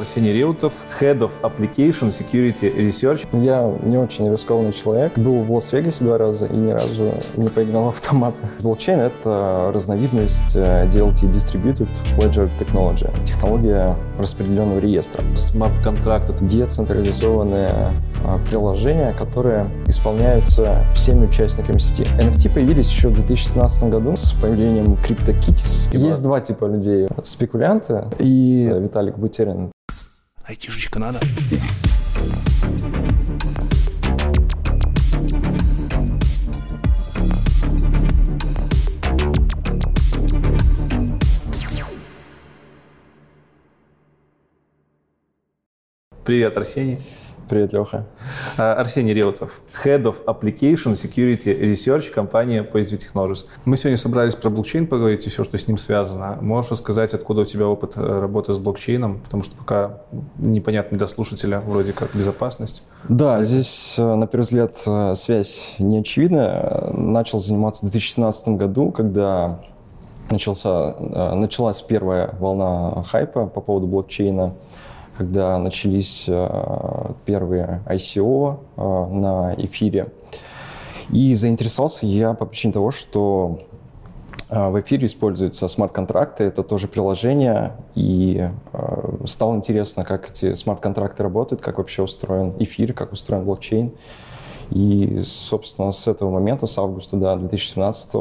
[0.00, 3.26] Арсений Реутов, Head of Application Security Research.
[3.38, 5.12] Я не очень рискованный человек.
[5.16, 8.34] Был в Лас-Вегасе два раза и ни разу не поиграл в автомат.
[8.60, 13.10] Блокчейн— это разновидность э, DLT Distributed Ledger Technology.
[13.24, 15.22] Технология распределенного реестра.
[15.34, 17.92] Смарт-контракт— это децентрализованные
[18.24, 22.04] э, приложения, которые исполняются всеми участниками сети.
[22.18, 25.94] NFT появились еще в 2017 году с появлением CryptoKitties.
[25.94, 27.06] Есть два типа людей.
[27.22, 29.70] Спекулянты и Виталик Бутерин.
[30.50, 31.20] Айтишечка надо.
[46.24, 46.98] Привет, Арсений.
[47.50, 48.06] Привет, Леха.
[48.58, 53.44] А, Арсений Реутов, Head of Application Security Research компании PSV Technologies.
[53.64, 56.38] Мы сегодня собрались про блокчейн поговорить и все, что с ним связано.
[56.40, 59.18] Можешь рассказать, откуда у тебя опыт э, работы с блокчейном?
[59.18, 59.98] Потому что пока
[60.38, 62.84] непонятно для слушателя вроде как безопасность.
[63.08, 63.46] Да, Связь.
[63.48, 66.92] здесь, э, на первый взгляд, э, связь не очевидна.
[66.94, 69.60] Начал заниматься в 2017 году, когда
[70.30, 70.94] начался,
[71.34, 74.54] началась первая волна хайпа по поводу блокчейна
[75.20, 80.08] когда начались э, первые ICO э, на эфире.
[81.12, 83.58] И заинтересовался я по причине того, что
[84.48, 88.48] э, в эфире используются смарт-контракты, это тоже приложение, и
[89.26, 93.92] стало интересно, как эти смарт-контракты работают, как вообще устроен эфир, как устроен блокчейн.
[94.70, 98.14] И, собственно, с этого момента, с августа да, 2017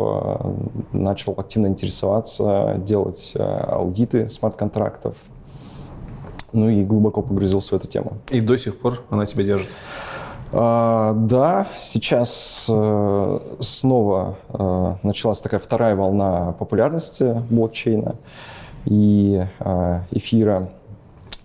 [0.91, 5.15] начал активно интересоваться, делать аудиты смарт-контрактов,
[6.53, 8.13] ну и глубоко погрузился в эту тему.
[8.29, 9.69] И до сих пор она тебя держит?
[10.51, 18.15] А, да, сейчас э, снова э, началась такая вторая волна популярности блокчейна
[18.85, 20.69] и э, эфира.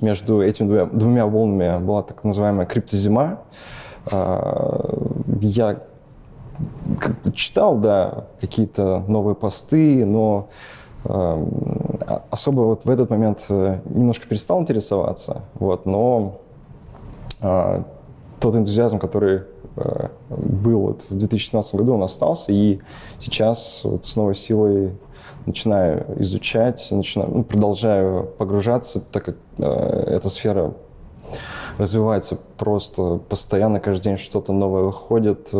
[0.00, 3.40] Между этими двумя, двумя волнами была так называемая криптозима.
[4.10, 4.80] Э,
[5.40, 5.80] я
[6.98, 10.48] как-то читал, да, какие-то новые посты, но
[11.04, 16.40] особо вот в этот момент э, немножко перестал интересоваться, вот, но
[17.40, 17.82] э,
[18.40, 19.42] тот энтузиазм, который
[19.76, 22.80] э, был вот в 2017 году, он остался, и
[23.18, 24.92] сейчас вот с новой силой
[25.46, 30.74] начинаю изучать, начинаю, ну, продолжаю погружаться, так как э, эта сфера
[31.78, 35.50] развивается просто постоянно, каждый день что-то новое выходит.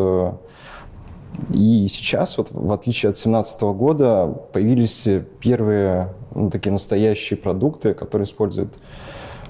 [1.52, 5.06] И сейчас, вот, в отличие от 2017 года, появились
[5.40, 8.74] первые ну, такие настоящие продукты, которые используют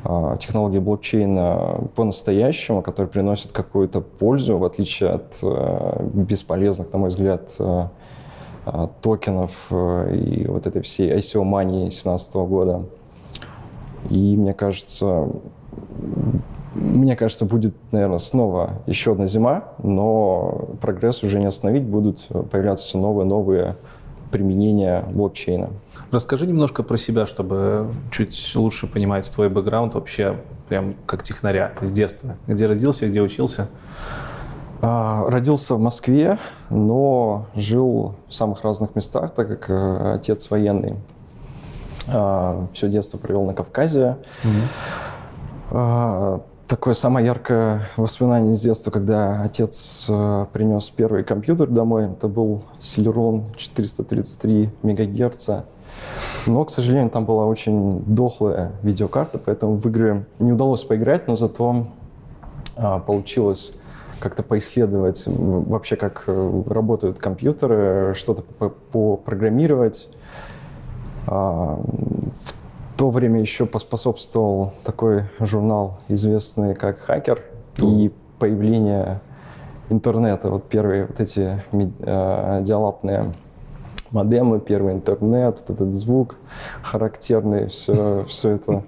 [0.05, 7.11] э, технологии блокчейна по-настоящему, которые приносят какую-то пользу, в отличие от э, бесполезных, на мой
[7.11, 7.89] взгляд, э,
[9.03, 12.85] токенов и вот этой всей ICO-мании 2017 года.
[14.09, 15.29] И мне кажется,
[16.75, 22.85] мне кажется, будет, наверное, снова еще одна зима, но прогресс уже не остановить, будут появляться
[22.85, 23.77] все новые, новые
[24.31, 25.71] применения блокчейна.
[26.11, 30.37] Расскажи немножко про себя, чтобы чуть лучше понимать твой бэкграунд вообще,
[30.69, 32.37] прям как технаря с детства.
[32.49, 33.69] Где родился, где учился?
[34.83, 40.97] А, родился в Москве, но жил в самых разных местах, так как э, отец военный.
[42.13, 44.17] А, все детство провел на Кавказе.
[44.43, 46.43] Mm-hmm
[46.75, 52.07] такое самое яркое воспоминание из детства, когда отец э, принес первый компьютер домой.
[52.07, 55.67] Это был Celeron 433 мегагерца.
[56.49, 61.37] Но, к сожалению, там была очень дохлая видеокарта, поэтому в игры не удалось поиграть, но
[61.37, 61.87] зато
[62.77, 63.71] а, получилось
[64.19, 70.09] как-то поисследовать вообще, как э, работают компьютеры, что-то попрограммировать.
[73.05, 77.43] В то время еще поспособствовал такой журнал, известный как «Хакер»,
[77.83, 79.21] и появление
[79.91, 83.31] интернета, вот первые вот эти э, диалапные
[84.11, 86.37] модемы, первый интернет, вот этот звук
[86.83, 88.85] характерный, все, все это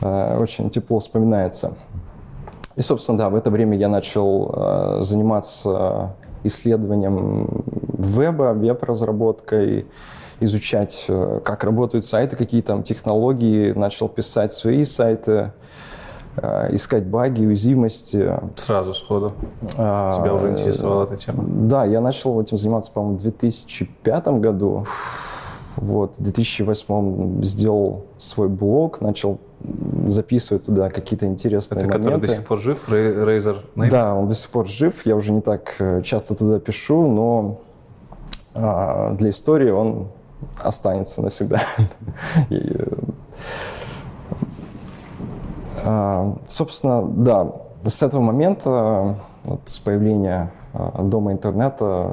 [0.00, 1.72] э, очень тепло вспоминается.
[2.76, 6.14] И, собственно, да, в это время я начал э, заниматься
[6.44, 7.64] исследованием
[7.98, 9.86] веба, веб-разработкой,
[10.44, 15.52] изучать, э, как работают сайты, какие там технологии, начал писать свои сайты,
[16.36, 18.32] э, искать баги, уязвимости.
[18.56, 19.32] Сразу сходу.
[19.76, 21.44] А, Тебя уже интересовала эта тема?
[21.46, 24.86] Да, я начал этим заниматься, по-моему, в 2005 году.
[25.76, 29.40] Вот, в 2008 сделал свой блог, начал
[30.06, 32.04] записывать туда какие-то интересные Это моменты.
[32.04, 33.90] который до сих пор жив, Razer Name?
[33.90, 35.04] Да, он до сих пор жив.
[35.04, 37.60] Я уже не так э, часто туда пишу, но
[38.54, 40.08] а, для истории он
[40.62, 41.60] останется навсегда.
[45.86, 47.52] А, собственно, да,
[47.84, 52.08] с этого момента, вот, с появления а, дома интернета,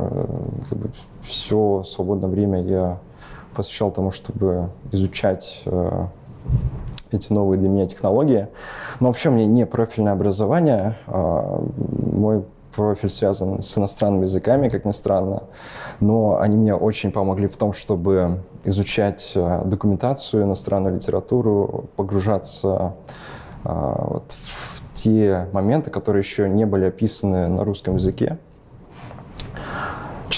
[0.71, 0.75] э,
[1.21, 2.97] все свободное время я
[3.55, 6.05] посвящал тому, чтобы изучать э,
[7.11, 8.47] эти новые для меня технологии.
[8.99, 10.95] Но вообще у меня не профильное образование.
[11.07, 12.43] А, мой
[12.75, 15.43] профиль связан с иностранными языками, как ни странно.
[15.99, 22.95] Но они мне очень помогли в том, чтобы изучать э, документацию, иностранную литературу, погружаться
[23.63, 28.37] а, вот, в те моменты, которые еще не были описаны на русском языке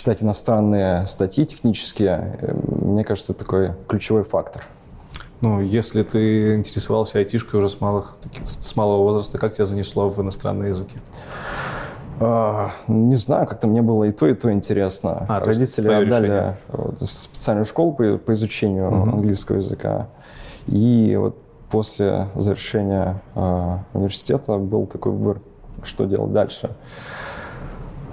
[0.03, 2.53] читать иностранные статьи технические, э,
[2.83, 4.65] мне кажется, такой ключевой фактор.
[5.39, 10.21] Ну, если ты интересовался айтишкой уже с, малых, с малого возраста, как тебя занесло в
[10.21, 10.97] иностранные языки?
[12.19, 15.25] А, не знаю, как-то мне было и то, и то интересно.
[15.27, 19.11] А, Родители отдали вот, специальную школу по, по изучению угу.
[19.11, 20.07] английского языка.
[20.67, 21.37] И вот
[21.69, 25.41] после завершения э, университета был такой выбор,
[25.83, 26.75] что делать дальше.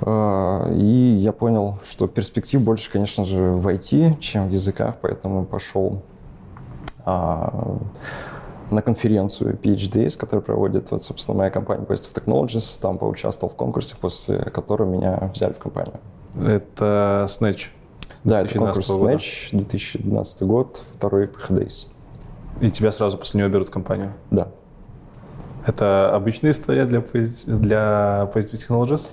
[0.01, 5.45] Э, и я понял, что перспектив больше, конечно же, в IT, чем в языках, поэтому
[5.45, 6.03] пошел
[7.05, 7.49] э,
[8.71, 12.81] на конференцию PhDs, которую проводит, вот, собственно, моя компания Positive Technologies.
[12.81, 15.95] Там поучаствовал в конкурсе, после которого меня взяли в компанию.
[16.37, 17.69] Это Snatch?
[18.25, 19.15] Да, это конкурс года.
[19.15, 21.87] Snatch, 2012 год, второй PHDs.
[22.61, 24.13] И тебя сразу после него берут в компанию?
[24.31, 24.49] Да.
[25.67, 29.11] Это обычная история для, для Positive Technologies?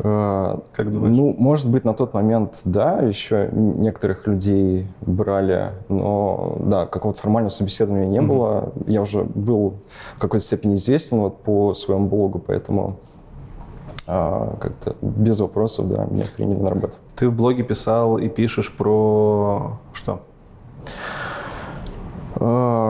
[0.00, 1.16] Э, как думаешь?
[1.16, 7.50] Ну, может быть, на тот момент, да, еще некоторых людей брали, но, да, какого-то формального
[7.50, 8.26] собеседования не mm-hmm.
[8.26, 8.72] было.
[8.86, 9.74] Я уже был
[10.16, 12.98] в какой-то степени известен вот по своему блогу, поэтому
[14.06, 16.98] а, как-то без вопросов, да, меня приняли на работу.
[17.14, 20.20] Ты в блоге писал и пишешь про что?
[22.36, 22.83] А,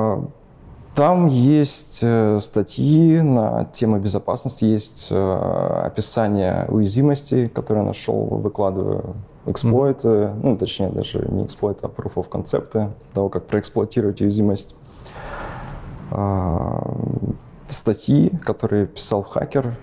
[0.94, 9.16] там есть э, статьи на тему безопасности, есть э, описание уязвимостей, которые я нашел, выкладываю
[9.46, 10.40] эксплойты, mm-hmm.
[10.42, 14.74] ну, точнее, даже не эксплойты, а proof of концепты того, как проэксплуатировать уязвимость.
[16.10, 16.96] А,
[17.66, 19.76] статьи, которые писал хакер,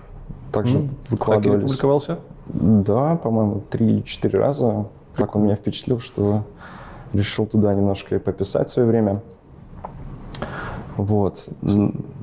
[0.50, 0.96] также mm-hmm.
[1.10, 1.52] выкладывались.
[1.52, 2.18] Хакер публиковался?
[2.46, 4.86] Да, по-моему, три или четыре раза.
[5.16, 6.42] Так он меня впечатлил, что
[7.12, 9.20] решил туда немножко и пописать в свое время.
[10.96, 11.48] Вот.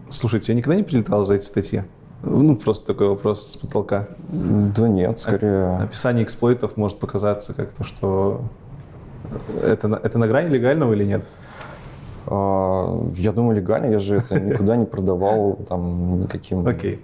[0.09, 1.83] Слушай, тебе никогда не прилетало за эти статьи?
[2.21, 4.07] Ну, просто такой вопрос с потолка.
[4.29, 5.77] Да нет, скорее...
[5.77, 8.41] Описание эксплойтов может показаться как-то, что
[9.63, 11.25] это, это на грани легального или нет?
[12.27, 16.67] А, я думаю, легально, я же это никуда не продавал там никаким...
[16.67, 17.01] Окей.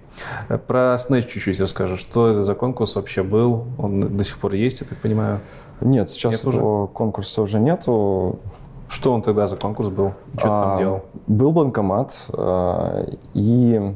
[0.49, 0.57] Okay.
[0.57, 1.95] Про Snatch чуть-чуть расскажу.
[1.95, 3.65] Что это за конкурс вообще был?
[3.77, 5.39] Он до сих пор есть, я так понимаю?
[5.81, 6.93] Нет, сейчас нет этого уже?
[6.93, 8.39] конкурса уже нету.
[8.87, 10.13] Что он тогда за конкурс был?
[10.37, 11.01] Что а, там делал?
[11.27, 13.95] Был банкомат, а, и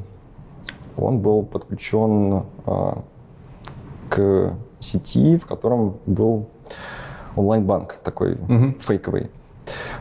[0.96, 3.02] он был подключен а,
[4.08, 6.46] к сети, в котором был
[7.36, 8.74] онлайн-банк такой угу.
[8.80, 9.30] фейковый.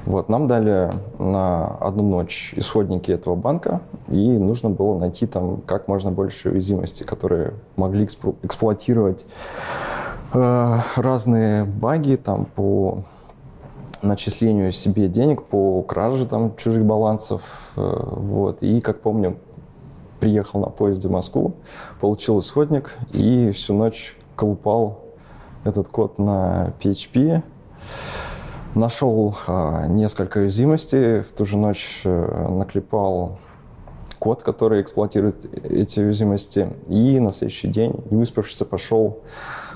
[0.06, 5.88] Вот, нам дали на одну ночь исходники этого банка, и нужно было найти там как
[5.88, 8.08] можно больше уязвимостей, которые могли
[8.42, 9.26] эксплуатировать
[10.34, 13.04] э, разные баги там по
[14.02, 17.42] начислению себе денег по краже там чужих балансов.
[17.76, 18.64] Э, вот.
[18.64, 19.38] И, как помню,
[20.20, 21.56] приехал на поезде в Москву,
[22.00, 25.04] получил исходник и всю ночь колупал
[25.64, 27.42] этот код на PHP.
[28.76, 33.40] Нашел а, несколько уязвимостей, в ту же ночь а, наклепал
[34.20, 39.20] код, который эксплуатирует эти уязвимости, и на следующий день, не выспавшись, пошел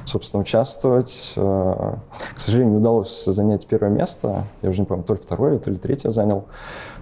[0.05, 1.33] собственно, участвовать.
[1.36, 1.95] Э,
[2.36, 4.45] к сожалению, не удалось занять первое место.
[4.62, 6.45] Я уже не помню, то ли второе, то ли третье занял.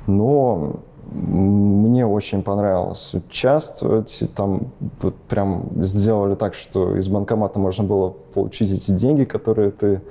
[0.07, 0.79] Но
[1.11, 4.23] мне очень понравилось участвовать.
[4.35, 10.01] Там вот прям сделали так, что из банкомата можно было получить эти деньги, которые ты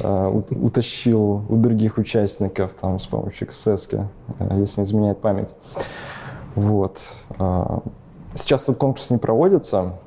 [0.00, 4.06] э, утащил у других участников там, с помощью XS,
[4.38, 5.54] э, если не изменяет память.
[6.54, 7.12] Вот.
[7.38, 7.80] Э,
[8.34, 9.98] сейчас этот конкурс не проводится,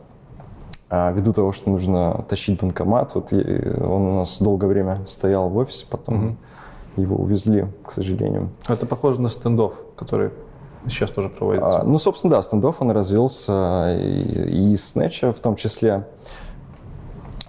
[0.93, 5.55] а ввиду того, что нужно тащить банкомат, вот он у нас долгое время стоял в
[5.55, 7.01] офисе, потом угу.
[7.01, 8.49] его увезли, к сожалению.
[8.67, 10.31] Это похоже на стендов, который
[10.89, 11.79] сейчас тоже проводится.
[11.79, 16.05] А, ну, собственно, да, стендов он развился и, и Снэча в том числе.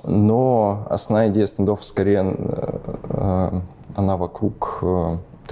[0.04, 2.78] Но основная идея стендов скорее э,
[3.10, 3.60] э,
[3.96, 4.84] она вокруг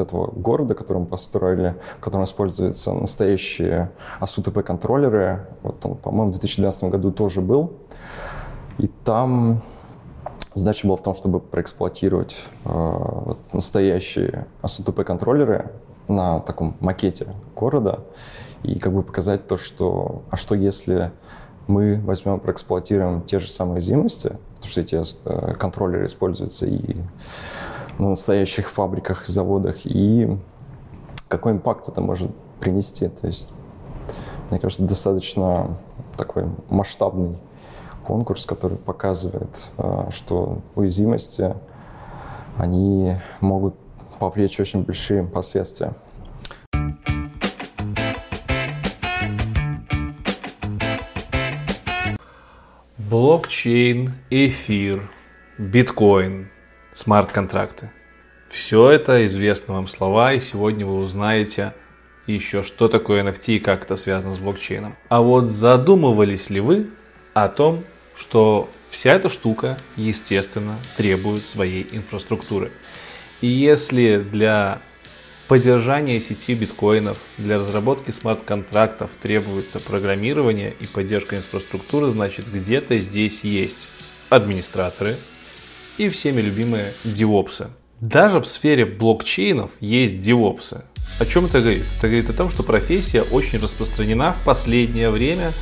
[0.00, 3.90] этого города, который мы построили, в котором используются настоящие
[4.20, 5.46] ASUTP-контроллеры.
[5.62, 7.72] Вот он, по-моему, в 2012 году тоже был.
[8.78, 9.62] И там
[10.54, 15.70] задача была в том, чтобы проэксплуатировать э, вот, настоящие ASUTP-контроллеры
[16.08, 18.00] на таком макете города
[18.62, 21.12] и как бы показать то, что, а что если
[21.66, 26.96] мы возьмем, проэксплуатируем те же самые уязвимости, потому что эти э, контроллеры используются и
[28.00, 30.38] на настоящих фабриках, заводах, и
[31.28, 33.08] какой импакт это может принести.
[33.08, 33.52] То есть,
[34.50, 35.76] мне кажется, достаточно
[36.16, 37.38] такой масштабный
[38.06, 41.54] конкурс, который показывает, э, что уязвимости,
[42.56, 43.74] они могут
[44.18, 45.92] повлечь очень большие последствия.
[52.96, 55.10] Блокчейн, эфир,
[55.58, 56.48] биткоин,
[56.92, 57.90] смарт-контракты.
[58.48, 61.72] Все это известны вам слова, и сегодня вы узнаете
[62.26, 64.96] еще, что такое NFT и как это связано с блокчейном.
[65.08, 66.90] А вот задумывались ли вы
[67.32, 67.84] о том,
[68.16, 72.72] что вся эта штука, естественно, требует своей инфраструктуры.
[73.40, 74.80] И если для
[75.48, 83.88] поддержания сети биткоинов, для разработки смарт-контрактов требуется программирование и поддержка инфраструктуры, значит где-то здесь есть
[84.28, 85.16] администраторы
[86.00, 87.68] и всеми любимые девопсы.
[88.00, 90.82] Даже в сфере блокчейнов есть девопсы.
[91.18, 91.84] О чем это говорит?
[91.98, 95.52] Это говорит о том, что профессия очень распространена в последнее время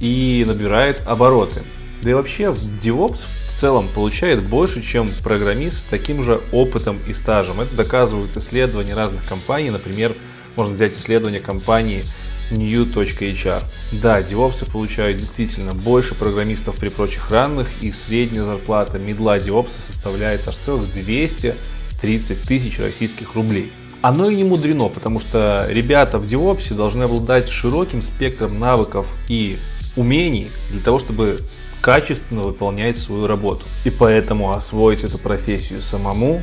[0.00, 1.62] и набирает обороты.
[2.02, 3.20] Да и вообще DevOps
[3.54, 7.60] в целом получает больше, чем программист с таким же опытом и стажем.
[7.60, 9.70] Это доказывают исследования разных компаний.
[9.70, 10.16] Например,
[10.56, 12.02] можно взять исследование компании
[12.50, 13.62] new.hr.
[13.92, 20.46] Да, девопсы получают действительно больше программистов при прочих равных, и средняя зарплата медла девопса составляет
[20.48, 23.72] аж целых 230 тысяч российских рублей.
[24.02, 29.58] Оно и не мудрено, потому что ребята в девопсе должны обладать широким спектром навыков и
[29.96, 31.38] умений для того, чтобы
[31.82, 33.64] качественно выполнять свою работу.
[33.84, 36.42] И поэтому освоить эту профессию самому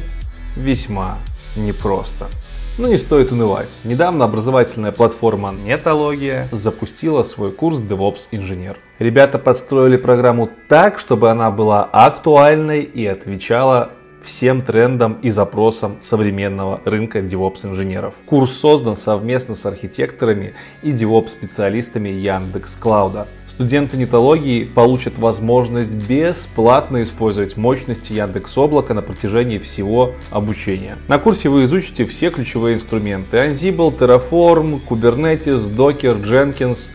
[0.56, 1.18] весьма
[1.56, 2.30] непросто.
[2.78, 3.70] Но не стоит унывать.
[3.84, 8.78] Недавно образовательная платформа Нетология запустила свой курс DevOps Инженер.
[9.00, 16.82] Ребята подстроили программу так, чтобы она была актуальной и отвечала всем трендам и запросам современного
[16.86, 18.14] рынка DevOps инженеров.
[18.28, 20.54] Курс создан совместно с архитекторами
[20.84, 23.28] и DevOps специалистами Яндекс Клауда.
[23.58, 30.96] Студенты нетологии получат возможность бесплатно использовать мощности Яндекс Облака на протяжении всего обучения.
[31.08, 36.90] На курсе вы изучите все ключевые инструменты Ansible, Terraform, Kubernetes, Docker, Jenkins,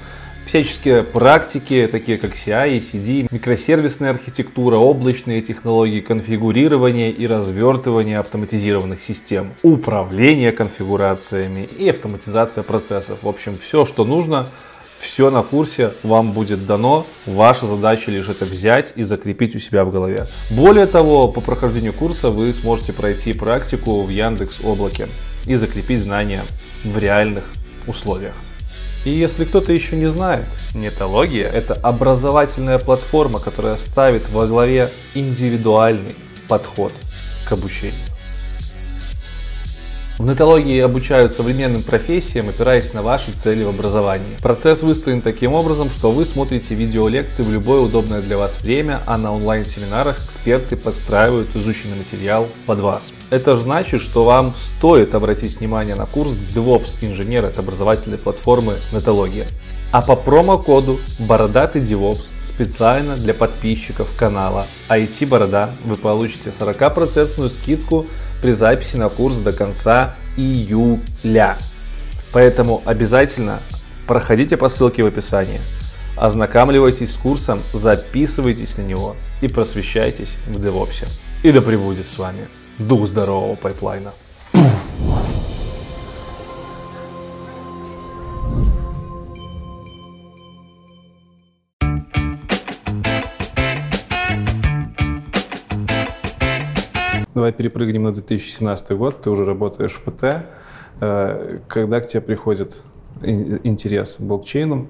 [0.46, 9.48] всяческие практики, такие как CI, CD, микросервисная архитектура, облачные технологии конфигурирования и развертывания автоматизированных систем,
[9.64, 13.18] управление конфигурациями и автоматизация процессов.
[13.22, 14.46] В общем, все, что нужно
[15.02, 17.04] все на курсе вам будет дано.
[17.26, 20.26] Ваша задача лишь это взять и закрепить у себя в голове.
[20.50, 25.08] Более того, по прохождению курса вы сможете пройти практику в Яндекс Облаке
[25.44, 26.42] и закрепить знания
[26.84, 27.44] в реальных
[27.86, 28.34] условиях.
[29.04, 36.14] И если кто-то еще не знает, Нетология– это образовательная платформа, которая ставит во главе индивидуальный
[36.48, 36.92] подход
[37.46, 38.11] к обучению.
[40.18, 44.36] В нетологии обучают современным профессиям, опираясь на ваши цели в образовании.
[44.42, 49.16] Процесс выстроен таким образом, что вы смотрите видеолекции в любое удобное для вас время, а
[49.16, 53.12] на онлайн-семинарах эксперты подстраивают изученный материал под вас.
[53.30, 59.48] Это значит, что вам стоит обратить внимание на курс DevOps инженер от образовательной платформы Нетология.
[59.92, 68.06] А по промокоду Бородатый DevOps специально для подписчиков канала IT Борода вы получите 40% скидку
[68.40, 71.58] при записи на курс до конца июля.
[72.32, 73.60] Поэтому обязательно
[74.06, 75.60] проходите по ссылке в описании,
[76.16, 81.06] ознакомливайтесь с курсом, записывайтесь на него и просвещайтесь в DevOps.
[81.42, 84.12] И да пребудет с вами дух здорового пайплайна.
[97.34, 99.22] Давай перепрыгнем на 2017 год.
[99.22, 100.44] Ты уже работаешь в ПТ.
[101.00, 102.82] Э, когда к тебе приходит
[103.22, 104.86] интерес к блокчейну,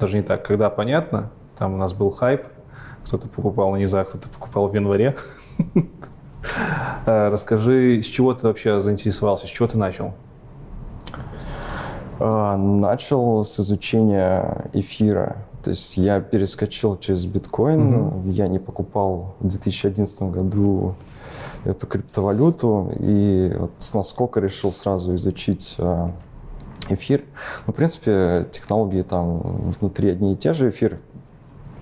[0.00, 2.46] даже не так, когда понятно, там у нас был хайп,
[3.04, 5.16] кто-то покупал на низах, кто-то покупал в январе.
[7.06, 10.14] Э, расскажи, с чего ты вообще заинтересовался, с чего ты начал?
[12.20, 15.38] Э, начал с изучения эфира.
[15.64, 17.96] То есть я перескочил через биткоин.
[17.96, 18.30] Угу.
[18.30, 20.94] Я не покупал в 2011 году
[21.66, 23.94] эту криптовалюту и вот с
[24.36, 26.08] решил сразу изучить э,
[26.88, 27.24] эфир.
[27.66, 30.70] Ну, в принципе, технологии там внутри одни и те же.
[30.70, 30.98] Эфир,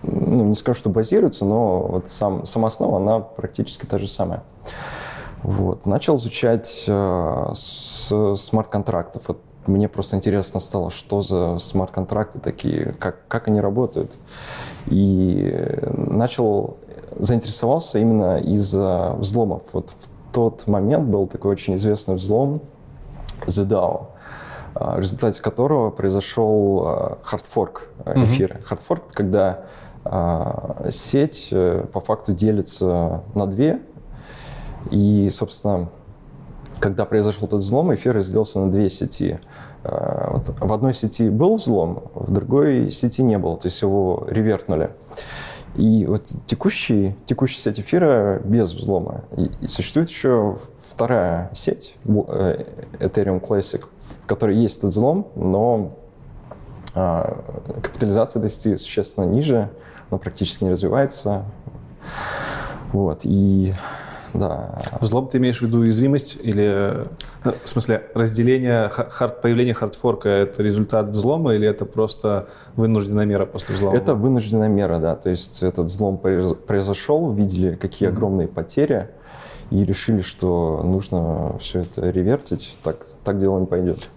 [0.03, 4.43] ну, не скажу, что базируется, но вот сам, сама основа, она практически та же самая.
[5.43, 5.87] Вот.
[5.87, 9.23] Начал изучать э, смарт-контрактов.
[9.29, 14.17] Вот мне просто интересно стало, что за смарт-контракты такие, как, как они работают.
[14.87, 16.77] И начал,
[17.19, 19.63] заинтересовался именно из-за взломов.
[19.73, 22.61] Вот в тот момент был такой очень известный взлом
[23.47, 24.07] The DAO,
[24.75, 28.55] а, в результате которого произошел хардфорк а, эфира.
[28.55, 28.63] Mm-hmm.
[28.63, 29.65] Хардфорк, когда
[30.05, 33.81] а, сеть э, по факту делится на две,
[34.91, 35.89] и, собственно,
[36.79, 39.39] когда произошел этот взлом, эфир разделился на две сети.
[39.83, 44.91] Вот в одной сети был взлом, в другой сети не было, то есть его ревертнули.
[45.77, 49.25] И вот текущий, текущая сеть эфира без взлома.
[49.37, 52.65] И, и существует еще вторая сеть, э,
[53.01, 53.83] Ethereum Classic,
[54.23, 55.97] в которой есть этот взлом, но
[56.95, 57.43] а,
[57.83, 59.71] капитализация сети существенно ниже,
[60.11, 61.45] она практически не развивается.
[62.93, 63.75] Вот, и
[64.35, 64.83] да.
[65.01, 66.65] Взлом ты имеешь в виду уязвимость или,
[67.45, 73.47] э, в смысле, разделение, хард, появление хардфорка– это результат взлома или это просто вынужденная мера
[73.47, 73.97] после взлома?
[73.97, 75.15] Это вынужденная мера, да.
[75.15, 78.13] То есть этот взлом произошел, увидели, какие mm-hmm.
[78.13, 79.09] огромные потери,
[79.71, 82.77] и решили, что нужно все это ревертить.
[82.83, 84.11] Так, так дело не пойдет.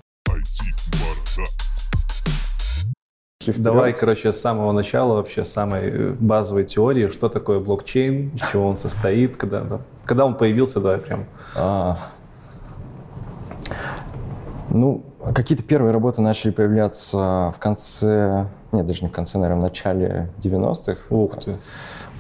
[3.48, 3.74] Пошли вперед.
[3.74, 8.42] Давай, короче, с самого начала вообще, с самой э, базовой теории, что такое блокчейн, из
[8.52, 9.66] чего он состоит, когда,
[10.06, 11.26] когда он появился, давай прям.
[11.56, 11.98] А,
[14.70, 19.64] ну, какие-то первые работы начали появляться в конце, нет, даже не в конце, наверное, в
[19.64, 20.98] начале 90-х.
[21.10, 21.58] Ух ты.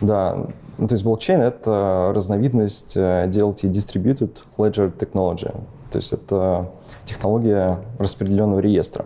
[0.01, 5.51] Да, ну, то есть блокчейн— это разновидность э, DLT, Distributed Ledger Technology.
[5.89, 6.69] То есть это
[7.03, 9.05] технология распределенного реестра.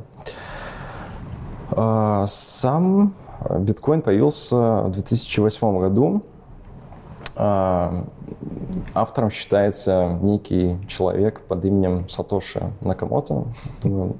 [1.71, 3.13] А, сам
[3.59, 6.23] биткоин появился в 2008 году.
[7.35, 8.05] А,
[8.93, 13.45] автором считается некий человек под именем Сатоши Накамото.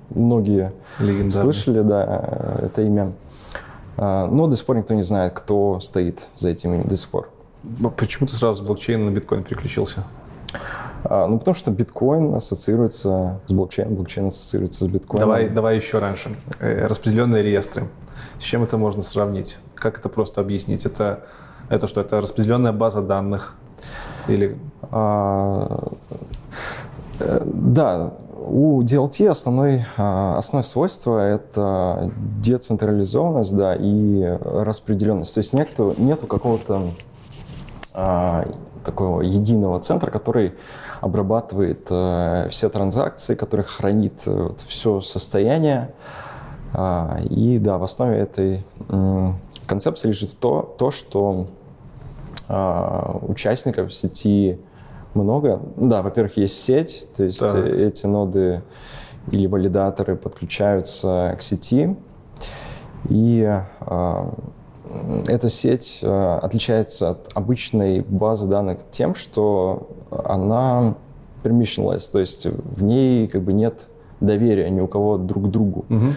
[0.10, 0.72] Многие
[1.30, 3.12] слышали да, это имя.
[3.98, 7.10] А, но до сих пор никто не знает, кто стоит за этим именем до сих
[7.10, 7.30] пор.
[7.98, 10.04] Почему ты сразу с блокчейна на биткоин переключился?
[11.04, 15.28] А, ну, потому что биткоин ассоциируется с блокчейном, блокчейн ассоциируется с биткоином.
[15.28, 16.36] Давай, давай еще раньше.
[16.60, 17.88] Э, распределенные реестры.
[18.40, 19.58] С чем это можно сравнить?
[19.76, 20.86] Как это просто объяснить?
[20.86, 21.24] Это,
[21.70, 23.56] это что, это распределенная база данных?
[24.28, 24.58] Или...
[24.92, 25.92] А,
[27.20, 35.34] э, да, у DLT основной, а, основное свойство— это децентрализованность да, и распределенность.
[35.34, 36.84] То есть нету, нету какого-то
[37.94, 38.48] а,
[38.84, 40.54] такого единого центра, который
[41.02, 45.94] обрабатывает э, все транзакции, который хранит э, вот, все состояние.
[46.74, 49.32] А, и да, в основе этой э,
[49.66, 51.48] концепции лежит то, то что
[52.48, 54.60] э, участников сети
[55.16, 55.62] много.
[55.76, 57.66] Да, во-первых, есть сеть, то есть так.
[57.66, 58.62] эти ноды
[59.32, 61.98] или валидаторы подключаются к сети.
[63.10, 64.32] И э,
[65.28, 70.96] эта сеть э, отличается от обычной базы данных тем, что она
[71.44, 73.88] permissionless, то есть в ней как бы нет
[74.20, 75.86] доверия ни у кого друг к другу.
[75.90, 76.14] Угу.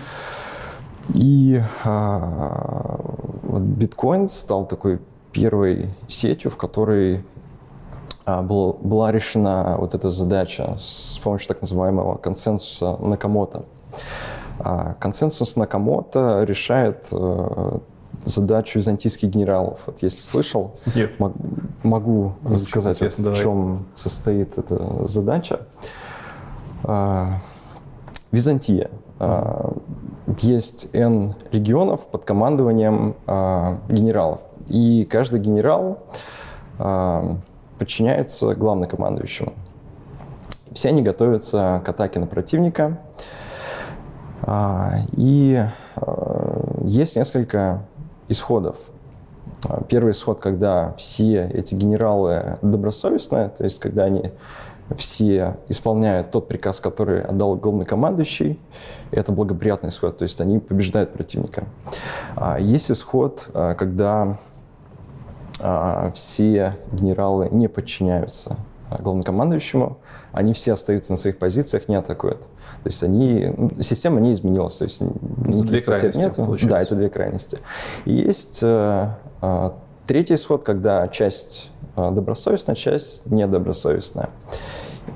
[1.15, 3.01] И а,
[3.43, 5.01] вот биткоин стал такой
[5.33, 7.25] первой сетью, в которой
[8.25, 13.65] а, был, была решена вот эта задача с помощью так называемого консенсуса Накамото.
[14.59, 17.81] А, консенсус Накамото решает а,
[18.25, 19.81] задачу византийских генералов.
[19.87, 21.19] Вот если слышал, Нет.
[21.19, 21.35] Мог,
[21.83, 23.41] могу Звучит рассказать, вот, в давай.
[23.41, 25.61] чем состоит эта задача.
[26.83, 27.41] А,
[28.31, 28.91] Византия.
[29.19, 29.77] А,
[30.41, 34.41] есть N регионов под командованием а, генералов.
[34.69, 35.99] И каждый генерал
[37.79, 39.53] подчиняется главнокомандующему.
[40.73, 42.99] Все они готовятся к атаке на противника.
[45.13, 45.65] И
[46.83, 47.87] есть несколько
[48.29, 48.77] исходов.
[49.69, 54.33] А, первый исход, когда все эти генералы добросовестные, то есть когда они
[54.97, 58.61] все исполняют тот приказ, который отдал главнокомандующий,
[59.11, 61.65] это благоприятный исход, то есть они побеждают противника.
[62.37, 64.39] А, есть исход, а, когда
[66.15, 68.57] все генералы не подчиняются
[69.00, 69.98] главнокомандующему,
[70.33, 72.42] они все остаются на своих позициях, не атакуют.
[72.42, 74.76] То есть они, ну, система не изменилась.
[74.76, 76.44] То есть это две крайности, нету.
[76.44, 76.68] Получается.
[76.68, 77.59] Да, это две крайности.
[78.04, 79.09] И есть э,
[79.42, 79.70] э,
[80.07, 84.30] третий исход, когда часть э, добросовестная, часть недобросовестная.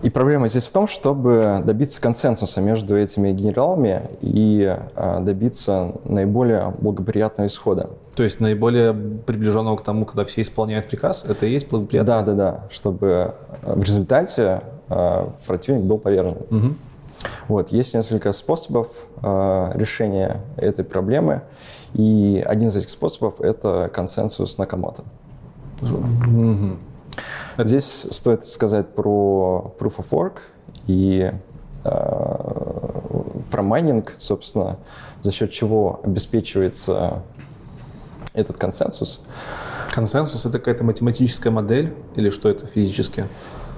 [0.03, 6.75] И проблема здесь в том, чтобы добиться консенсуса между этими генералами и а, добиться наиболее
[6.79, 7.91] благоприятного исхода.
[8.19, 12.15] То есть наиболее приближенного к тому, когда все исполняют приказ, это и есть благоприятно?
[12.15, 16.37] Да, да, да, чтобы в результате а, противник был повержен.
[16.51, 16.75] Угу.
[17.47, 18.89] Вот, есть несколько способов
[19.23, 21.43] э, решения этой проблемы,
[21.95, 25.05] и один из этих способов– это консенсус Накамото.
[25.81, 26.77] Угу.
[27.59, 30.39] Здесь стоит сказать про Proof of Work
[30.89, 31.33] и
[31.85, 31.91] э,
[33.51, 34.77] про майнинг, собственно,
[35.23, 37.23] за счет чего обеспечивается
[38.39, 39.21] этот консенсус.
[39.95, 43.27] Консенсус— это какая-то математическая модель или что это физически?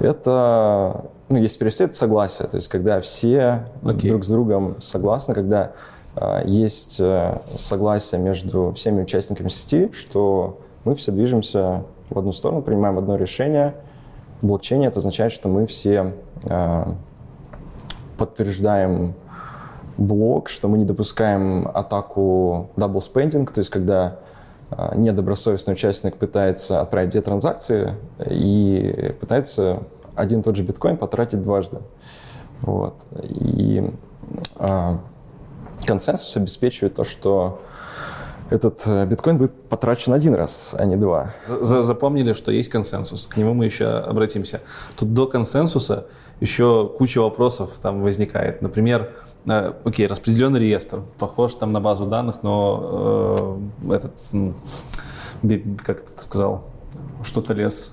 [0.00, 2.48] Это, ну, если перевести, это согласие.
[2.48, 4.08] То есть, когда все okay.
[4.08, 5.72] друг с другом согласны, когда
[6.16, 12.62] э, есть э, согласие между всеми участниками сети, что мы все движемся в одну сторону,
[12.62, 13.74] принимаем одно решение.
[14.42, 16.84] Блокчейн это означает, что мы все э,
[18.16, 19.14] подтверждаем
[19.98, 24.18] блок, что мы не допускаем атаку double spending, то есть когда
[24.94, 29.82] недобросовестный участник пытается отправить две транзакции и пытается
[30.14, 31.78] один и тот же биткоин потратить дважды.
[32.62, 32.94] Вот.
[33.22, 33.90] И
[34.56, 34.96] э,
[35.86, 37.60] консенсус обеспечивает то, что
[38.50, 41.32] этот э, биткоин будет потрачен один раз, а не два.
[41.46, 43.26] Запомнили, что есть консенсус.
[43.26, 44.60] К нему мы еще обратимся.
[44.98, 46.06] Тут до консенсуса
[46.40, 48.62] еще куча вопросов там возникает.
[48.62, 49.10] Например,
[49.46, 54.30] э, окей, распределенный реестр, похож там на базу данных, но э, этот,
[55.84, 56.64] как ты сказал,
[57.22, 57.92] что-то лес,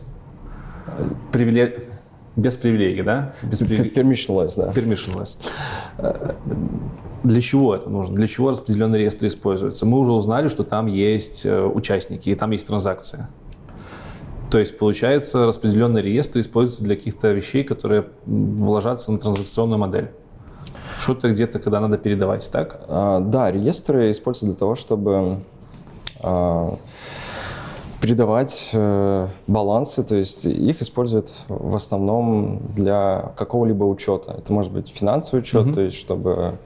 [1.32, 1.84] привилег...
[2.36, 3.34] без привилегий, да?
[3.44, 4.02] Без привилегий.
[4.02, 4.72] Permissionless, да.
[4.72, 5.38] Permissionless.
[7.24, 8.16] Для чего это нужно?
[8.16, 9.86] Для чего распределенный реестр используется?
[9.86, 13.28] Мы уже узнали, что там есть э, участники и там есть транзакции.
[14.50, 20.12] То есть, получается, распределенный реестр используется для каких-то вещей, которые ложатся на транзакционную модель.
[20.98, 22.82] Что-то где-то, когда надо передавать, так?
[22.88, 25.40] А, да, реестры используются для того, чтобы
[26.22, 26.76] а,
[28.02, 34.36] передавать э, балансы, то есть их используют в основном для какого-либо учета.
[34.38, 35.74] Это может быть финансовый учет, mm-hmm.
[35.74, 36.60] то есть чтобы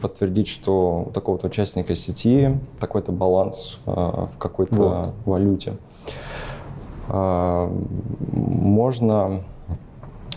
[0.00, 5.14] подтвердить, что у такого-то участника сети такой-то баланс э, в какой-то вот.
[5.24, 5.74] валюте.
[7.08, 7.70] Э,
[8.32, 9.42] можно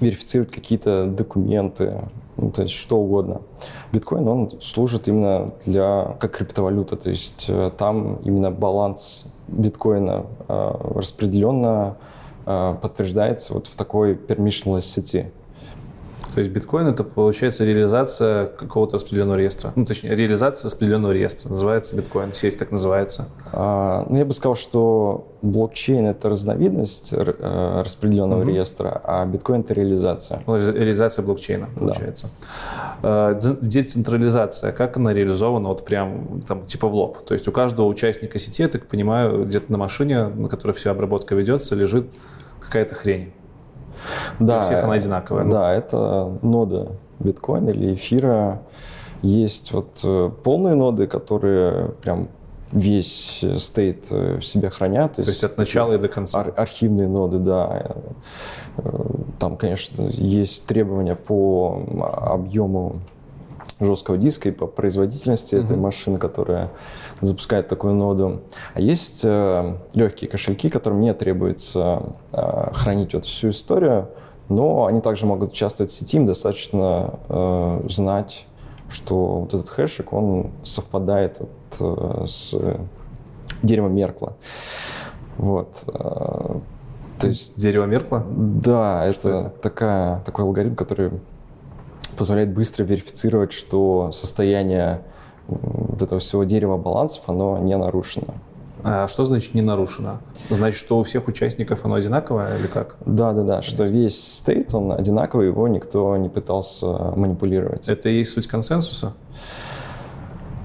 [0.02, 2.02] верифицировать какие-то документы,
[2.38, 3.42] ну, то есть что угодно.
[3.92, 10.72] Биткоин, он служит именно для, как криптовалюта, то есть э, там именно баланс биткоина э,
[10.96, 11.98] распределенно
[12.46, 15.32] э, подтверждается вот в такой permissionless сети.
[16.34, 19.72] То есть биткоин это получается реализация какого-то распределенного реестра.
[19.76, 21.50] Ну, точнее, реализация распределенного реестра.
[21.50, 22.34] Называется биткоин.
[22.34, 23.28] Сеть так называется.
[23.52, 28.50] А, ну, я бы сказал, что блокчейн это разновидность э, распределенного угу.
[28.50, 30.44] реестра, а биткоин это реализация.
[30.46, 32.30] Ну, реализация блокчейна, получается.
[33.02, 33.34] Да.
[33.34, 37.26] Децентрализация, как она реализована вот прям там типа в лоб?
[37.26, 40.92] То есть у каждого участника сети, я так понимаю, где-то на машине, на которой вся
[40.92, 42.12] обработка ведется, лежит
[42.60, 43.34] какая-то хрень.
[44.40, 45.46] Да, у всех она одинаковая.
[45.46, 48.62] Да, это нода биткоина или эфира.
[49.22, 52.30] Есть вот э, полные ноды, которые прям
[52.72, 55.14] весь стейт э, в себе хранят.
[55.14, 56.40] То, то есть, от начала и до конца.
[56.40, 57.96] Ар- архивные ноды, да.
[58.78, 58.90] Э,
[59.40, 61.82] там, конечно, есть требования по
[62.22, 62.98] объему
[63.80, 65.66] жесткого диска и по производительности mm-hmm.
[65.66, 66.70] этой машины, которая
[67.22, 68.42] запускает такую ноду.
[68.74, 74.10] А есть э, легкие кошельки, которым не требуется э, хранить вот всю историю,
[74.50, 78.46] но они также могут участвовать в сети, им достаточно э, знать,
[78.90, 82.56] что вот этот хэшик, он совпадает вот, э, с
[83.62, 84.38] деревом Меркла.
[85.38, 85.84] Вот.
[85.88, 86.60] Э,
[87.20, 88.24] то есть дерево Меркла?
[88.30, 91.12] Да, это, это такая, такой алгоритм, который
[92.16, 95.02] позволяет быстро верифицировать, что состояние
[95.48, 98.36] вот этого всего дерева балансов, оно не нарушено.
[98.84, 100.20] А что значит не нарушено?
[100.50, 102.96] Значит, что у всех участников оно одинаковое или как?
[103.06, 107.90] Да, да, да, что весь стейт, он одинаковый, его никто не пытался манипулировать.
[107.90, 109.14] Это и есть суть консенсуса?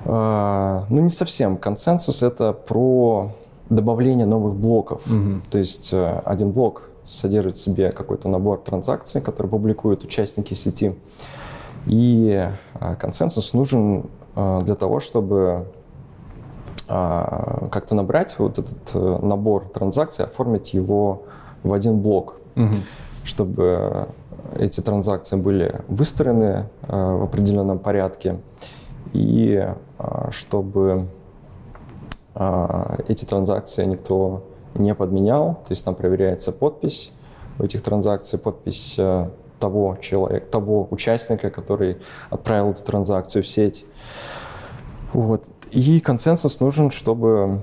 [0.04, 1.56] А, ну, не совсем.
[1.56, 3.32] Консенсус— это про
[3.70, 5.02] добавление новых блоков.
[5.06, 5.42] Угу.
[5.50, 10.94] То есть э, один блок содержит в себе какой-то набор транзакций, которые публикуют участники сети.
[11.86, 15.66] И а, консенсус нужен для того, чтобы
[16.88, 21.22] а, как-то набрать вот этот э, набор транзакций, оформить его
[21.62, 22.74] в один блок, угу.
[23.24, 24.08] чтобы
[24.56, 28.40] эти транзакции были выстроены в определенном порядке.
[29.12, 29.68] И
[30.30, 31.06] чтобы
[33.08, 34.42] эти транзакции никто
[34.74, 37.12] не подменял, то есть там проверяется подпись
[37.58, 39.28] у этих транзакций, подпись э,
[39.62, 41.98] того человека, того участника, который
[42.30, 43.84] отправил эту транзакцию в сеть.
[45.12, 45.44] Вот.
[45.70, 47.62] И консенсус нужен, чтобы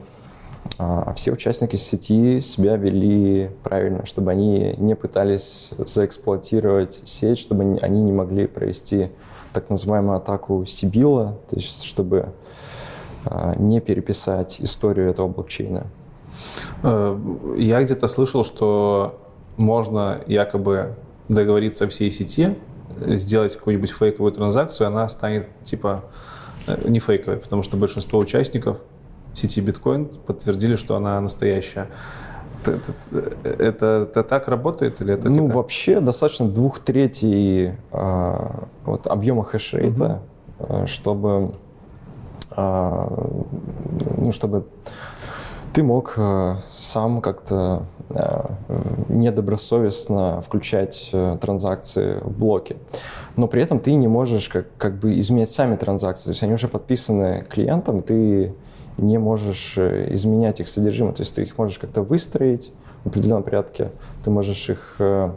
[0.77, 8.01] а, все участники сети себя вели правильно, чтобы они не пытались заэксплуатировать сеть, чтобы они
[8.01, 9.09] не могли провести
[9.51, 12.29] так называемую атаку Сибила, то есть чтобы
[13.25, 15.87] а, не переписать историю этого блокчейна.
[16.83, 17.19] Э,
[17.57, 19.19] я где-то слышал, что
[19.57, 20.95] можно якобы
[21.29, 22.55] договориться всей сети,
[23.05, 26.03] сделать какую-нибудь фейковую транзакцию, она станет типа
[26.67, 28.81] э, не фейковой, потому что большинство участников
[29.33, 31.87] сети биткоин подтвердили, что она настоящая.
[32.65, 32.93] Это,
[33.43, 35.29] это, это так работает или это?
[35.29, 40.21] Ну вообще достаточно двух третей а, вот объема хешрейта,
[40.57, 40.85] угу.
[40.85, 41.53] чтобы
[42.51, 43.07] а,
[44.17, 44.65] ну чтобы
[45.73, 48.55] ты мог а, сам как-то а,
[49.07, 52.77] недобросовестно включать а, транзакции в блоки.
[53.35, 56.25] Но при этом ты не можешь как, как бы изменять сами транзакции.
[56.25, 58.53] То есть они уже подписаны клиентом, ты
[58.97, 61.13] не можешь э, изменять их содержимое.
[61.13, 62.71] То есть ты их можешь как-то выстроить
[63.03, 63.91] в определенном порядке,
[64.23, 65.31] ты можешь их э,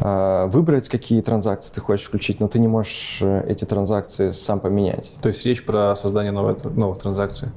[0.00, 5.14] э, выбрать, какие транзакции ты хочешь включить, но ты не можешь эти транзакции сам поменять.
[5.20, 7.48] То есть речь про создание новой, новых транзакций?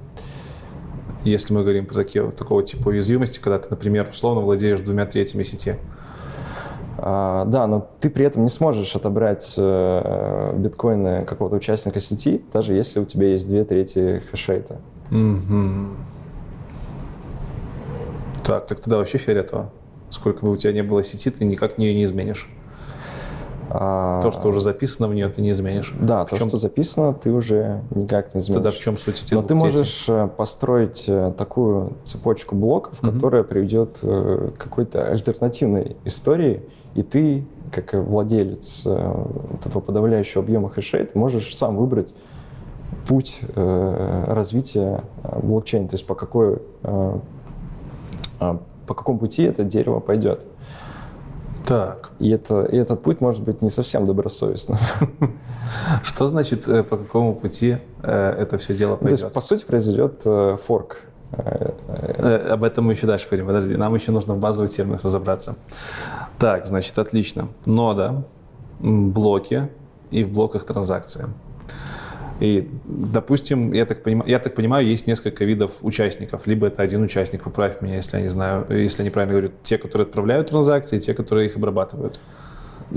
[1.23, 5.43] Если мы говорим про такие, такого типа уязвимости, когда ты, например, условно владеешь двумя третьими
[5.43, 5.75] сети,
[6.99, 12.73] а, да, но ты при этом не сможешь отобрать э, биткоины какого-то участника сети, даже
[12.73, 14.79] если у тебя есть две трети хешрейта.
[15.11, 15.87] Mm-hmm.
[18.43, 19.71] Так, так тогда вообще фиолетово.
[20.09, 22.49] Сколько бы у тебя не было сети, ты никак ее не изменишь.
[23.69, 24.21] А...
[24.21, 25.93] То, что уже записано в нее, ты не изменишь.
[25.99, 26.49] Да, в то, чем...
[26.49, 28.55] что записано, ты уже никак не изменишь.
[28.55, 33.13] Тогда в чем суть этих Но ты можешь э, построить э, такую цепочку блоков, mm-hmm.
[33.13, 36.63] которая приведет к какой-то альтернативной истории,
[36.95, 39.25] и ты, как владелец э,
[39.59, 42.13] этого подавляющего объема хэшей, ты можешь сам выбрать
[43.07, 46.59] путь э, развития э, блокчейна, то есть по какой
[48.39, 50.45] а, по какому пути это дерево пойдет.
[51.67, 52.11] Так.
[52.19, 54.79] И, это, и этот путь может быть не совсем добросовестным.
[56.03, 59.19] Что значит, по какому пути это все дело пойдет?
[59.19, 60.25] То есть, по сути, произойдет
[60.63, 61.01] форк
[61.31, 63.47] Э, об этом мы еще дальше поговорим.
[63.47, 65.55] Подожди, нам еще нужно в базовых терминах разобраться.
[66.39, 67.49] Так, значит, отлично.
[67.65, 68.23] Нода,
[68.79, 69.69] блоки
[70.11, 71.25] и в блоках транзакции.
[72.39, 76.45] И, допустим, я так, понимаю, я так понимаю, есть несколько видов участников.
[76.47, 79.77] Либо это один участник, поправь меня, если я не знаю, если я неправильно говорю, те,
[79.77, 82.19] которые отправляют транзакции, и те, которые их обрабатывают.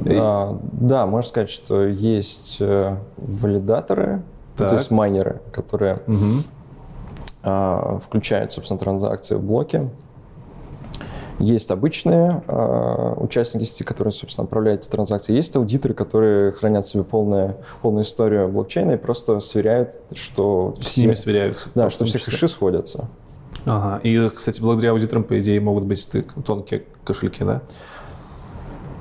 [0.06, 4.22] А, да, можно сказать, что есть э, валидаторы,
[4.56, 6.42] то есть майнеры, которые угу
[7.42, 9.88] а, включает, собственно, транзакции в блоки.
[11.40, 15.34] Есть обычные э, участники сети, которые, собственно, отправляют эти транзакции.
[15.34, 20.74] Есть аудиторы, которые хранят себе полную, полную историю блокчейна и просто сверяют, что...
[20.78, 21.70] С все, ними сверяются.
[21.74, 23.08] Да, что все хэши сходятся.
[23.64, 24.00] Ага.
[24.02, 26.06] И, кстати, благодаря аудиторам, по идее, могут быть
[26.44, 27.62] тонкие кошельки, да?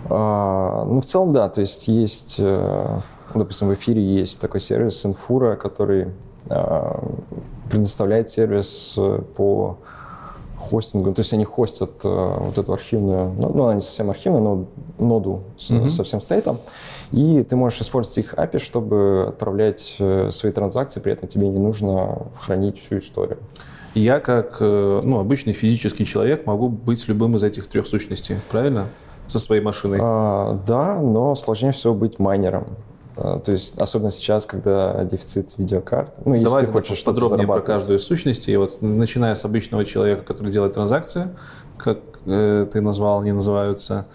[0.10, 1.50] А, ну, в целом, да.
[1.50, 3.00] То есть есть, э,
[3.36, 6.08] допустим, в эфире есть такой сервис Infura, который
[6.50, 6.94] э,
[7.70, 9.78] предоставляет сервис э, по
[10.60, 11.14] хостингу.
[11.14, 14.66] То есть они хостят э, вот эту архивную, ну, ну она не совсем архивная, но
[14.98, 15.90] ноду с, mm-hmm.
[15.90, 16.60] со всем стейтом.
[17.12, 21.60] И ты можешь использовать их API, чтобы отправлять э, свои транзакции, при этом тебе не
[21.60, 23.40] нужно хранить всю историю.
[23.96, 28.90] Я как ну, обычный физический человек могу быть любым из этих трех сущностей, правильно?
[29.26, 30.00] Со своей машиной.
[30.00, 32.68] А, да, но сложнее всего быть майнером.
[33.22, 36.14] А, то есть, особенно сейчас, когда дефицит видеокарт.
[36.26, 38.48] Ну, если Давай ты хочешь подробнее про каждую сущность.
[38.48, 41.28] И вот начиная с обычного человека, который делает транзакции,
[41.78, 44.08] как э, ты назвал, они называются.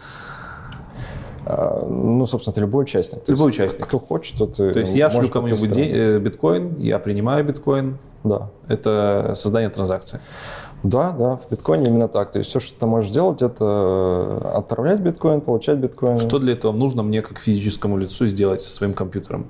[1.44, 3.28] А, ну, собственно, это любой участник.
[3.28, 3.84] любой участник.
[3.84, 7.98] Кто хочет, тот То есть я шлю кому-нибудь э, биткоин, я принимаю биткоин.
[8.22, 8.48] Да.
[8.68, 10.18] Это создание транзакции.
[10.84, 12.30] Да, да, в биткоине именно так.
[12.30, 16.18] То есть все, что ты можешь делать, это э, отправлять биткоин, получать биткоин.
[16.18, 19.46] Что для этого нужно мне как физическому лицу сделать со своим компьютером?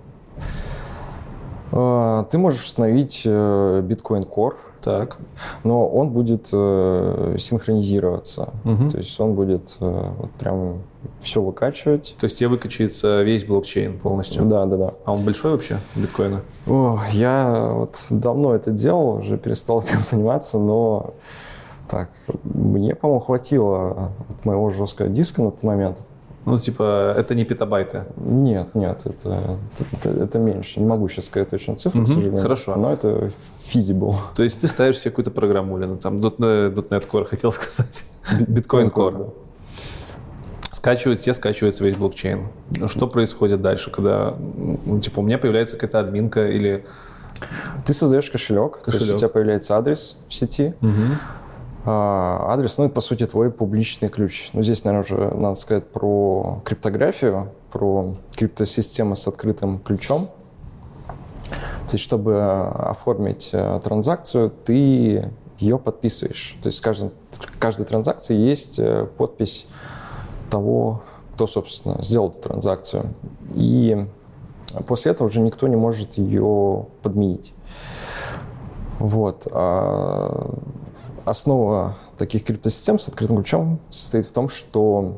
[1.73, 5.19] А, ты можешь установить э, биткоин Core, так.
[5.65, 8.51] но он будет э, синхронизироваться.
[8.65, 8.91] Угу.
[8.91, 10.83] То есть он будет э, вот прям
[11.21, 12.15] все выкачивать.
[12.19, 14.45] То есть тебе выкачивается весь блокчейн полностью?
[14.45, 14.93] Да, да, да.
[15.05, 16.41] А он большой вообще, биткоина?
[16.67, 21.15] О, я вот давно это делал, уже перестал этим заниматься, но
[21.89, 22.11] так,
[22.43, 24.13] мне, по-моему, хватило
[24.45, 26.05] моего жесткого диска на тот момент.
[26.47, 28.05] Ну, типа, это не петабайты?
[28.17, 29.59] Нет, нет, это,
[30.03, 30.81] это, это меньше.
[30.81, 32.43] Не могу сейчас сказать точно цифру, угу, к сожалению.
[32.43, 32.77] Хорошо.
[32.77, 33.31] Но это
[33.73, 34.15] feasible.
[34.35, 38.05] То есть ты ставишь себе какую-то программу, или ну, там .NET Core, хотел сказать.
[38.47, 39.19] Биткоин Core.
[39.19, 39.25] Да.
[40.71, 42.49] Скачивают все, скачивается весь блокчейн.
[42.87, 46.85] Что происходит дальше, когда, ну, типа, у меня появляется какая-то админка или...
[47.87, 48.85] Ты создаешь кошелек, кошелек.
[48.85, 50.75] то есть у тебя появляется адрес в сети.
[50.83, 50.93] Угу.
[51.87, 54.49] А, адрес, ну, это, по сути, твой публичный ключ.
[54.55, 60.31] Ну, здесь, наверное, уже надо сказать про криптографию, про криптосистемы с открытым ключом.
[61.87, 66.57] То есть, чтобы оформить э, транзакцию, ты ее подписываешь.
[66.63, 67.11] То есть, в каждой,
[67.59, 69.67] каждой транзакции есть э, подпись
[70.51, 71.03] того,
[71.35, 73.13] кто, собственно, сделал эту транзакцию.
[73.55, 74.07] И
[74.87, 77.53] после этого уже никто не может ее подменить.
[78.99, 79.47] Вот.
[81.25, 85.17] Основа таких криптосистем с открытым ключом состоит в том, что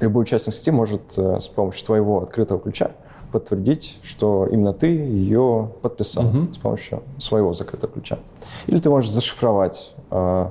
[0.00, 2.92] любой участник сети может э, с помощью твоего открытого ключа
[3.32, 6.52] подтвердить, что именно ты ее подписал угу.
[6.52, 8.18] с помощью своего закрытого ключа.
[8.66, 10.50] Или ты можешь зашифровать, э,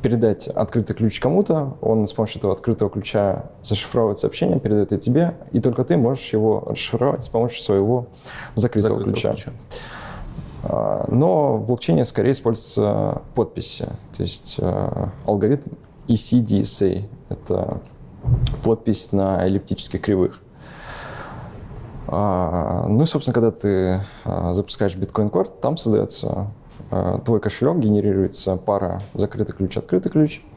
[0.00, 5.34] передать открытый ключ кому-то, он с помощью этого открытого ключа зашифровывает сообщение, передает это тебе,
[5.52, 8.06] и только ты можешь его расшифровать с помощью своего
[8.54, 9.32] закрытого, закрытого ключа.
[9.32, 9.52] ключа.
[10.62, 13.86] А, но в блокчейне скорее используются подписи.
[14.16, 15.70] То есть а, алгоритм
[16.08, 17.80] ECDSA— это
[18.62, 20.40] подпись на эллиптических кривых.
[22.06, 26.48] А, ну и, собственно, когда ты запускаешь биткоин-корт, там создается
[27.26, 30.42] твой кошелек, генерируется пара закрытый ключ, открытый ключ—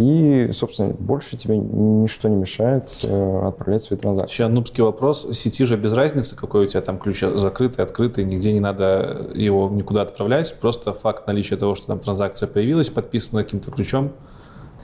[0.00, 4.32] и, собственно, больше тебе ничто не мешает э, отправлять свои транзакции.
[4.32, 5.28] Еще нубский вопрос.
[5.32, 9.68] Сети же без разницы, какой у тебя там ключ закрытый, открытый, нигде не надо его
[9.68, 10.54] никуда отправлять.
[10.58, 14.12] Просто факт наличия того, что там транзакция появилась, подписана каким-то ключом,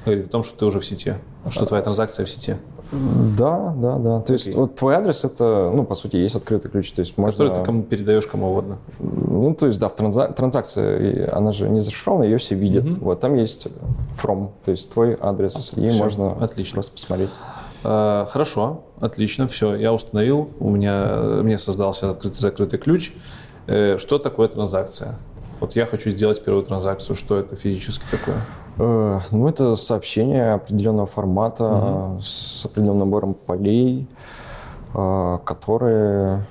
[0.04, 1.14] говорит о том, что ты уже в сети,
[1.48, 2.58] что твоя транзакция в сети.
[2.92, 4.20] Да, да, да.
[4.20, 6.92] То есть вот твой адрес это, ну, по сути, есть открытый ключ.
[6.92, 7.32] То есть можно...
[7.32, 8.78] Который ты кому передаешь кому угодно.
[8.98, 10.34] Ну, то есть, да, в транзак...
[10.34, 12.92] транзакции, она же не зашифрована, ее все видят.
[12.92, 13.04] Угу.
[13.04, 13.68] Вот, там есть
[14.22, 16.02] from, то есть твой адрес, а, и все.
[16.02, 16.74] можно Отлично.
[16.74, 17.30] просто посмотреть.
[17.84, 23.12] А, хорошо, отлично, все, я установил, у меня, мне создался открытый-закрытый ключ.
[23.66, 25.16] Э, что такое транзакция?
[25.60, 28.36] Вот я хочу сделать первую транзакцию, что это физически такое?
[28.78, 32.20] Э, ну, это сообщение определенного формата угу.
[32.20, 34.06] с определенным набором полей,
[34.94, 36.44] э, которые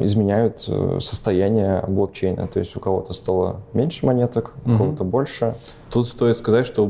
[0.00, 2.46] изменяют состояние блокчейна.
[2.46, 4.78] То есть у кого-то стало меньше монеток, у угу.
[4.78, 5.54] кого-то больше.
[5.90, 6.88] Тут стоит сказать, что у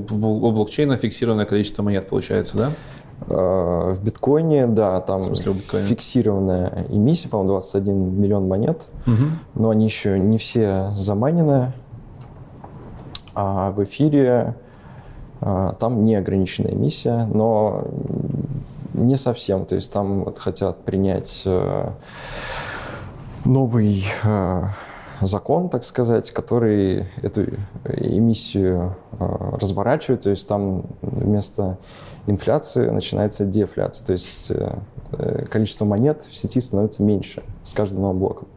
[0.52, 2.72] блокчейна фиксированное количество монет получается, да?
[3.20, 9.24] В биткоине, да, там фиксированная эмиссия, по-моему, 21 миллион монет, угу.
[9.54, 11.72] но они еще не все заманены.
[13.34, 14.54] А в эфире
[15.40, 17.84] а, там неограниченная эмиссия, но
[18.94, 19.66] не совсем.
[19.66, 21.90] То есть там вот хотят принять э,
[23.44, 24.62] новый э,
[25.20, 27.44] закон, так сказать, который эту
[27.84, 29.26] эмиссию э,
[29.60, 30.22] разворачивает.
[30.22, 31.78] То есть там вместо
[32.26, 34.06] инфляции начинается дефляция.
[34.06, 34.52] То есть
[35.50, 38.48] количество монет в сети становится меньше с каждым новым блоком.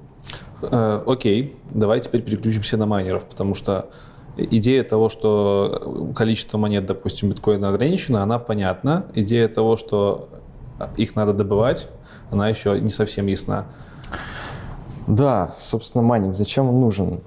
[0.61, 3.89] Окей, давай теперь переключимся на майнеров, потому что
[4.37, 9.05] идея того, что количество монет, допустим, биткоина ограничено, она понятна.
[9.15, 10.29] Идея того, что
[10.97, 11.87] их надо добывать,
[12.31, 13.65] она еще не совсем ясна.
[15.07, 16.33] Да, собственно, майнинг.
[16.33, 17.21] Зачем он нужен?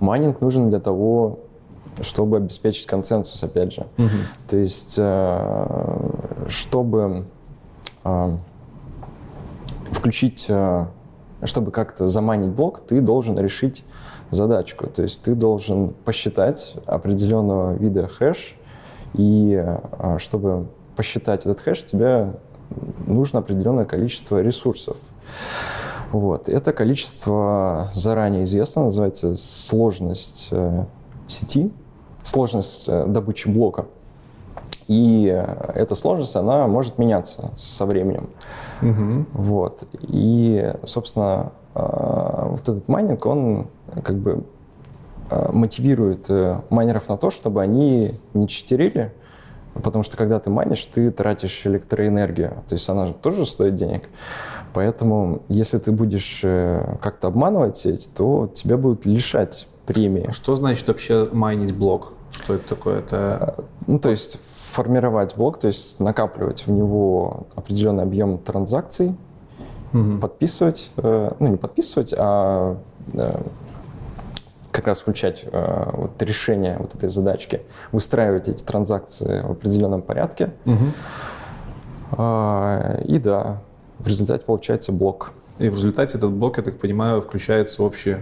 [0.00, 1.40] Майнинг нужен для того,
[2.02, 3.86] чтобы обеспечить консенсус, опять же.
[3.98, 4.08] Угу.
[4.48, 7.26] То есть, э, чтобы
[8.04, 8.38] а,
[9.90, 10.86] включить, э,
[11.44, 13.84] чтобы как-то замайнить блок, ты должен решить
[14.30, 14.86] задачку.
[14.86, 18.56] То есть ты должен посчитать определенного вида хэш,
[19.14, 19.64] и
[20.18, 22.34] чтобы посчитать этот хэш, тебе
[23.06, 24.96] нужно определенное количество ресурсов.
[26.12, 26.48] Вот.
[26.48, 30.84] Это количество заранее известно, называется сложность э,
[31.28, 31.72] сети,
[32.22, 33.86] сложность э, добычи блока.
[34.88, 35.26] И
[35.74, 38.28] эта сложность, она может меняться со временем.
[38.82, 39.26] Угу.
[39.34, 39.84] Вот.
[40.02, 43.68] И, собственно, э, вот этот майнинг, он
[44.02, 44.44] как бы
[45.30, 49.12] э, мотивирует э, майнеров на то, чтобы они не читерили,
[49.74, 54.08] потому что когда ты майнишь, ты тратишь электроэнергию, то есть она же тоже стоит денег.
[54.72, 60.30] Поэтому если ты будешь э, как-то обманывать сеть, то тебя будут лишать премии.
[60.30, 62.14] Что значит вообще майнить блок?
[62.30, 62.98] Что это такое?
[62.98, 63.64] Это...
[63.86, 64.40] Ну, то есть
[64.72, 69.16] формировать блок, то есть накапливать в него определенный объем транзакций,
[69.92, 70.18] угу.
[70.20, 72.76] подписывать, ну не подписывать, а
[74.72, 77.62] как раз включать э, вот, решение вот этой задачки,
[77.92, 80.52] выстраивать эти транзакции в определенном порядке.
[80.64, 80.84] Угу.
[82.18, 83.62] Э, и да,
[83.98, 85.32] в результате получается блок.
[85.58, 88.16] И в результате этот блок, я так понимаю, включается общий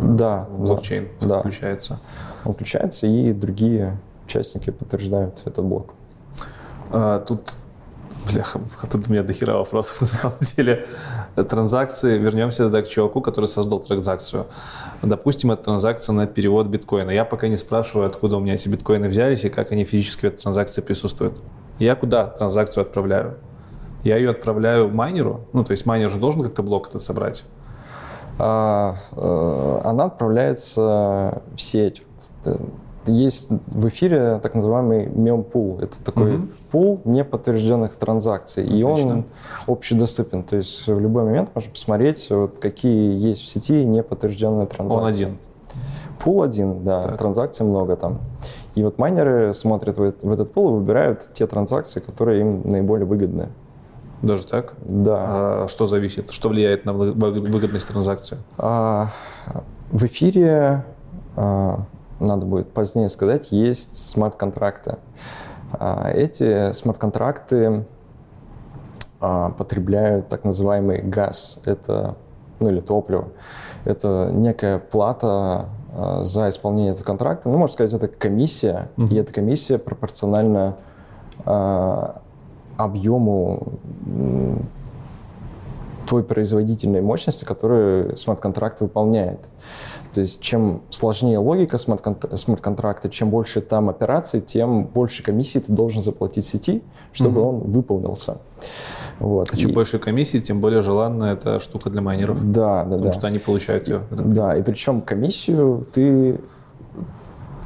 [0.00, 2.00] да, блокчейн, да, включается.
[2.44, 5.94] Он включается, и другие участники подтверждают этот блок.
[6.90, 7.58] А, тут
[8.30, 10.86] Бляха, тут у меня дохера вопросов на самом деле.
[11.34, 14.46] Транзакции, вернемся тогда к чуваку, который создал транзакцию.
[15.02, 17.10] Допустим, это транзакция на перевод биткоина.
[17.10, 20.24] Я пока не спрашиваю, откуда у меня эти биткоины взялись и как они физически в
[20.24, 21.40] этой транзакции присутствуют.
[21.78, 23.38] Я куда транзакцию отправляю?
[24.04, 27.44] Я ее отправляю майнеру, ну, то есть майнер же должен как-то блок этот собрать.
[28.38, 32.02] А, э, она отправляется в сеть
[33.06, 35.80] есть в эфире так называемый мем-пул.
[35.80, 36.48] Это такой угу.
[36.70, 38.64] пул неподтвержденных транзакций.
[38.64, 38.80] Отлично.
[38.80, 39.24] И он
[39.66, 40.44] общедоступен.
[40.44, 45.02] То есть в любой момент можно посмотреть, вот, какие есть в сети неподтвержденные транзакции.
[45.02, 45.38] Он один.
[46.20, 47.02] Пул один, да.
[47.02, 47.18] Так.
[47.18, 48.20] Транзакций много там.
[48.74, 53.48] И вот майнеры смотрят в этот пул и выбирают те транзакции, которые им наиболее выгодны.
[54.22, 54.74] Даже так?
[54.84, 55.64] Да.
[55.64, 56.30] А что зависит?
[56.30, 58.38] Что влияет на выгодность транзакции?
[58.56, 59.10] А,
[59.90, 60.84] в эфире
[61.36, 61.84] а,
[62.20, 64.96] надо будет позднее сказать, есть смарт-контракты.
[65.72, 67.84] А, эти смарт-контракты
[69.20, 72.16] а, потребляют так называемый газ, это,
[72.60, 73.28] ну или топливо.
[73.84, 77.48] Это некая плата а, за исполнение этого контракта.
[77.48, 79.08] Ну, можно сказать, это комиссия, uh-huh.
[79.08, 80.76] и эта комиссия пропорциональна
[82.76, 83.78] объему
[86.06, 89.48] той производительной мощности, которую смарт-контракт выполняет.
[90.12, 96.02] То есть чем сложнее логика смарт-контракта, чем больше там операций, тем больше комиссии ты должен
[96.02, 97.48] заплатить сети, чтобы угу.
[97.48, 98.36] он выполнился.
[99.20, 99.48] Вот.
[99.50, 99.74] А чем и...
[99.74, 102.38] больше комиссии, тем более желанная эта штука для майнеров.
[102.52, 103.12] Да, да, Потому да.
[103.12, 104.02] что они получают ее.
[104.10, 106.38] Да, и причем комиссию ты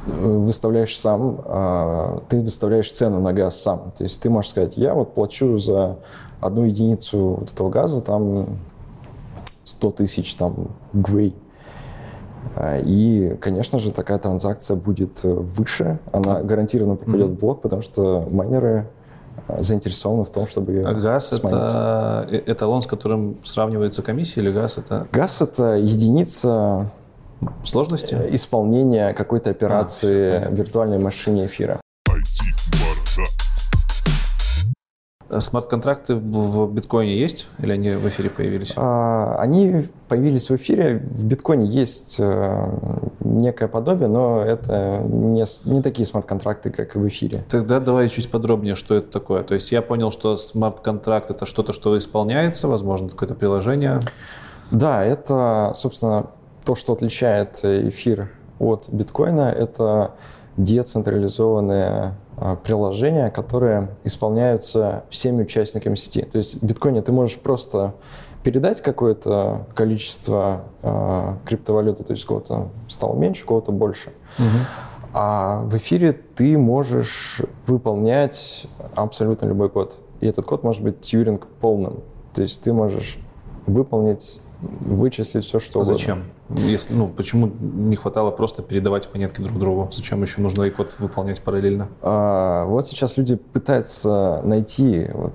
[0.07, 3.91] выставляешь сам, а, ты выставляешь цену на газ сам.
[3.95, 5.97] То есть ты можешь сказать, я вот плачу за
[6.39, 8.57] одну единицу вот этого газа там
[9.63, 11.35] 100 тысяч там гвей.
[12.55, 17.35] А, и, конечно же, такая транзакция будет э, выше, она гарантированно попадет mm-hmm.
[17.35, 18.87] в блок, потому что майнеры
[19.59, 21.57] заинтересованы в том, чтобы ее А газ сманить.
[21.57, 25.07] это эталон, с которым сравнивается комиссия, или газ это?
[25.11, 26.89] Газ это единица
[27.63, 31.79] сложности исполнения какой-то операции а, виртуальной машине эфира.
[35.29, 38.73] Э, смарт-контракты в биткоине есть или они в эфире появились?
[38.75, 40.99] А, они появились в эфире.
[40.99, 42.69] В биткоине есть э,
[43.19, 47.39] некое подобие, но это не, не такие смарт-контракты, как в эфире.
[47.49, 49.43] Тогда давай чуть подробнее, что это такое.
[49.43, 53.99] То есть я понял, что смарт-контракт— это что-то, что исполняется, возможно, какое-то приложение.
[54.71, 56.27] Да, это, собственно,
[56.67, 60.15] то, что отличает эфир от биткоина, это
[60.57, 66.23] децентрализованные а, приложения, которые исполняются всеми участниками сети.
[66.23, 67.93] То есть в биткоине ты можешь просто
[68.43, 74.11] передать какое-то количество э, криптовалюты, то есть кого-то стало меньше, кого-то больше.
[74.37, 74.47] Угу.
[75.13, 79.95] А в эфире ты можешь выполнять абсолютно любой код.
[80.19, 82.01] И этот код может быть тьюринг полным.
[82.33, 83.19] То есть ты можешь
[83.67, 85.97] выполнить вычислить все, что а угодно.
[85.97, 86.23] Зачем?
[86.49, 89.89] Если, ну, почему не хватало просто передавать монетки друг другу?
[89.91, 91.89] Зачем еще нужно и код выполнять параллельно?
[92.01, 95.33] А, вот сейчас люди пытаются найти, вот,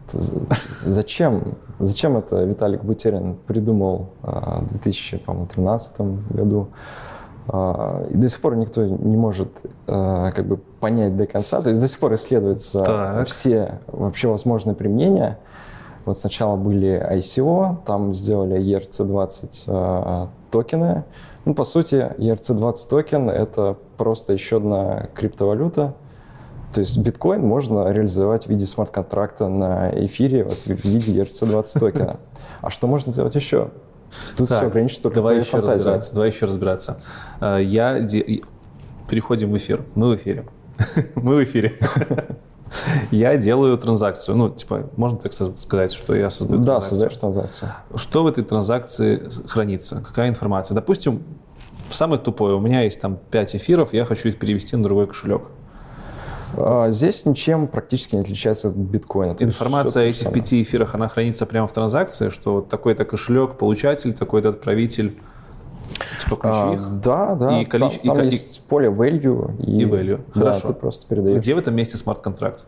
[0.83, 6.01] зачем, зачем это Виталик Бутерин придумал а, в 2013
[6.31, 6.68] году.
[7.49, 9.51] А, и до сих пор никто не может
[9.87, 11.61] а, как бы понять до конца.
[11.61, 13.27] То есть до сих пор исследуются так.
[13.27, 15.39] все вообще возможные применения.
[16.05, 21.05] Вот сначала были ICO, там сделали ERC-20 э, токены.
[21.45, 25.95] Ну, по сути, ERC-20 токен— это просто еще одна криптовалюта.
[26.73, 32.17] То есть биткоин можно реализовать в виде смарт-контракта на эфире вот, в виде ERC-20 токена.
[32.61, 33.71] А что можно сделать еще?
[34.37, 36.15] Тут так, все ограничено только давай еще разбираться.
[36.15, 37.01] Давай еще разбираться.
[37.41, 37.99] Э, я
[39.09, 39.85] переходим в эфир.
[39.95, 40.47] Мы в эфире.
[41.15, 41.79] Мы в эфире.
[43.11, 44.37] я делаю транзакцию.
[44.37, 46.81] Ну, типа, можно так сказать, что я создаю да, транзакцию.
[46.81, 47.73] Да, создаешь транзакцию.
[47.95, 50.03] Что в этой транзакции хранится?
[50.07, 50.75] Какая информация?
[50.75, 51.23] Допустим,
[51.91, 55.43] самое тупое, у меня есть там 5 эфиров, я хочу их перевести на другой кошелек.
[56.57, 59.37] А, здесь ничем практически не отличается от биткоина.
[59.39, 64.51] Информация о этих пяти эфирах, она хранится прямо в транзакции, что такой-то кошелек, получатель, такой-то
[64.51, 65.20] отправитель,
[66.18, 67.01] Типа ключи а, их?
[67.01, 67.61] Да, да.
[67.61, 68.01] И количе...
[68.05, 69.57] там, там и, есть поле value.
[69.62, 70.20] И, и value.
[70.32, 70.61] Хорошо.
[70.62, 71.38] Да, ты просто передаешь.
[71.38, 72.64] Где в этом месте смарт-контракт?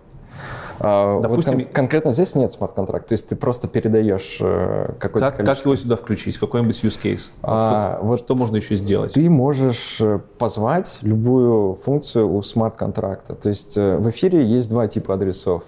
[0.81, 5.27] А, Допустим, вот кон- конкретно здесь нет смарт-контракта, то есть ты просто передаешь э, какой-то
[5.27, 5.55] как, количество.
[5.55, 6.39] Как его сюда включить?
[6.39, 7.31] Какой-нибудь use case?
[7.43, 9.15] А, что, вот что можно еще сделать?
[9.15, 13.35] Ты можешь э, позвать любую функцию у смарт-контракта.
[13.35, 15.63] То есть э, в эфире есть два типа адресов.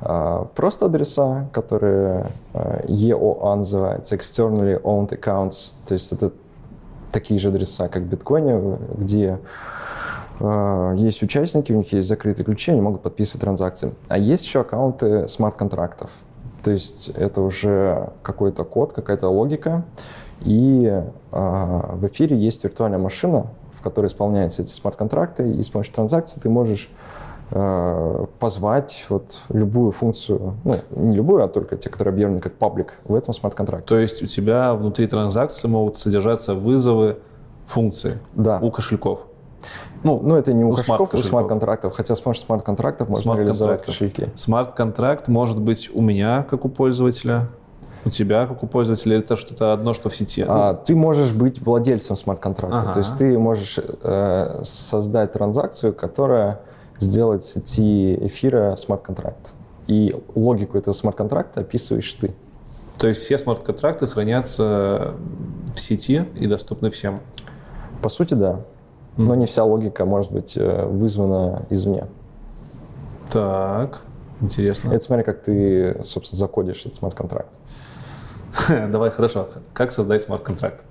[0.00, 6.32] А, просто адреса, которые EOA называется, Externally Owned Accounts, то есть это
[7.12, 9.38] такие же адреса, как в биткоине, где
[10.40, 13.94] э, есть участники, у них есть закрытые ключи, они могут подписывать транзакции.
[14.08, 16.10] А есть еще аккаунты смарт-контрактов.
[16.62, 19.84] То есть это уже какой-то код, какая-то логика.
[20.40, 21.02] И э,
[21.32, 26.48] в эфире есть виртуальная машина, в которой исполняются эти смарт-контракты, и с помощью транзакций ты
[26.48, 26.90] можешь
[27.50, 33.14] позвать вот любую функцию, ну, не любую, а только те, которые объявлены как паблик в
[33.14, 33.86] этом смарт-контракте.
[33.86, 37.18] То есть у тебя внутри транзакции могут содержаться вызовы
[37.64, 38.58] функции да.
[38.60, 39.26] у кошельков?
[40.04, 43.40] Ну, ну, это не у, у кошельков, у смарт-контрактов, хотя с помощью смарт-контрактов можно смарт
[43.40, 44.28] реализовать кошельки.
[44.34, 47.48] Смарт-контракт может быть у меня, как у пользователя,
[48.04, 50.44] у тебя, как у пользователя, или это что-то одно, что в сети?
[50.46, 52.78] А, ты можешь быть владельцем смарт-контракта.
[52.78, 52.92] Ага.
[52.92, 56.60] То есть ты можешь э, создать транзакцию, которая
[56.98, 59.54] сделает сети эфира смарт-контракт.
[59.86, 62.34] И логику этого смарт-контракта описываешь ты.
[62.98, 65.14] То есть все смарт-контракты хранятся
[65.74, 67.20] в сети и доступны всем?
[68.02, 68.60] По сути, да.
[69.16, 72.06] Но не вся логика может быть э, вызвана извне.
[73.30, 74.02] Так,
[74.40, 74.90] интересно.
[74.90, 77.58] Это смотри, как ты, собственно, закодишь этот смарт-контракт.
[78.68, 79.48] Давай, хорошо.
[79.72, 80.84] Как создать смарт-контракт?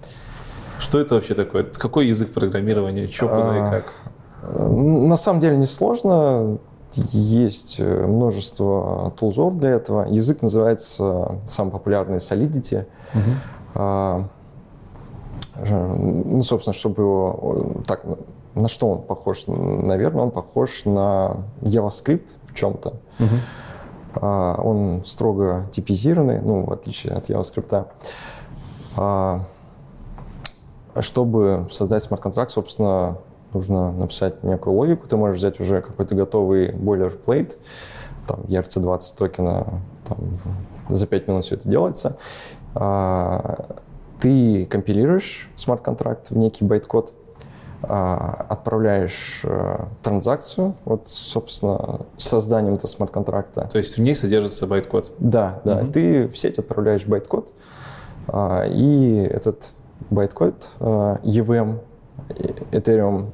[0.80, 1.64] Что это вообще такое?
[1.64, 3.08] Какой язык программирования?
[3.08, 3.93] Что, куда и а, как?
[4.41, 6.57] На самом деле несложно.
[6.93, 10.05] Есть э, множество тулзов для этого.
[10.05, 12.85] Язык называется самый популярный Solidity.
[13.13, 14.29] Угу.
[15.59, 17.81] Ну, собственно, чтобы его...
[17.85, 18.05] Так,
[18.55, 19.43] на что он похож?
[19.47, 22.93] Наверное, он похож на JavaScript в чем-то.
[23.19, 24.25] Угу.
[24.25, 27.85] Он строго типизированный, ну, в отличие от JavaScript.
[28.95, 29.41] А,
[30.99, 33.17] чтобы создать смарт-контракт, собственно,
[33.58, 35.08] нужно написать некую логику.
[35.08, 37.58] Ты можешь взять уже какой-то готовый boilerplate,
[38.28, 40.18] там ERC20 токена, там,
[40.89, 42.18] за 5 минут все это делается.
[42.76, 43.78] А,
[44.20, 47.14] ты компилируешь смарт-контракт в некий байт-код,
[47.84, 53.70] а, отправляешь э, транзакцию, вот, собственно, с созданием этого смарт-контракта.
[53.72, 55.14] То есть в ней содержится байт-код?
[55.20, 55.82] Да, да.
[55.82, 55.91] Угу.
[55.91, 57.53] Ты в сеть отправляешь байт-код,
[58.28, 59.74] а, и этот
[60.10, 61.80] байт-код а, EVM,
[62.71, 63.32] Ethereum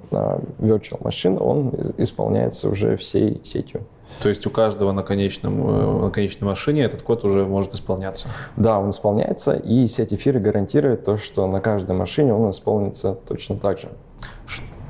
[0.59, 3.81] Virtual Machine, он исполняется уже всей сетью.
[4.21, 8.27] То есть у каждого на, конечном, э, на конечной машине этот код уже может исполняться?
[8.57, 13.57] Да, он исполняется, и сеть эфира гарантирует то, что на каждой машине он исполнится точно
[13.57, 13.89] так же.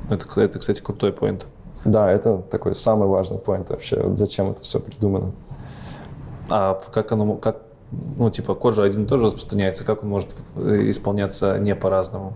[0.10, 1.48] Это, это кстати, крутой point.
[1.86, 4.02] Да, это такой самый важный point вообще.
[4.02, 5.32] Вот зачем это все придумано.
[6.50, 10.90] А как оно, как, ну, типа, код же один тоже распространяется, как он может э,
[10.90, 12.34] исполняться не по-разному?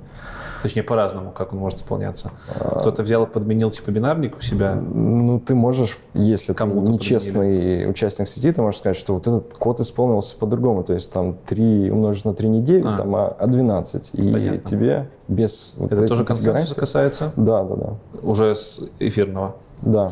[0.61, 2.31] Точнее, по-разному, как он может исполняться.
[2.79, 4.75] Кто-то взял и подменил типа бинарник у себя?
[4.75, 7.85] Ну, ты можешь, если ты нечестный подменили.
[7.85, 10.83] участник сети, ты можешь сказать, что вот этот код исполнился по-другому.
[10.83, 12.97] То есть там 3 умножить на 3 не 9, а.
[12.97, 14.11] там, а 12.
[14.13, 14.57] И Понятно.
[14.59, 15.73] тебе без...
[15.77, 17.33] Вот Это тоже консенсуса касается?
[17.35, 17.93] Да, да, да.
[18.23, 19.55] Уже с эфирного?
[19.81, 20.11] Да.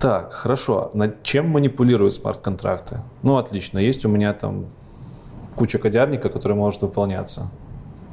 [0.00, 0.90] Так, хорошо.
[0.94, 3.00] Над чем манипулируют смарт-контракты?
[3.22, 3.78] Ну, отлично.
[3.78, 4.66] Есть у меня там
[5.54, 7.50] куча кодярника, который может выполняться.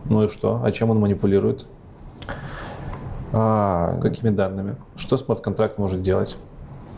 [0.06, 0.62] Ну и что?
[0.64, 1.68] А чем он манипулирует?
[3.34, 3.99] А...
[4.02, 4.76] Какими данными?
[4.95, 6.38] Что смарт-контракт может делать?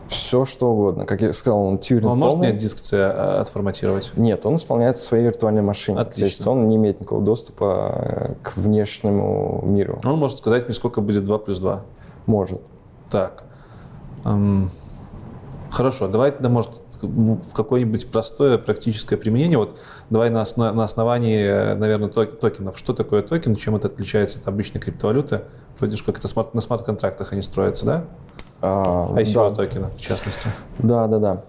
[0.07, 1.05] Все, что угодно.
[1.05, 4.11] Как я сказал, он тюринг Он может мне диск а, отформатировать?
[4.15, 5.99] Нет, он исполняется в своей виртуальной машине.
[5.99, 6.19] Отлично.
[6.19, 9.99] То есть он не имеет никакого доступа э, к внешнему миру.
[10.03, 11.81] Он может сказать мне, сколько будет 2 плюс 2?
[12.25, 12.61] Может.
[13.09, 13.43] Так.
[14.25, 14.69] Эм,
[15.71, 16.82] хорошо, давай тогда, может,
[17.53, 19.57] какое-нибудь простое практическое применение.
[19.57, 19.77] Вот
[20.09, 22.77] давай на, основ, на основании, наверное, токенов.
[22.77, 25.41] Что такое токен, чем это отличается от обычной криптовалюты?
[25.77, 28.05] Вроде же как это смарт, на смарт-контрактах они строятся, да?
[28.61, 29.55] А, ICO да.
[29.55, 30.47] токена, в частности.
[30.79, 31.43] Да, да, да.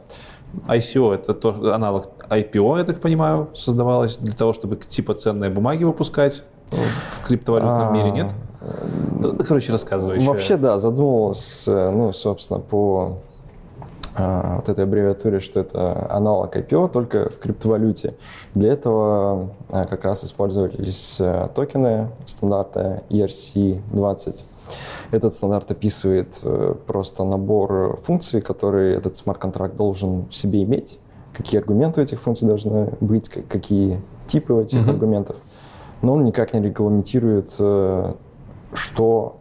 [0.69, 5.85] ICO– это тоже аналог IPO, я так понимаю, создавалось для того, чтобы типа ценные бумаги
[5.85, 8.33] выпускать в криптовалютном а, мире, нет?
[9.19, 10.19] Ну, короче, рассказывай.
[10.21, 13.21] Вообще, да, задумывалась, э, ну, собственно, по
[14.17, 18.15] вот этой аббревиатуре, что это аналог IPO, только в криптовалюте.
[18.55, 24.43] Для этого а, как раз использовались э, токены стандарта ERC-20.
[25.11, 30.99] Этот стандарт описывает э, просто набор функций, которые этот смарт-контракт должен в себе иметь,
[31.37, 34.91] какие аргументы у этих функций должны быть, какие типы у этих mm-hmm.
[34.91, 35.37] аргументов.
[36.03, 38.13] Но он никак не регламентирует, э,
[38.73, 39.37] что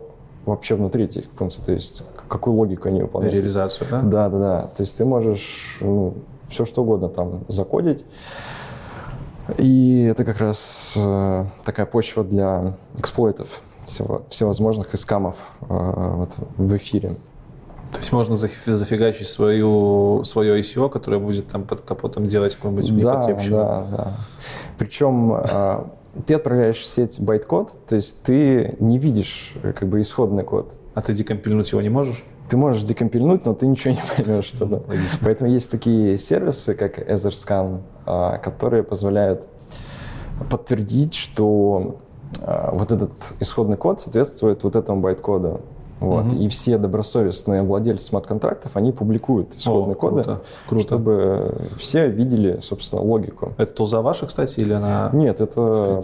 [0.46, 3.34] вообще внутри этих функций, то есть какую логику они выполняют.
[3.34, 4.02] Реализацию, да?
[4.02, 4.62] Да, да, да.
[4.76, 6.16] То есть ты можешь ну,
[6.50, 8.06] все что угодно там закодить.
[9.58, 16.78] И это как раз э, такая почва для эксплойтов всего, всевозможных искамов э, вот, в
[16.78, 17.16] эфире.
[17.92, 23.28] То есть можно зафигачить свою, свое ICO, которое будет там под капотом делать какую-нибудь да,
[23.28, 24.14] Да, да.
[24.78, 25.84] Причем э,
[26.26, 30.74] ты отправляешь в сеть байт-код, то есть ты не видишь э, как бы исходный код.
[30.94, 32.24] А ты декомпильнуть его не можешь?
[32.50, 34.84] Ты можешь декомпильнуть, но ты ничего не поймешь, что там.
[35.22, 39.48] Поэтому есть такие сервисы, как EtherScan, а, которые позволяют
[40.50, 42.00] подтвердить, что
[42.42, 45.62] а, вот этот исходный код соответствует вот этому байт-коду.
[46.00, 46.26] Вот.
[46.26, 46.36] Угу.
[46.36, 50.84] И все добросовестные владельцы смарт-контрактов, они публикуют исходные О, коды, круто, круто.
[50.84, 53.54] чтобы все видели, собственно, логику.
[53.58, 55.10] Это тулза ваша, кстати, или она...
[55.14, 56.02] Нет, это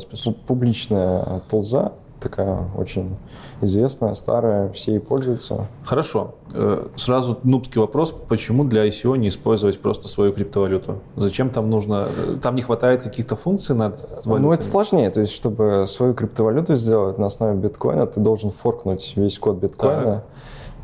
[0.47, 3.17] публичная тулза, такая очень
[3.61, 5.67] известная, старая, все ей пользуются.
[5.83, 6.35] Хорошо.
[6.53, 10.99] Э, сразу нубский вопрос, почему для ICO не использовать просто свою криптовалюту?
[11.15, 14.47] Зачем там нужно, э, там не хватает каких-то функций над валютами?
[14.47, 19.13] Ну, это сложнее, то есть, чтобы свою криптовалюту сделать на основе биткоина, ты должен форкнуть
[19.15, 20.23] весь код биткоина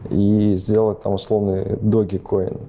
[0.03, 0.11] так.
[0.11, 2.59] и сделать там условный доги коин.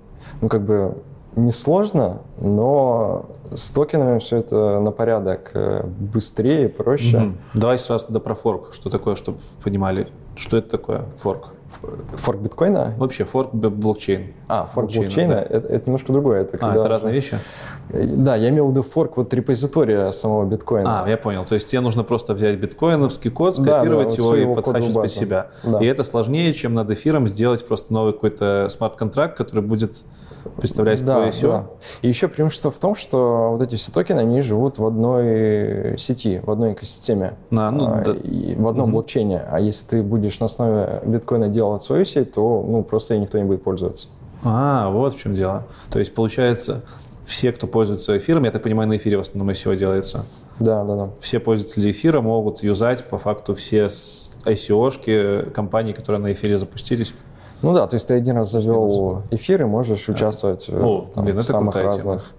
[0.40, 0.96] Ну, как бы
[1.36, 7.18] несложно, но с токенами все это на порядок э, быстрее, проще.
[7.18, 7.32] Угу.
[7.54, 8.72] Давай сразу тогда про форк.
[8.72, 11.52] Что такое, чтобы понимали, что это такое форк?
[12.16, 12.94] Форк биткоина?
[12.96, 14.34] Вообще, форк блокчейн.
[14.48, 15.42] А, форк блокчейна, блокчейна да.
[15.42, 16.40] это, это немножко другое.
[16.40, 17.38] Это а, это разные вещи?
[17.90, 21.04] Да, я имел в виду форк вот репозитория самого биткоина.
[21.04, 21.44] А, я понял.
[21.44, 25.10] То есть тебе нужно просто взять биткоиновский код, скопировать да, да, его и подхачить под
[25.10, 25.48] себя.
[25.64, 25.80] Да.
[25.80, 30.04] И это сложнее, чем над эфиром сделать просто новый какой-то смарт-контракт, который будет
[30.56, 31.48] представлять да, твое ICO.
[31.48, 31.66] Да.
[32.02, 36.40] И еще преимущество в том, что вот эти все токены, они живут в одной сети,
[36.44, 38.12] в одной экосистеме, а, ну, а, да.
[38.12, 38.92] и в одном угу.
[38.92, 39.42] блокчейне.
[39.48, 43.38] А если ты будешь на основе биткоина делать свою сеть, то ну, просто ей никто
[43.38, 44.08] не будет пользоваться.
[44.42, 45.64] А, вот в чем дело.
[45.90, 46.82] То есть, получается,
[47.26, 50.24] все, кто пользуется эфиром, я так понимаю, на эфире в основном ICO делается.
[50.60, 51.10] Да, да, да.
[51.20, 57.14] Все пользователи эфира могут юзать по факту все ICO-шки компаний, которые на эфире запустились,
[57.62, 61.38] ну да, то есть ты один раз завел эфир и можешь участвовать О, там, блин,
[61.38, 62.32] в самых разных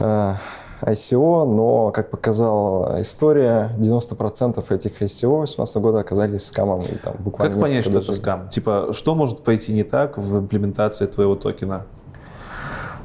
[0.00, 0.34] э,
[0.82, 6.80] ICO, но, как показала история, 90% этих ICO 2018 года оказались скамом.
[6.82, 8.48] И, там, буквально как понять, что это скам?
[8.48, 11.84] Типа, что может пойти не так в имплементации твоего токена?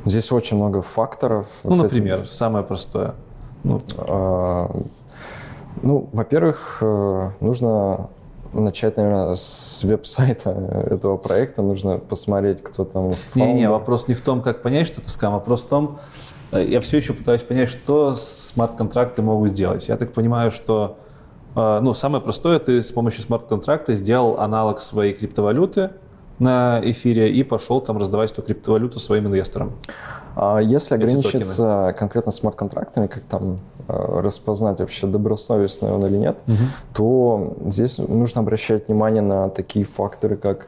[0.06, 1.48] Здесь очень много факторов.
[1.64, 2.30] Ну, вот например, этим...
[2.30, 3.16] самое простое.
[3.64, 4.70] Ну, а,
[5.82, 8.10] ну во-первых, э, нужно
[8.54, 10.52] начать, наверное, с веб-сайта
[10.90, 11.62] этого проекта.
[11.62, 15.64] Нужно посмотреть, кто там Не-не, вопрос не в том, как понять, что это скам, вопрос
[15.64, 16.00] в том,
[16.52, 19.88] э, я все еще пытаюсь понять, что смарт-контракты могут сделать.
[19.88, 20.98] Я так понимаю, что
[21.56, 25.92] э, ну, самое простое, ты с помощью смарт-контракта сделал аналог своей криптовалюты
[26.40, 29.74] на эфире и пошел там раздавать эту криптовалюту своим инвесторам.
[30.36, 36.56] А если ограничиться конкретно смарт-контрактами, как там распознать вообще добросовестный он или нет, угу.
[36.94, 40.68] то здесь нужно обращать внимание на такие факторы, как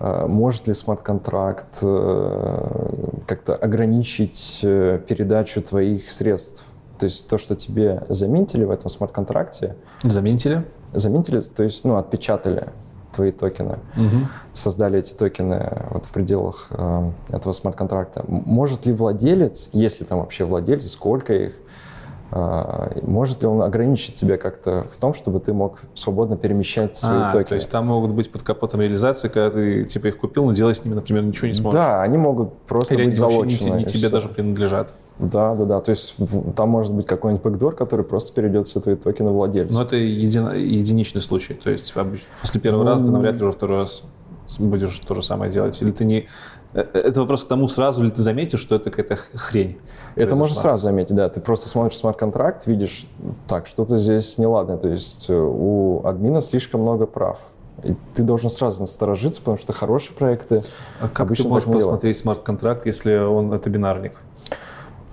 [0.00, 2.90] э, может ли смарт-контракт э,
[3.26, 6.64] как-то ограничить передачу твоих средств.
[6.98, 9.76] То есть то, что тебе заметили в этом смарт-контракте.
[10.04, 10.64] Заметили?
[10.92, 12.68] Заметили, то есть ну, отпечатали
[13.14, 14.26] твои токены, угу.
[14.52, 18.24] создали эти токены вот в пределах э, этого смарт-контракта.
[18.26, 21.63] Может ли владелец, если там вообще владелец, сколько их, э,
[22.30, 27.32] может ли он ограничить тебя как-то в том, чтобы ты мог свободно перемещать свои а,
[27.32, 27.44] токены?
[27.44, 30.76] то есть там могут быть под капотом реализации, когда ты типа их купил, но делать
[30.76, 31.78] с ними, например, ничего не сможешь.
[31.78, 33.70] Да, они могут просто Или быть залочены.
[33.70, 34.10] не, не тебе все.
[34.10, 34.96] даже принадлежат.
[35.18, 35.80] Да, да, да.
[35.80, 36.16] То есть
[36.56, 39.78] там может быть какой-нибудь бэкдор, который просто перейдет все твои токены владельцу.
[39.78, 40.38] Но это еди...
[40.38, 41.54] единичный случай.
[41.54, 41.94] То есть
[42.40, 42.90] после первого ну...
[42.90, 44.02] раза ты навряд ли уже второй раз
[44.58, 45.80] будешь то же самое делать.
[45.80, 46.26] Или ты не...
[46.74, 49.78] Э, э, это вопрос к тому, сразу ли ты заметишь, что это какая-то хрень.
[50.16, 51.28] Это можно сразу заметить, да.
[51.28, 53.06] Ты просто смотришь смарт-контракт, видишь,
[53.46, 54.76] так, что-то здесь неладно.
[54.76, 57.38] То есть э, у админа слишком много прав.
[57.82, 60.62] И ты должен сразу насторожиться, потому что хорошие проекты
[61.00, 64.12] А как ты можешь посмотреть смарт-контракт, если он это бинарник?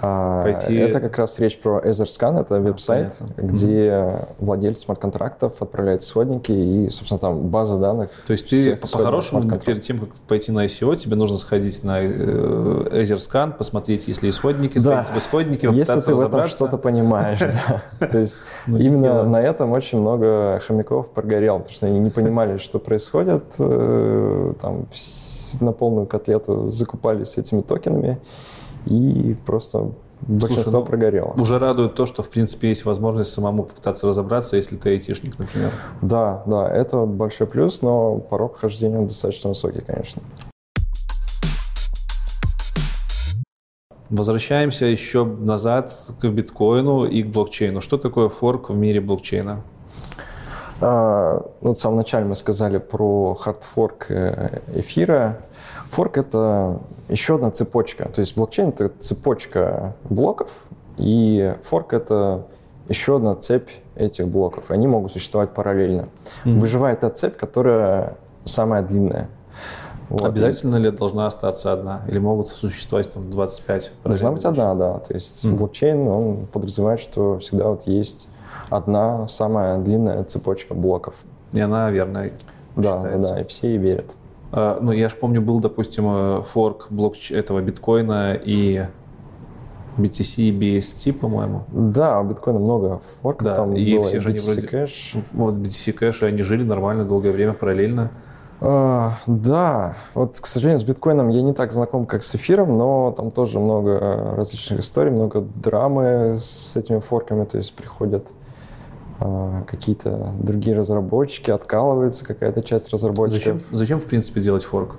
[0.02, 0.76] А, пойти...
[0.76, 4.28] Это как раз речь про EtherScan, это веб-сайт, а, где mm-hmm.
[4.39, 8.10] владельцы смарт-контрактов отправляют исходники и, собственно, там база данных.
[8.26, 13.04] То есть ты по-хорошему, перед тем, как пойти на ICO, тебе нужно сходить на э,
[13.04, 15.04] EtherScan, посмотреть, есть ли исходники, да.
[15.04, 17.39] в исходнике, Если ты в этом что-то понимаешь,
[17.99, 22.58] То есть ну, именно на этом очень много хомяков прогорел, потому что они не понимали,
[22.58, 24.88] что происходит, э, там
[25.60, 28.18] на полную котлету закупались этими токенами,
[28.86, 31.34] и просто большинство Слушай, ну, прогорело.
[31.38, 35.71] Уже радует то, что, в принципе, есть возможность самому попытаться разобраться, если ты айтишник, например.
[36.01, 40.21] Да, да, это большой плюс, но порог хождения достаточно высокий, конечно.
[44.09, 47.79] Возвращаемся еще назад к биткоину и к блокчейну.
[47.79, 49.63] Что такое форк в мире блокчейна?
[50.82, 55.38] А, вот в самом начале мы сказали про хардфорк э, эфира.
[55.91, 56.79] Форк— это
[57.09, 58.09] еще одна цепочка.
[58.09, 60.49] То есть блокчейн— это цепочка блоков,
[60.97, 62.47] и форк— это
[62.87, 64.71] еще одна цепь этих блоков.
[64.71, 66.07] Они могут существовать параллельно.
[66.45, 66.59] Mm-hmm.
[66.59, 68.15] Выживает та цепь, которая
[68.45, 69.29] самая длинная.
[70.07, 70.23] Вот.
[70.23, 72.03] Обязательно ли должна остаться одна?
[72.07, 73.93] Или могут существовать там 25?
[74.05, 74.99] Должна быть одна, да.
[74.99, 75.55] То есть mm.
[75.55, 78.27] блокчейн, он подразумевает, что всегда вот есть
[78.69, 81.15] одна самая длинная цепочка блоков.
[81.53, 82.31] И она верная
[82.75, 83.33] Да, считается.
[83.33, 84.15] да, и все ей верят.
[84.52, 87.32] А, ну, я же помню, был, допустим, э, форк блокч...
[87.32, 88.86] этого биткоина и
[89.97, 91.64] BTC и BST, по-моему.
[91.70, 93.45] Да, у биткоина много форков.
[93.45, 94.68] Да, там и было все же BTC они вроде...
[94.68, 95.26] Cash.
[95.34, 98.12] Вот BTC Cash, они жили нормально долгое время параллельно.
[98.60, 103.12] Uh, да, вот, к сожалению, с биткоином я не так знаком, как с эфиром, но
[103.12, 108.32] там тоже много различных историй, много драмы с этими форками, то есть приходят
[109.67, 113.39] какие-то другие разработчики, откалывается какая-то часть разработчиков.
[113.39, 114.97] Зачем, зачем в принципе, делать форк?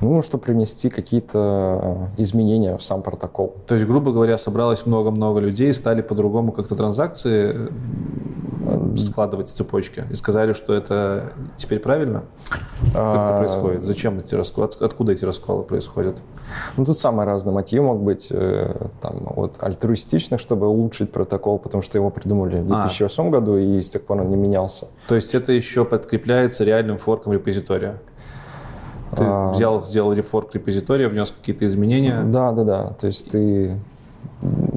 [0.00, 3.54] Ну, чтобы привнести какие-то изменения в сам протокол.
[3.68, 7.68] То есть, грубо говоря, собралось много-много людей, стали по-другому как-то транзакции
[8.96, 12.24] складывать цепочки и сказали, что это теперь правильно?
[12.48, 13.82] Как это а, происходит?
[13.82, 14.70] Зачем эти расколы?
[14.80, 16.20] Откуда эти расколы происходят?
[16.76, 18.28] Ну, тут самые разные мотивы могут быть.
[18.30, 23.30] Э, там, вот, альтруистичных, чтобы улучшить протокол, потому что его придумали в 2008 а.
[23.30, 24.88] году, и с тех пор он не менялся.
[25.08, 28.00] То есть это еще подкрепляется реальным форком репозитория?
[29.16, 29.48] Ты а...
[29.48, 32.22] взял, сделал рефорк репозитория, внес какие-то изменения?
[32.24, 32.86] Да, да, да.
[33.00, 33.78] То есть ты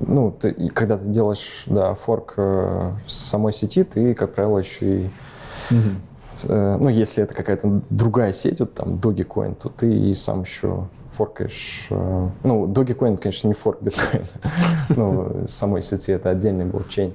[0.07, 5.05] ну, ты, когда ты делаешь, да, форк э, самой сети, ты, как правило, еще и,
[5.71, 5.89] угу.
[6.43, 10.87] э, ну, если это какая-то другая сеть, вот там Dogecoin, то ты и сам еще
[11.13, 11.87] форкаешь.
[11.89, 14.25] Э, ну, Dogecoin, конечно, не форк биткоина,
[14.95, 17.13] но самой сети это отдельный блокчейн.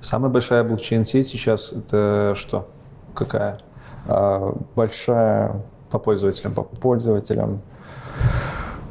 [0.00, 2.68] Самая большая блокчейн-сеть сейчас это что?
[3.14, 3.58] Какая?
[4.06, 5.60] А, большая
[5.90, 6.54] по пользователям.
[6.54, 7.60] По пользователям.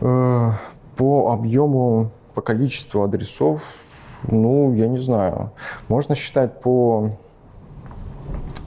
[0.02, 0.52] Э,
[0.96, 3.64] по объему, по количеству адресов,
[4.28, 5.50] ну, я не знаю.
[5.88, 7.10] Можно считать по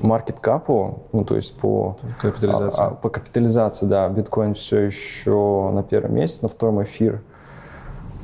[0.02, 2.82] маркет капу, ну, то есть по капитализации.
[2.82, 7.22] А, а, по капитализации, да, биткоин все еще на первом месте, на втором эфир.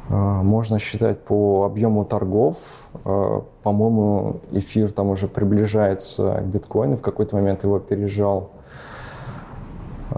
[0.08, 2.56] А, можно считать по объему торгов.
[3.04, 8.50] А, по-моему, эфир там уже приближается к биткоину, в какой-то момент его пережал.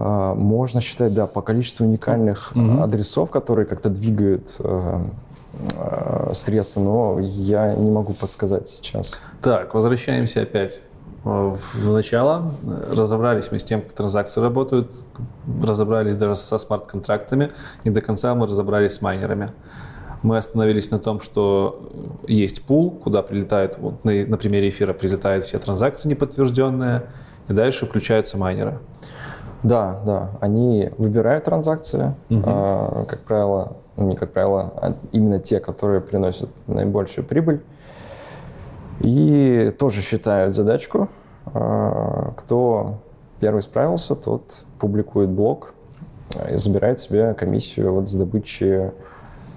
[0.01, 2.81] А, можно считать, да, по количеству уникальных mm-hmm.
[2.81, 5.01] адресов, которые как-то двигают э,
[5.75, 9.19] э, средства, но я не могу подсказать сейчас.
[9.41, 10.81] Так, возвращаемся опять
[11.25, 12.53] в начало.
[12.95, 14.93] Разобрались мы с тем, как транзакции работают,
[15.61, 17.51] разобрались даже со смарт-контрактами,
[17.83, 19.49] и до конца мы разобрались с майнерами.
[20.21, 21.91] Мы остановились на том, что
[22.25, 27.03] есть пул, куда прилетают, вот на, на примере эфира прилетают все транзакции неподтвержденные,
[27.49, 28.79] и дальше включаются майнеры.
[29.63, 30.29] Да, да.
[30.39, 32.41] Они выбирают транзакции, угу.
[32.41, 37.61] как правило, ну не как правило, а именно те, которые приносят наибольшую прибыль.
[39.01, 41.09] И тоже считают задачку.
[41.53, 42.99] Э, кто
[43.39, 45.73] первый справился, тот публикует блок
[46.49, 48.91] и забирает себе комиссию вот с добычи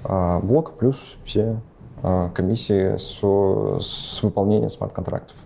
[0.05, 1.61] блока плюс все
[2.35, 5.37] комиссии со, с выполнением смарт-контрактов.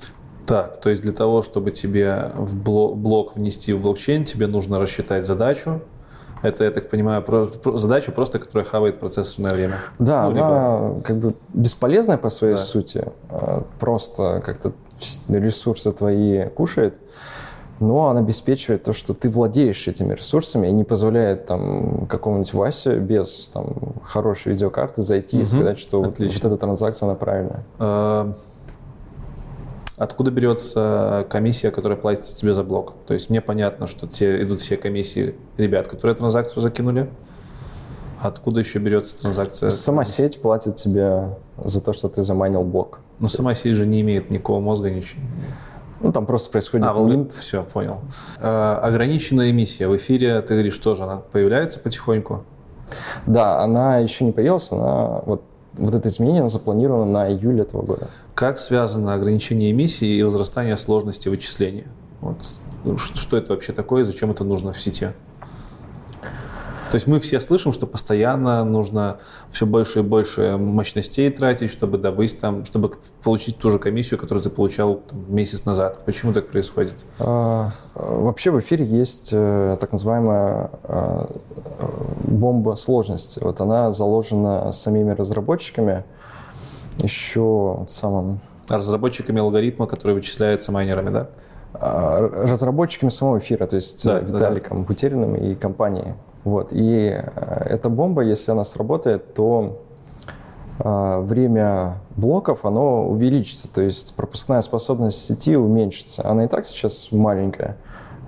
[0.46, 5.26] Так, то есть для того, чтобы тебе в блок, внести в блокчейн, тебе нужно рассчитать
[5.26, 5.80] задачу.
[6.42, 9.78] Это, я так понимаю, про, про, задача просто, которая хавает процессорное время.
[9.98, 11.00] Да, ну, она либо...
[11.02, 12.62] как бы бесполезная по своей да.
[12.62, 13.04] сути.
[13.30, 14.72] А, просто как-то
[15.28, 16.94] ресурсы твои кушает
[17.80, 22.98] но она обеспечивает то, что ты владеешь этими ресурсами и не позволяет там какому-нибудь Васе
[22.98, 25.42] без там хорошей видеокарты зайти угу.
[25.42, 27.64] и сказать, что вот, вот эта транзакция, она правильная.
[27.78, 28.34] А,
[29.96, 32.94] Откуда берется комиссия, которая платится тебе за блок?
[33.06, 37.08] То есть мне понятно, что те идут все комиссии ребят, которые транзакцию закинули.
[38.20, 39.70] Откуда еще берется транзакция?
[39.70, 43.00] Сама сеть платит тебе за то, что ты заманил блок.
[43.20, 45.22] Но сама сеть же не имеет никакого мозга, ничего.
[46.00, 47.32] Ну, там просто происходит а, минт.
[47.32, 48.00] Все, понял.
[48.38, 49.88] Э, ограниченная эмиссия.
[49.88, 52.44] В эфире, ты говоришь, тоже она появляется потихоньку?
[53.26, 55.42] Да, она еще не появилась, она вот
[55.78, 58.08] вот это изменение запланировано на июль этого года.
[58.36, 61.86] Как связано ограничение эмиссии и возрастание сложности вычисления?
[62.20, 62.44] Вот.
[62.98, 65.14] Что это вообще такое и зачем это нужно в сети?
[66.90, 69.20] То есть мы все слышим, что постоянно нужно
[69.50, 74.44] все больше и больше мощностей тратить, чтобы добыть там, чтобы получить ту же комиссию, которую
[74.44, 76.04] ты получал там, месяц назад.
[76.04, 77.06] Почему так происходит?
[77.18, 81.26] А, вообще в эфире есть э, так называемая э,
[82.24, 83.38] бомба сложности.
[83.42, 86.04] Вот она заложена самими разработчиками
[86.98, 88.40] еще самым...
[88.68, 91.28] Разработчиками алгоритма, который вычисляется майнерами, да?
[91.74, 94.86] А, разработчиками самого эфира, то есть да, Виталиком да.
[94.86, 96.14] Бутериным и компанией.
[96.44, 96.68] Вот.
[96.72, 99.78] И э, эта бомба, если она сработает, то
[100.78, 106.26] а, время блоков, оно увеличится, то есть пропускная способность сети уменьшится.
[106.28, 107.76] Она и так сейчас маленькая.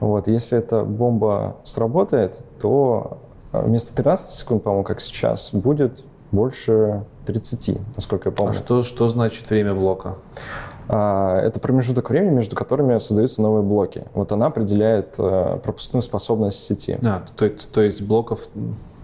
[0.01, 0.29] Вот.
[0.29, 3.19] Если эта бомба сработает, то
[3.53, 8.51] вместо 13 секунд, по-моему, как сейчас, будет больше 30, насколько я помню.
[8.51, 10.17] А что, что значит время блока?
[10.89, 14.05] А, это промежуток времени, между которыми создаются новые блоки.
[14.15, 16.99] Вот она определяет э, пропускную способность сети.
[17.03, 18.49] А, то, то есть блоков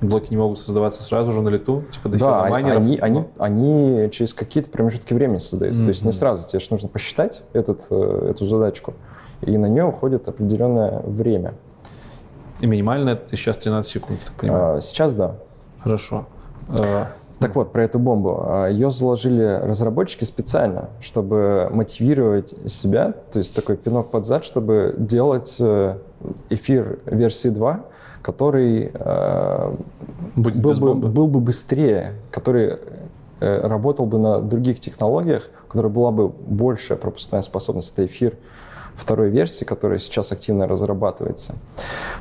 [0.01, 1.85] блоки не могут создаваться сразу же на лету?
[1.91, 2.83] Типа да, майнеров?
[2.83, 5.83] Они, они, они через какие-то промежутки времени создаются.
[5.83, 5.85] Mm-hmm.
[5.85, 6.49] То есть не сразу.
[6.49, 8.95] Тебе же нужно посчитать этот, э, эту задачку.
[9.43, 11.55] И на нее уходит определенное время.
[12.61, 14.79] И минимально это сейчас 13 секунд, так понимаю?
[14.79, 15.37] А, сейчас да.
[15.83, 16.27] Хорошо.
[16.69, 17.09] А,
[17.41, 18.43] так вот, про эту бомбу.
[18.47, 24.95] А, Ее заложили разработчики специально, чтобы мотивировать себя, то есть такой пинок под зад, чтобы
[24.97, 25.99] делать э,
[26.51, 27.85] эфир версии 2,
[28.23, 29.75] который э,
[30.37, 32.79] Будет был, бы, был бы быстрее, который
[33.41, 37.93] э, работал бы на других технологиях, у которой была бы большая пропускная способность.
[37.93, 38.35] Это эфир
[38.95, 41.57] второй версии, которая сейчас активно разрабатывается.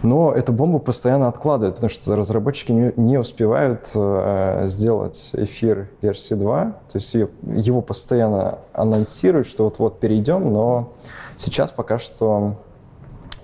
[0.01, 6.34] Но эту бомбу постоянно откладывают, потому что разработчики не, не успевают э, сделать эфир версии
[6.34, 6.63] 2.
[6.65, 10.93] То есть ее, его постоянно анонсируют, что вот-вот перейдем, но
[11.38, 12.55] сейчас пока что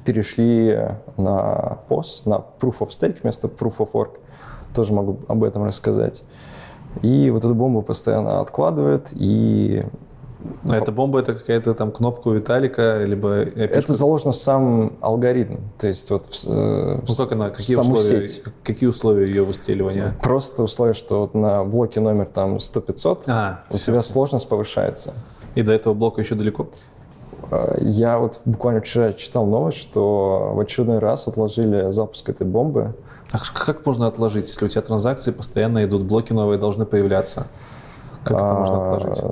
[0.05, 4.19] перешли на POS, на Proof of Stake вместо Proof of Work.
[4.73, 6.23] Тоже могу об этом рассказать.
[7.01, 9.83] И вот эту бомбу постоянно откладывают, и
[10.63, 15.57] но эта бомба это какая-то там кнопка у Виталика, либо Это заложено в сам алгоритм.
[15.77, 18.43] То есть вот в, э, ну, как она, какие условия, сеть.
[18.63, 20.15] какие условия ее выстреливания?
[20.21, 23.87] Просто условия, что вот на блоке номер там 100-500 а, у все.
[23.87, 25.13] тебя сложность повышается.
[25.55, 26.69] И до этого блока еще далеко?
[27.51, 32.95] Э, я вот буквально вчера читал новость, что в очередной раз отложили запуск этой бомбы.
[33.31, 37.47] А как можно отложить, если у тебя транзакции постоянно идут, блоки новые должны появляться?
[38.23, 39.23] Как это можно а, отложить?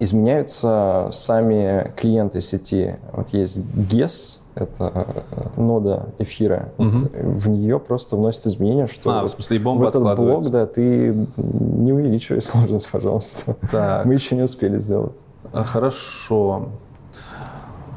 [0.00, 2.96] Изменяются сами клиенты сети.
[3.12, 6.70] Вот есть GES, это э, нода эфира.
[6.78, 6.88] Угу.
[6.88, 10.66] Вот в нее просто вносят изменения, что а, в, смысле, бомба в этот блок, да,
[10.66, 13.56] ты не увеличивай сложность, пожалуйста.
[13.70, 14.06] Так.
[14.06, 15.18] Мы еще не успели сделать.
[15.52, 16.70] А, хорошо.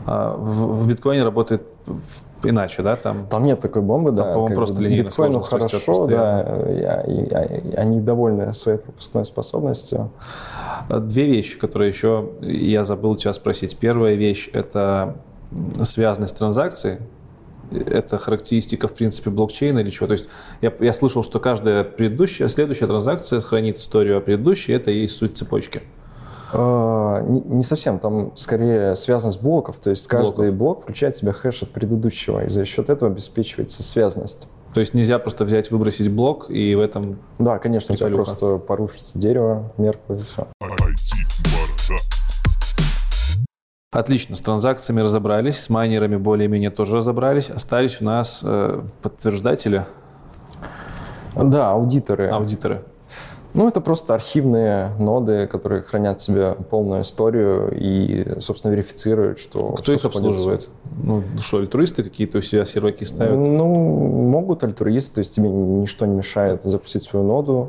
[0.05, 1.63] А, в, в биткоине работает
[2.43, 2.95] иначе, да?
[2.95, 4.33] Там, там нет такой бомбы, там, да.
[4.33, 6.63] По-моему, просто линейно Биткоину хорошо, да.
[7.07, 10.11] И, и, и, они довольны своей пропускной способностью.
[10.89, 13.77] Две вещи, которые еще я забыл у тебя спросить.
[13.77, 15.15] Первая вещь– это
[15.81, 16.99] связанность транзакций.
[17.71, 20.07] Это характеристика, в принципе, блокчейна или чего?
[20.07, 20.29] То есть
[20.61, 25.37] я, я слышал, что каждая предыдущая, следующая транзакция хранит историю о предыдущей, это и суть
[25.37, 25.81] цепочки.
[26.53, 30.57] А, не, совсем, там скорее связанность блоков, то есть каждый блоков.
[30.57, 34.47] блок включает в себя хэш от предыдущего, и за счет этого обеспечивается связанность.
[34.73, 37.19] То есть нельзя просто взять, выбросить блок и в этом...
[37.39, 40.47] Да, конечно, у тебя просто порушится дерево, меркло и все.
[43.91, 47.51] Отлично, с транзакциями разобрались, с майнерами более-менее тоже разобрались.
[47.51, 49.85] Остались у нас э, подтверждатели.
[51.35, 52.29] Да, аудиторы.
[52.29, 52.83] Аудиторы.
[53.53, 59.73] Ну, это просто архивные ноды, которые хранят в себе полную историю и, собственно, верифицируют, что...
[59.73, 60.69] Кто их обслуживает?
[61.03, 63.37] Ну, что, альтруисты какие-то у себя серваки ставят?
[63.37, 67.67] Ну, могут альтруисты, то есть тебе ничто не мешает запустить свою ноду.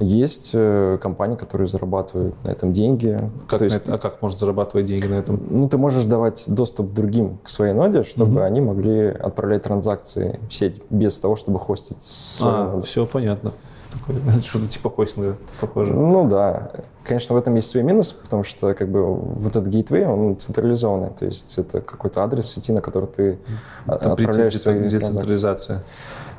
[0.00, 3.16] Есть э, компании, которые зарабатывают на этом деньги.
[3.48, 5.40] Как то есть, это, а как можно зарабатывать деньги на этом?
[5.48, 8.42] Ну, ты можешь давать доступ другим к своей ноде, чтобы угу.
[8.42, 12.82] они могли отправлять транзакции в сеть без того, чтобы хостить свою а, ноду.
[12.82, 13.52] все понятно
[13.92, 15.94] такой, что-то типа хостинга похоже.
[15.94, 16.72] Ну да.
[17.04, 21.10] Конечно, в этом есть свой минус, потому что как бы вот этот гейтвей, он централизованный,
[21.10, 23.38] то есть это какой-то адрес сети, на который ты
[23.86, 25.84] это отправляешь свои децентрализация.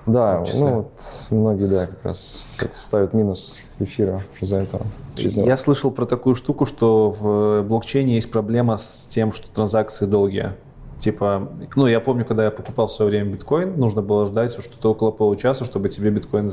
[0.05, 4.85] Да, ну вот многие, да, как раз это ставят минус эфира из-за этого.
[5.15, 10.51] Я слышал про такую штуку, что в блокчейне есть проблема с тем, что транзакции долгие.
[10.97, 14.91] Типа, ну, я помню, когда я покупал в свое время биткоин, нужно было ждать что-то
[14.91, 16.51] около получаса, чтобы тебе биткоин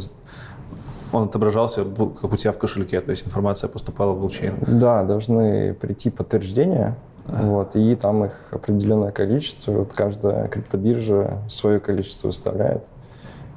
[1.12, 4.54] он отображался как у тебя в кошельке, то есть информация поступала в блокчейн.
[4.66, 6.96] Да, должны прийти подтверждения,
[7.26, 9.72] вот, и там их определенное количество.
[9.72, 12.86] Вот каждая криптобиржа свое количество выставляет.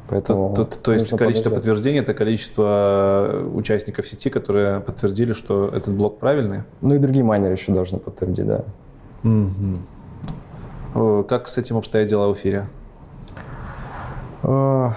[0.10, 1.54] Поэтому то, то, то есть количество подождать.
[1.54, 6.64] подтверждений это количество участников сети, которые подтвердили, что этот блок правильный?
[6.82, 8.66] Ну и другие майнеры еще должны подтвердить, да.
[9.24, 11.24] Угу.
[11.24, 12.68] Как с этим обстоят дела в эфире?
[14.44, 14.90] Э,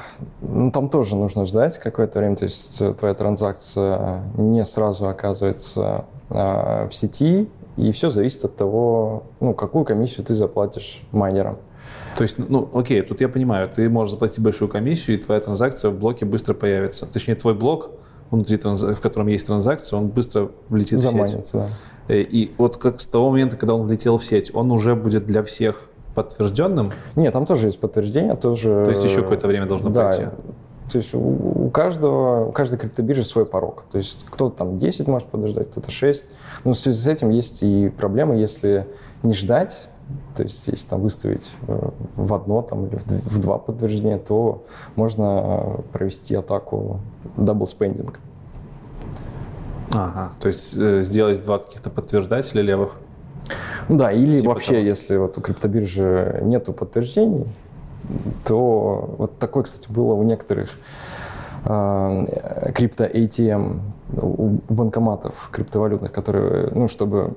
[0.43, 6.05] ну, там тоже нужно ждать какое-то время, то есть э, твоя транзакция не сразу оказывается
[6.31, 11.59] э, в сети, и все зависит от того, ну, какую комиссию ты заплатишь майнерам.
[12.17, 15.91] То есть, ну, окей, тут я понимаю, ты можешь заплатить большую комиссию, и твоя транзакция
[15.91, 17.07] в блоке быстро появится.
[17.07, 17.91] Точнее, твой блок
[18.31, 18.83] внутри транз...
[18.83, 21.53] в котором есть транзакция, он быстро влетит Заманится, в сеть.
[22.09, 22.17] да.
[22.17, 25.43] И вот как с того момента, когда он влетел в сеть, он уже будет для
[25.43, 26.91] всех подтвержденным?
[27.15, 28.83] Нет, там тоже есть подтверждение, тоже...
[28.85, 30.25] То есть еще какое-то время должно да, пройти?
[30.91, 33.85] То есть у, у каждого, у каждой криптобиржи свой порог.
[33.91, 36.25] То есть кто-то там 10 может подождать, кто-то 6.
[36.65, 38.87] Но в связи с этим есть и проблемы, если
[39.23, 39.89] не ждать,
[40.35, 44.65] то есть если там выставить э, в одно там, или в два подтверждения, то
[44.95, 47.01] можно провести атаку
[47.37, 48.15] double spending.
[49.93, 53.01] Ага, то есть э, сделать два каких-то подтверждателя левых?
[53.89, 54.83] Ну да, или типа вообще, того.
[54.83, 57.47] если вот у криптобиржи нету подтверждений,
[58.45, 60.71] то вот такое, кстати, было у некоторых
[61.65, 63.81] э, крипто ATM,
[64.21, 67.35] у банкоматов криптовалютных, которые, ну, чтобы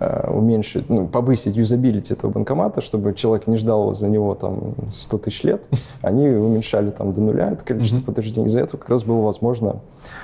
[0.00, 5.18] э, уменьшить, ну, повысить юзабилити этого банкомата, чтобы человек не ждал за него там 100
[5.18, 5.68] тысяч лет,
[6.02, 8.04] они уменьшали там до нуля это количество mm-hmm.
[8.04, 8.46] подтверждений.
[8.48, 9.80] Из-за этого как раз было возможно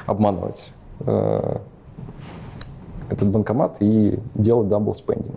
[0.07, 1.59] обманывать э,
[3.15, 5.37] этот банкомат и делать double spending.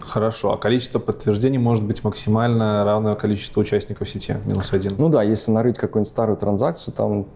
[0.00, 0.52] Хорошо.
[0.52, 4.92] А количество подтверждений может быть максимально равное количеству участников сети, минус один?
[4.98, 7.26] Ну да, если нарыть какую-нибудь старую транзакцию, там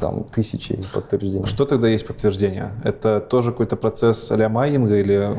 [0.00, 1.44] там тысячи подтверждений.
[1.44, 2.72] Что тогда есть подтверждение?
[2.84, 5.38] Это тоже какой-то процесс а майнинга или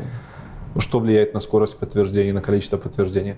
[0.78, 3.34] что влияет на скорость подтверждения, на количество подтверждений?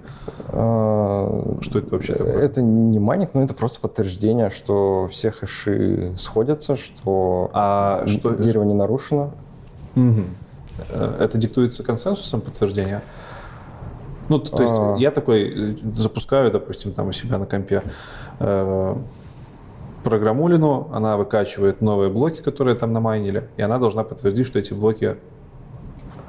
[0.49, 2.35] А, что это вообще такое?
[2.35, 8.65] Это не майнинг, но это просто подтверждение, что все хэши сходятся, что, а что дерево
[8.65, 9.33] не нарушено.
[9.97, 10.25] Угу.
[10.91, 13.03] Это диктуется консенсусом подтверждения?
[14.29, 14.97] Ну, то, то есть а...
[14.99, 17.83] я такой э, запускаю, допустим, там у себя на компе
[18.39, 18.97] э,
[20.03, 25.17] программулину, она выкачивает новые блоки, которые там намайнили, и она должна подтвердить, что эти блоки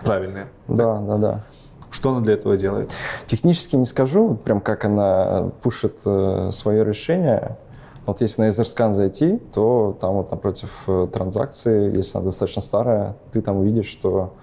[0.04, 0.48] правильные.
[0.68, 1.44] Да, да, да.
[1.90, 2.92] Что она для этого делает?
[3.26, 7.58] Технически не скажу, вот прям как она пушит э, свое решение.
[8.06, 13.18] Вот если на EtherScan зайти, то там вот напротив э, транзакции, если она достаточно старая,
[13.32, 14.34] ты там увидишь, что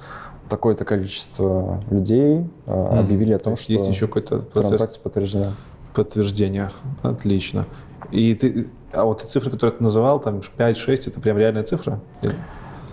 [0.49, 2.99] такое-то количество людей mm.
[2.99, 5.53] объявили о том, что есть еще какой-то транзакция подтверждена.
[5.95, 6.71] Подтверждение.
[7.03, 7.67] Отлично.
[8.11, 12.01] И ты, а вот цифры, которые ты называл, там 5-6, это прям реальная цифра?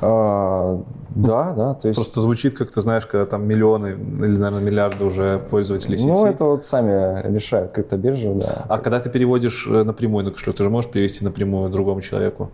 [0.01, 1.73] А, да, да.
[1.73, 1.97] То есть...
[1.97, 6.09] Просто звучит, как ты знаешь, когда там миллионы или, наверное, миллиарды уже пользователей сети.
[6.09, 8.65] Ну, это вот сами решают криптобиржи, да.
[8.67, 12.49] А когда ты переводишь э, напрямую на кошелек, ты же можешь перевести напрямую другому человеку?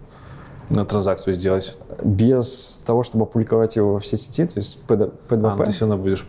[0.67, 1.77] на транзакцию сделать?
[2.03, 5.11] Без того, чтобы опубликовать его во все сети, то есть P2P.
[5.29, 6.25] А, ну, ты все равно будешь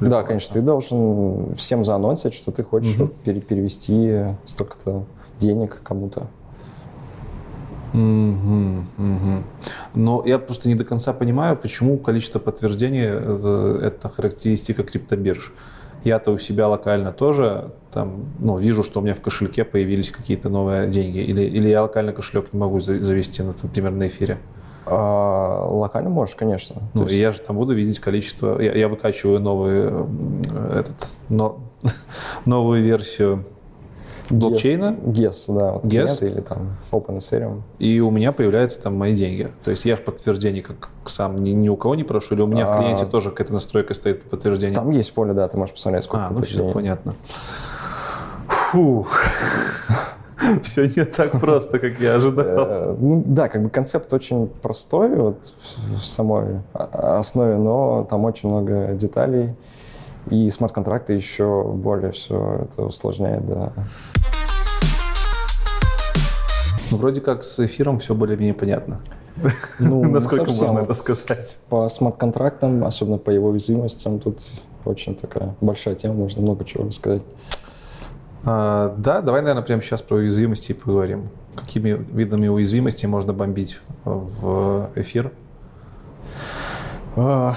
[0.00, 3.08] да, конечно, ты должен всем заанонсить, что ты хочешь угу.
[3.24, 5.04] перевести столько-то
[5.38, 6.26] денег кому-то.
[7.96, 9.44] Угу, угу.
[9.94, 15.52] Но я просто не до конца понимаю, почему количество подтверждений это, это характеристика криптобирж.
[16.04, 20.50] Я-то у себя локально тоже там, ну, вижу, что у меня в кошельке появились какие-то
[20.50, 21.18] новые деньги.
[21.18, 24.38] Или, или я локальный кошелек не могу завести, например, на эфире.
[24.84, 26.82] А, локально можешь, конечно.
[26.92, 27.14] Ну, есть...
[27.14, 28.60] я же там буду видеть количество.
[28.60, 29.90] Я, я выкачиваю новый,
[30.74, 31.60] этот, но,
[32.44, 33.46] новую версию
[34.30, 34.96] блокчейна.
[35.04, 35.72] GES, да.
[35.72, 36.26] Вот GES.
[36.26, 37.62] Или там Open Ethereum.
[37.78, 39.50] И у меня появляются там мои деньги.
[39.62, 42.46] То есть я же подтверждение как сам ни, ни у кого не прошу, или у
[42.46, 44.74] меня а, в клиенте тоже какая-то настройка стоит по подтверждению?
[44.76, 47.14] Там есть поле, да, ты можешь посмотреть, сколько А, ну все, понятно.
[48.48, 49.20] Фух.
[50.62, 52.44] Все не так просто, как я ожидал.
[52.46, 55.52] Э, ну, да, как бы концепт очень простой вот
[55.88, 59.54] в самой основе, но там очень много деталей.
[60.30, 63.72] И смарт-контракты еще более все это усложняет, да.
[66.90, 69.00] Ну, вроде как с эфиром все более-менее понятно.
[69.78, 71.58] Ну, Насколько можно это сказать?
[71.68, 74.40] По смарт-контрактам, особенно по его уязвимостям, тут
[74.84, 77.22] очень такая большая тема, можно много чего рассказать.
[78.44, 81.28] А, да, давай, наверное, прямо сейчас про уязвимости поговорим.
[81.54, 85.32] Какими видами уязвимости можно бомбить в эфир?
[87.16, 87.56] А,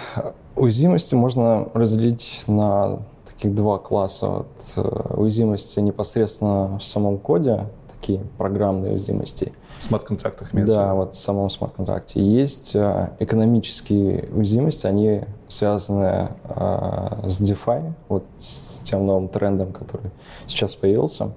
[0.59, 4.27] Уязвимости можно разделить на таких два класса.
[4.27, 7.67] Вот, э, уязвимости непосредственно в самом коде,
[8.09, 9.53] такие программные уязвимости.
[9.77, 10.75] В смарт-контрактах имеется?
[10.75, 12.21] Да, вот в самом смарт-контракте.
[12.21, 20.11] Есть э, экономические уязвимости, они связаны э, с DeFi, вот с тем новым трендом, который
[20.47, 21.31] сейчас появился.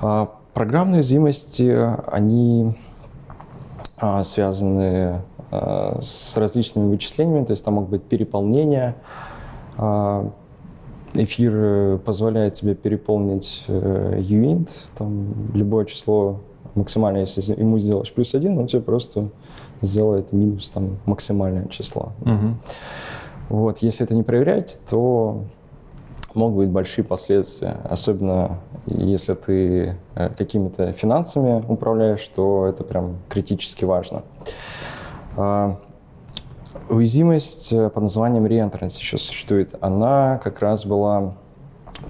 [0.00, 1.76] Э, программные уязвимости,
[2.10, 2.76] они
[4.24, 5.20] связаны
[5.50, 8.96] с различными вычислениями, то есть там могут быть переполнения.
[11.14, 16.40] А, эфир э, позволяет тебе переполнить uint, э, там любое число
[16.74, 19.30] максимально, если ему сделаешь плюс один, он тебе просто
[19.82, 22.12] сделает минус там максимальное число.
[22.20, 22.54] Угу.
[23.48, 25.44] Вот, если это не проверять, то
[26.34, 33.84] могут быть большие последствия, особенно если ты э, какими-то финансами управляешь, то это прям критически
[33.84, 34.22] важно.
[36.90, 39.74] Уязвимость э, под названием reentrancy еще существует.
[39.80, 41.34] Она как раз была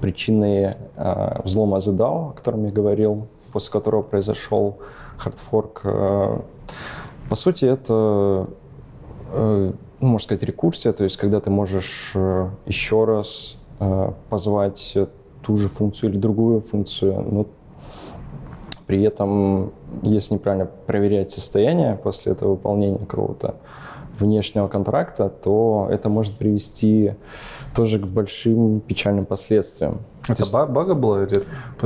[0.00, 4.78] причиной э, взлома The DAO, о котором я говорил, после которого произошел
[5.18, 5.82] хардфорк.
[5.82, 8.48] По сути, это,
[9.32, 12.14] ну, можно сказать, рекурсия, то есть когда ты можешь
[12.66, 14.94] еще раз Э, позвать
[15.40, 17.46] ту же функцию или другую функцию, но
[18.86, 19.72] при этом,
[20.02, 23.54] если неправильно проверять состояние после этого выполнения какого-то
[24.20, 27.14] внешнего контракта, то это может привести
[27.74, 30.00] тоже к большим печальным последствиям.
[30.28, 31.26] Это есть, бага была,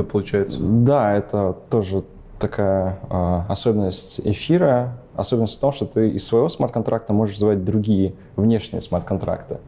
[0.09, 0.61] получается?
[0.61, 2.03] Да, это тоже
[2.39, 4.97] такая э, особенность эфира.
[5.15, 9.59] Особенность в том, что ты из своего смарт-контракта можешь звать другие внешние смарт-контракты.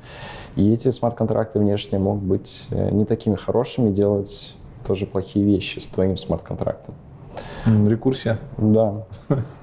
[0.56, 4.56] И эти смарт-контракты внешние могут быть э, не такими хорошими, делать
[4.86, 6.96] тоже плохие вещи с твоим смарт-контрактом.
[7.66, 8.40] Рекурсия?
[8.58, 9.06] Да.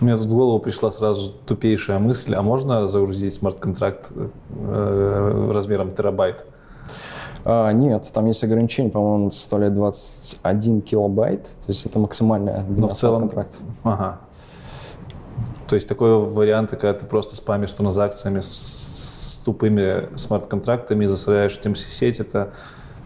[0.00, 6.46] Мне тут в голову пришла сразу тупейшая мысль, а можно загрузить смарт-контракт э, размером терабайт?
[7.44, 12.94] А, нет, там есть ограничение, по-моему, составляет 21 килобайт, то есть это максимальная длина в
[12.94, 13.22] целом...
[13.22, 13.58] контракта.
[13.82, 14.20] Ага.
[15.68, 22.20] То есть такой вариант, когда ты просто спамишь транзакциями с тупыми смарт-контрактами, засоряешь этим сеть,
[22.20, 22.52] это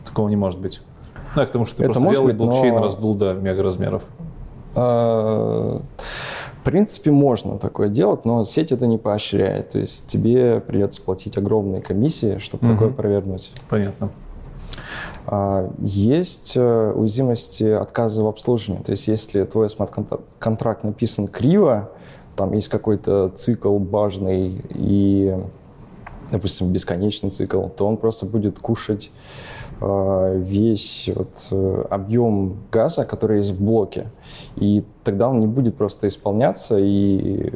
[0.04, 0.80] такого не может быть.
[1.34, 2.80] Ну, я к тому, что ты это просто белый быть, блокчейн но...
[2.80, 4.02] раздул до мегаразмеров.
[4.74, 5.82] А,
[6.64, 9.68] в принципе, можно такое делать, но сеть это не поощряет.
[9.68, 12.72] То есть тебе придется платить огромные комиссии, чтобы угу.
[12.72, 13.52] такое провернуть.
[13.68, 14.08] Понятно.
[15.26, 18.82] А, есть э, уязвимости отказа в обслуживании.
[18.82, 21.90] То есть если твой смарт-контракт написан криво,
[22.34, 25.36] там есть какой-то цикл важный, и
[26.30, 29.10] допустим, бесконечный цикл, то он просто будет кушать
[29.80, 34.06] весь вот, э, объем газа, который есть в блоке.
[34.56, 37.52] И тогда он не будет просто исполняться, и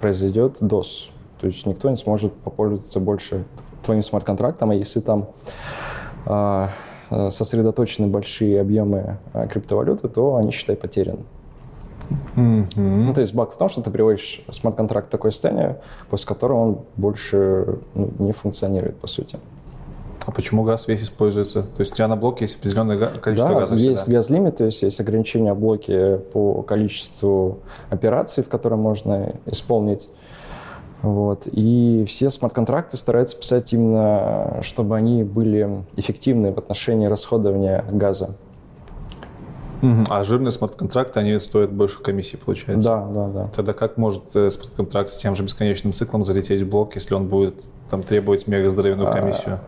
[0.00, 1.10] произойдет DOS.
[1.40, 3.44] То есть никто не сможет попользоваться больше
[3.82, 5.28] твоим смарт-контрактом, а если там
[6.26, 6.66] э,
[7.10, 9.18] сосредоточены большие объемы
[9.50, 11.24] криптовалюты, то они, считай, потеряны.
[12.36, 12.76] Mm-hmm.
[12.76, 16.58] Ну, то есть баг в том, что ты приводишь смарт-контракт в такое состояние, после которого
[16.60, 19.38] он больше ну, не функционирует, по сути.
[20.26, 21.62] А почему газ весь используется?
[21.62, 23.74] То есть у тебя на блоке есть определенное количество да, газа?
[23.74, 27.58] есть газ-лимит, то есть есть ограничения в блоке по количеству
[27.90, 30.08] операций, в которые можно исполнить.
[31.02, 31.46] Вот.
[31.52, 38.36] И все смарт-контракты стараются писать именно, чтобы они были эффективны в отношении расходования газа.
[39.84, 40.04] Угу.
[40.08, 42.88] А жирные смарт-контракты, они стоят больше комиссии, получается?
[42.88, 43.48] Да, да, да.
[43.54, 47.28] Тогда как может э, смарт-контракт с тем же бесконечным циклом залететь в блок, если он
[47.28, 49.60] будет там требовать мега здоровенную а, комиссию?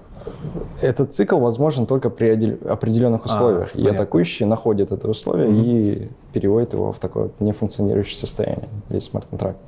[0.81, 2.31] Этот цикл возможен только при
[2.67, 3.71] определенных а, условиях.
[3.75, 5.61] А, и атакующий находит это условие угу.
[5.63, 9.59] и переводит его в такое нефункционирующее состояние, весь смарт-контракт.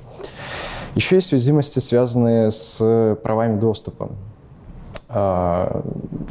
[0.95, 4.09] Еще есть уязвимости, связанные с правами доступа.
[5.11, 5.81] А,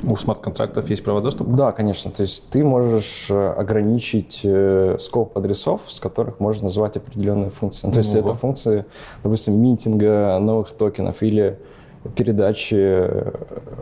[0.09, 1.51] у смарт-контрактов есть право доступа?
[1.51, 2.12] Да, конечно.
[2.12, 7.89] То есть ты можешь э, ограничить э, скоп адресов, с которых можно назвать определенные функции.
[7.89, 8.20] Ну, то есть Ого.
[8.20, 8.85] это функции,
[9.24, 11.59] допустим, митинга новых токенов или
[12.14, 13.33] передачи э,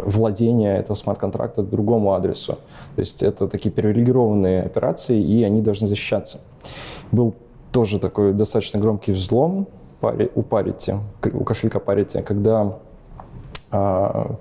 [0.07, 2.59] владения этого смарт-контракта другому адресу.
[2.95, 6.41] То есть это такие привилегированные операции, и они должны защищаться.
[7.13, 7.35] Был
[7.71, 9.69] тоже такой достаточно громкий взлом
[10.01, 11.01] у Parity,
[11.35, 12.79] у кошелька Parity, когда
[13.71, 14.37] а,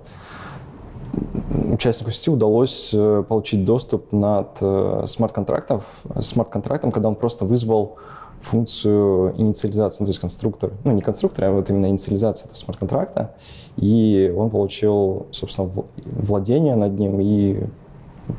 [1.72, 5.82] участнику сети удалось э, получить доступ над э, смарт-контрактом,
[6.20, 7.96] смарт-контрактом, когда он просто вызвал
[8.40, 13.34] функцию инициализации, ну, то есть конструктор, ну не конструктор, а вот именно инициализация этого смарт-контракта,
[13.76, 15.70] и он получил, собственно,
[16.04, 17.64] владение над ним и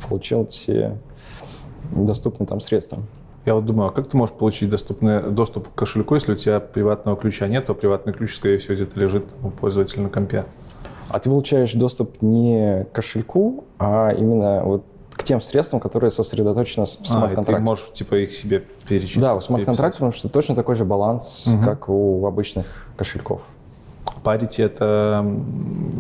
[0.08, 0.98] получил все
[1.92, 3.00] доступные там средства.
[3.46, 6.60] Я вот думаю, а как ты можешь получить доступный доступ к кошельку, если у тебя
[6.60, 10.46] приватного ключа нет, то приватный ключ, скорее всего, где-то лежит у пользователя на компе?
[11.10, 16.86] А ты получаешь доступ не к кошельку, а именно вот к тем средствам, которые сосредоточены
[16.86, 17.54] в смарт-контракте.
[17.54, 19.22] А, ты можешь типа их себе перечислить?
[19.22, 21.64] Да, у смарт-контракта, потому что точно такой же баланс, угу.
[21.64, 23.42] как у обычных кошельков.
[24.24, 25.26] Parity— это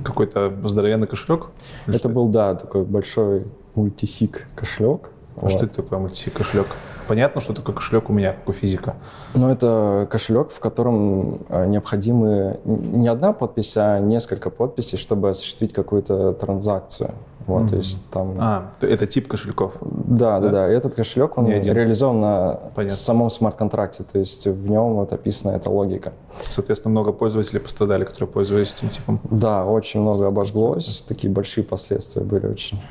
[0.03, 1.47] какой-то здоровенный кошелек?
[1.87, 5.09] Это был, да, такой большой мультисик кошелек.
[5.35, 5.51] А вот.
[5.51, 6.67] что это такое мультисик кошелек?
[7.07, 8.95] Понятно, что такое кошелек у меня, как у физика.
[9.33, 15.73] Ну, это кошелек, в котором а, необходимы не одна подпись, а несколько подписей, чтобы осуществить
[15.73, 17.11] какую-то транзакцию.
[17.47, 17.69] Вот, mm-hmm.
[17.69, 18.35] то есть там...
[18.39, 19.77] А, это тип кошельков?
[19.81, 20.51] Да, да, да.
[20.51, 20.67] да.
[20.67, 22.97] Этот кошелек, он реализован на Понятно.
[22.97, 26.11] самом смарт-контракте, то есть в нем вот описана эта логика.
[26.49, 29.21] Соответственно, много пользователей пострадали, которые пользовались этим типом?
[29.31, 32.81] Да, очень много обожглось, такие большие последствия были очень.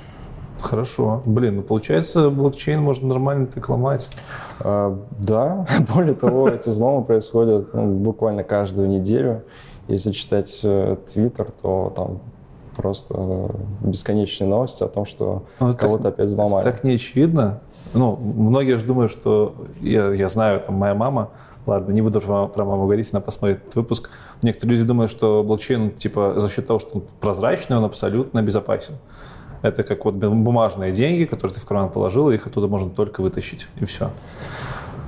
[0.61, 1.23] Хорошо.
[1.25, 4.09] Блин, ну получается, блокчейн можно нормально так ломать.
[4.61, 9.43] А, да, более того, эти взломы происходят ну, буквально каждую неделю.
[9.89, 12.21] Если читать э, Твиттер, то там
[12.77, 13.51] просто
[13.81, 16.65] бесконечные новости о том, что ну, кого-то опять взломали.
[16.65, 17.61] Так не очевидно.
[17.95, 21.31] Ну, многие же думают, что я, я знаю, там моя мама,
[21.67, 24.11] ладно, не буду про, про маму говорить, она посмотрит этот выпуск.
[24.43, 28.97] Некоторые люди думают, что блокчейн, типа, за счет того, что он прозрачный, он абсолютно безопасен.
[29.67, 33.69] Это как вот бумажные деньги, которые ты в карман положил, их оттуда можно только вытащить,
[33.81, 34.11] и все.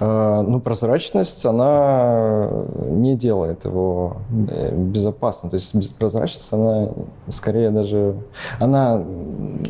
[0.01, 2.49] А, ну, прозрачность, она
[2.87, 4.19] не делает его
[4.49, 5.51] э, безопасным.
[5.51, 6.91] То есть прозрачность, она
[7.29, 8.15] скорее даже...
[8.61, 9.03] Она...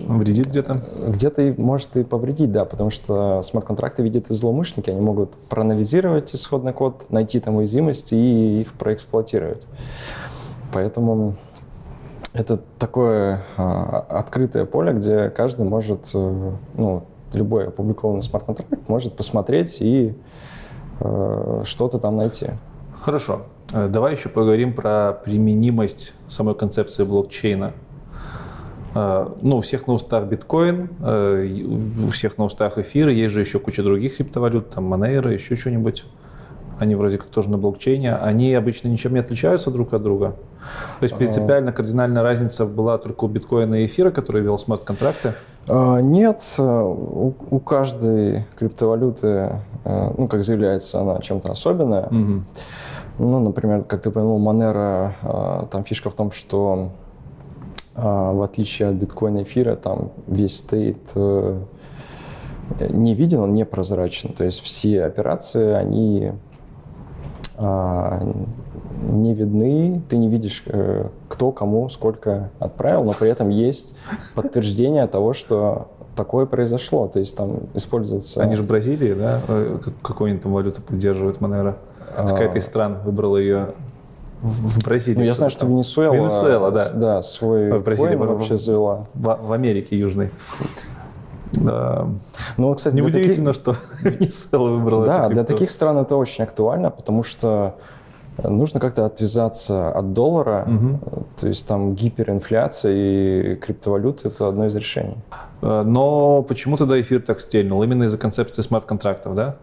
[0.06, 0.82] Вредит где-то?
[1.06, 6.34] Где-то и может и повредить, да, потому что смарт-контракты видят и злоумышленники, они могут проанализировать
[6.34, 9.66] исходный код, найти там уязвимости и их проэксплуатировать.
[10.72, 11.36] Поэтому
[12.32, 19.78] это такое а, открытое поле, где каждый может, э, ну, любой опубликованный смарт-контракт может посмотреть
[19.80, 20.14] и
[21.00, 22.50] э, что-то там найти.
[23.00, 23.42] Хорошо.
[23.72, 27.72] Э, давай еще поговорим про применимость самой концепции блокчейна.
[28.94, 33.84] Ну, у всех на устах биткоин, у всех на устах эфир, есть же еще куча
[33.84, 36.04] других криптовалют, там Monero, еще что-нибудь
[36.78, 40.36] они вроде как тоже на блокчейне, они обычно ничем не отличаются друг от друга.
[41.00, 45.34] То есть принципиально кардинальная разница была только у биткоина и эфира, который вел смарт-контракты?
[45.66, 52.06] А, нет, э, у, у каждой криптовалюты, э, ну, как заявляется, она чем-то особенная.
[52.06, 52.42] Угу.
[53.18, 56.90] Ну, например, как ты упомянул, Monero, э, там фишка в том, что
[57.94, 64.32] в отличие от биткоина и эфира, там весь стоит не виден, он непрозрачен.
[64.34, 66.36] То есть все операции, они а,
[67.60, 73.96] не видны, ты не видишь, э, кто кому сколько отправил, но при этом есть
[74.34, 77.08] подтверждение того, что такое произошло.
[77.08, 78.42] То есть там используется...
[78.42, 79.40] Они же в Бразилии, да?
[79.48, 81.76] Э, какую-нибудь там валюту поддерживает Монера?
[82.16, 82.28] А.
[82.28, 83.74] Какая-то из стран выбрала ее
[84.42, 85.18] в Бразилии.
[85.18, 86.92] Ну, я знаю, что Венесуэла, Венесуэла да.
[86.92, 89.06] да, свой в Бразилии вообще завела.
[89.14, 90.30] В, в Америке Южной.
[91.52, 92.08] Да.
[92.56, 93.62] Ну, кстати, неудивительно, таких...
[93.62, 93.76] что
[94.08, 97.76] Венесуэла выбрала Да, для таких стран это очень актуально, потому что
[98.42, 101.24] нужно как-то отвязаться от доллара, угу.
[101.36, 105.16] то есть там гиперинфляция и криптовалюты– это одно из решений.
[105.62, 107.82] Э, но почему тогда эфир так стрельнул?
[107.82, 109.56] Именно из-за концепции смарт-контрактов, да?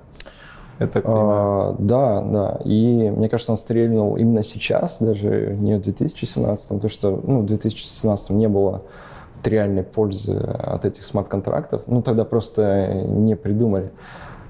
[0.79, 1.05] Я так.
[1.07, 2.59] А, да, да.
[2.65, 7.45] И мне кажется, он стрельнул именно сейчас, даже не в 2017, потому что ну, в
[7.45, 8.81] 2017 не было
[9.47, 13.91] реальной пользы от этих смарт-контрактов, ну тогда просто не придумали.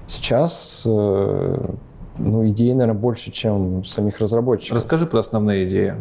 [0.06, 1.74] Сейчас э,
[2.18, 4.76] ну, идей, наверное, больше, чем самих разработчиков.
[4.76, 5.94] Расскажи про основные идеи.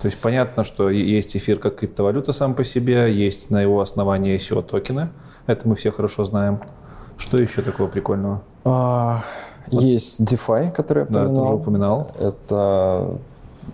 [0.00, 4.34] То есть понятно, что есть эфир как криптовалюта сам по себе, есть на его основании
[4.34, 5.10] ICO токены.
[5.46, 6.58] Это мы все хорошо знаем.
[7.16, 8.42] Что еще такого прикольного?
[8.64, 9.22] А,
[9.70, 9.82] вот.
[9.82, 11.28] Есть DeFi, который я упоминал.
[11.28, 12.10] Да, ты уже упоминал.
[12.18, 13.18] Это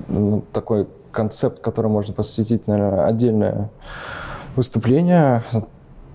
[0.09, 3.71] ну, такой концепт, который можно посвятить, наверное, отдельное
[4.59, 5.43] выступление.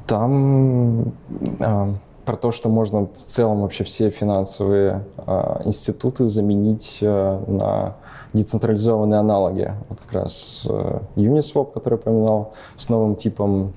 [0.05, 1.13] Там
[1.59, 1.93] э,
[2.25, 7.95] про то, что можно в целом вообще все финансовые э, институты заменить э, на
[8.33, 9.73] децентрализованные аналоги.
[9.87, 13.73] Вот как раз э, Uniswap, который я упоминал, с новым типом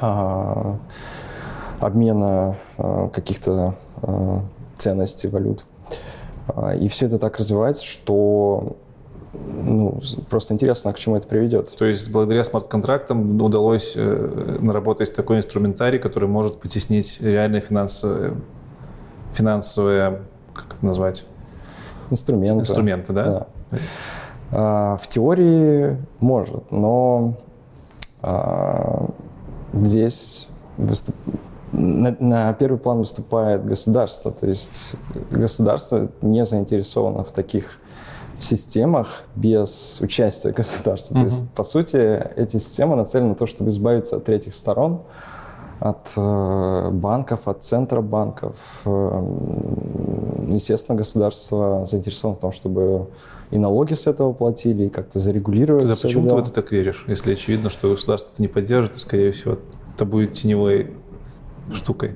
[0.00, 0.74] э,
[1.80, 4.40] обмена э, каких-то э,
[4.76, 5.64] ценностей, валют.
[6.80, 8.76] И все это так развивается, что
[9.46, 11.74] ну, просто интересно, к чему это приведет.
[11.76, 18.34] То есть благодаря смарт-контрактам удалось э, наработать такой инструментарий, который может потеснить реальные финансовые,
[19.32, 20.22] финансовые
[20.58, 21.24] как это назвать?
[22.10, 22.60] Инструменты.
[22.60, 23.46] Инструменты, да?
[23.70, 23.78] да.
[24.50, 27.34] А, в теории может, но
[28.22, 29.10] а,
[29.74, 31.14] здесь выступ...
[31.72, 34.92] на, на первый план выступает государство, то есть
[35.30, 37.78] государство не заинтересовано в таких
[38.40, 41.14] системах без участия государства.
[41.14, 41.18] Mm-hmm.
[41.18, 41.96] То есть, по сути,
[42.36, 45.02] эти системы нацелены на то, чтобы избавиться от третьих сторон,
[45.80, 48.56] от э, банков, от центробанков.
[48.84, 49.22] Э,
[50.48, 53.08] естественно, государство заинтересовано в том, чтобы
[53.50, 55.82] и налоги с этого платили, и как-то зарегулировать.
[55.82, 56.36] Тогда почему дело.
[56.36, 57.04] ты в это так веришь?
[57.08, 59.58] Если очевидно, что государство это не поддержит, то, скорее всего,
[59.94, 60.92] это будет теневой
[61.72, 62.12] штукой.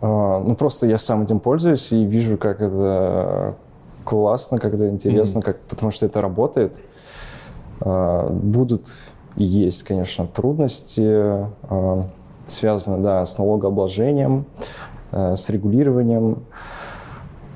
[0.00, 3.56] А, ну, просто я сам этим пользуюсь и вижу, как это
[4.04, 5.42] классно, когда интересно, mm-hmm.
[5.42, 6.80] как, потому что это работает.
[7.80, 8.88] А, будут
[9.36, 12.02] есть, конечно, трудности, э,
[12.44, 14.44] связаны, да, с налогообложением,
[15.10, 16.44] э, с регулированием.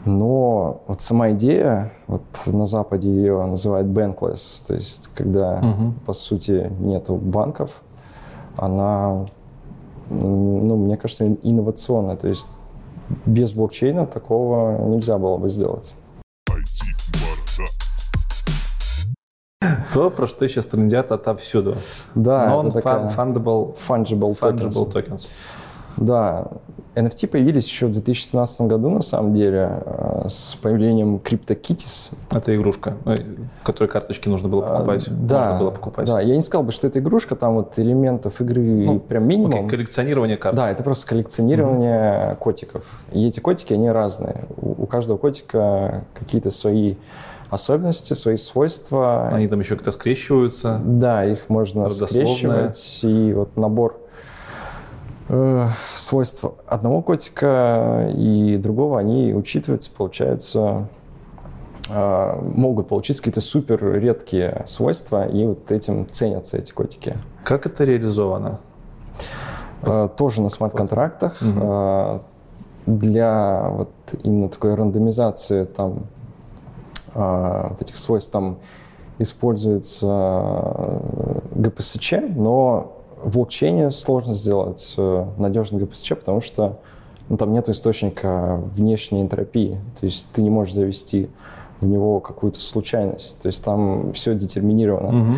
[0.04, 5.94] Но вот сама идея, вот на Западе ее называют bankless, то есть когда, угу.
[6.06, 7.82] по сути, нету банков,
[8.56, 9.26] она,
[10.08, 12.16] ну, мне кажется, инновационная.
[12.16, 12.48] То есть
[13.26, 15.92] без блокчейна такого нельзя было бы сделать.
[19.96, 21.76] То, про что сейчас трендят отовсюду.
[22.14, 25.30] Да, Non-fungible fungible, fungible tokens.
[25.96, 26.48] Да,
[26.94, 32.12] NFT появились еще в 2017 году, на самом деле, э, с появлением CryptoKitties.
[32.30, 33.14] Это игрушка, э,
[33.62, 35.08] в которой карточки нужно было покупать.
[35.08, 36.06] А, да, можно было покупать.
[36.06, 39.60] Да, я не сказал бы, что это игрушка, там вот элементов игры ну, прям минимум.
[39.60, 40.54] Окей, коллекционирование карт.
[40.54, 42.36] Да, это просто коллекционирование угу.
[42.36, 42.84] котиков.
[43.12, 44.44] И эти котики, они разные.
[44.58, 46.96] У, у каждого котика какие-то свои
[47.50, 49.28] особенности, свои свойства.
[49.28, 50.80] Они там еще как-то скрещиваются.
[50.84, 53.00] Да, их можно скрещивать.
[53.02, 53.98] И вот набор
[55.28, 60.88] э, свойств одного котика и другого, они учитываются, получаются,
[61.88, 67.16] э, могут получиться какие-то супер редкие свойства, и вот этим ценятся эти котики.
[67.44, 68.60] Как это реализовано?
[69.82, 71.36] Э, тоже на смарт-контрактах.
[71.40, 71.60] Угу.
[71.62, 72.18] Э,
[72.86, 73.90] для вот
[74.22, 76.06] именно такой рандомизации там
[77.70, 78.58] вот этих свойств там
[79.18, 86.78] используется э, GPSC, но в блокчейне сложно сделать э, надежный GPSC, потому что
[87.28, 89.80] ну, там нет источника внешней энтропии.
[89.98, 91.28] То есть ты не можешь завести
[91.80, 93.38] в него какую-то случайность.
[93.40, 95.08] То есть там все детерминировано.
[95.08, 95.32] Угу.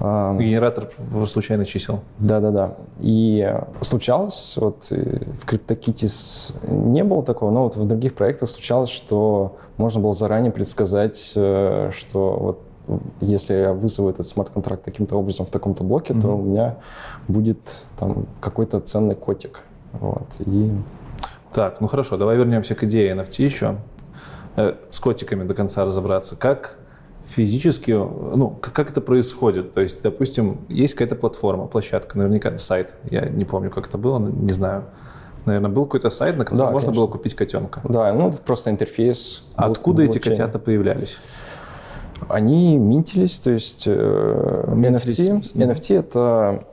[0.00, 0.90] А, Генератор
[1.26, 2.00] случайных чисел.
[2.18, 2.74] Да-да-да.
[3.00, 9.56] И случалось, вот в CryptoKitties не было такого, но вот в других проектах случалось, что
[9.76, 12.60] можно было заранее предсказать, э, что вот
[13.20, 16.20] если я вызову этот смарт-контракт каким-то образом в таком-то блоке, mm-hmm.
[16.20, 16.76] то у меня
[17.28, 19.62] будет там какой-то ценный котик.
[19.92, 20.26] Вот.
[20.40, 20.70] И...
[21.52, 23.76] Так, ну хорошо, давай вернемся к идее NFT еще.
[24.56, 26.36] Э, с котиками до конца разобраться.
[26.36, 26.76] Как
[27.26, 29.72] физически, ну, как это происходит?
[29.72, 34.18] То есть, допустим, есть какая-то платформа, площадка, наверняка сайт, я не помню, как это было,
[34.18, 34.84] не знаю.
[35.44, 37.02] Наверное, был какой-то сайт, на котором да, можно конечно.
[37.02, 37.80] было купить котенка.
[37.84, 39.44] Да, ну, это просто интерфейс.
[39.54, 41.18] Откуда эти котята появлялись?
[42.28, 46.64] Они минтились, то есть э, NFT, NFT это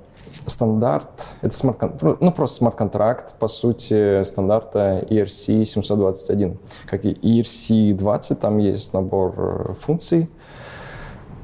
[0.45, 6.57] стандарт, это смарт ну, ну просто смарт-контракт, по сути, стандарта ERC 721.
[6.85, 10.29] Как и ERC 20, там есть набор э, функций,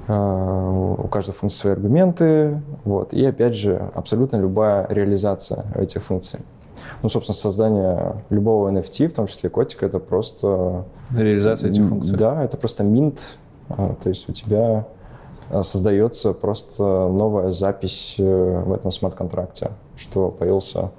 [0.08, 3.14] у каждой функции свои аргументы, вот.
[3.14, 6.40] И опять же, абсолютно любая реализация этих функций.
[7.04, 10.86] Ну, собственно, создание любого NFT, в том числе котика, это просто...
[11.16, 12.18] Реализация этих функций.
[12.18, 13.38] Да, это просто минт
[13.70, 14.86] а, то есть у тебя
[15.50, 20.92] а, создается просто новая запись э, в этом смарт-контракте, что появился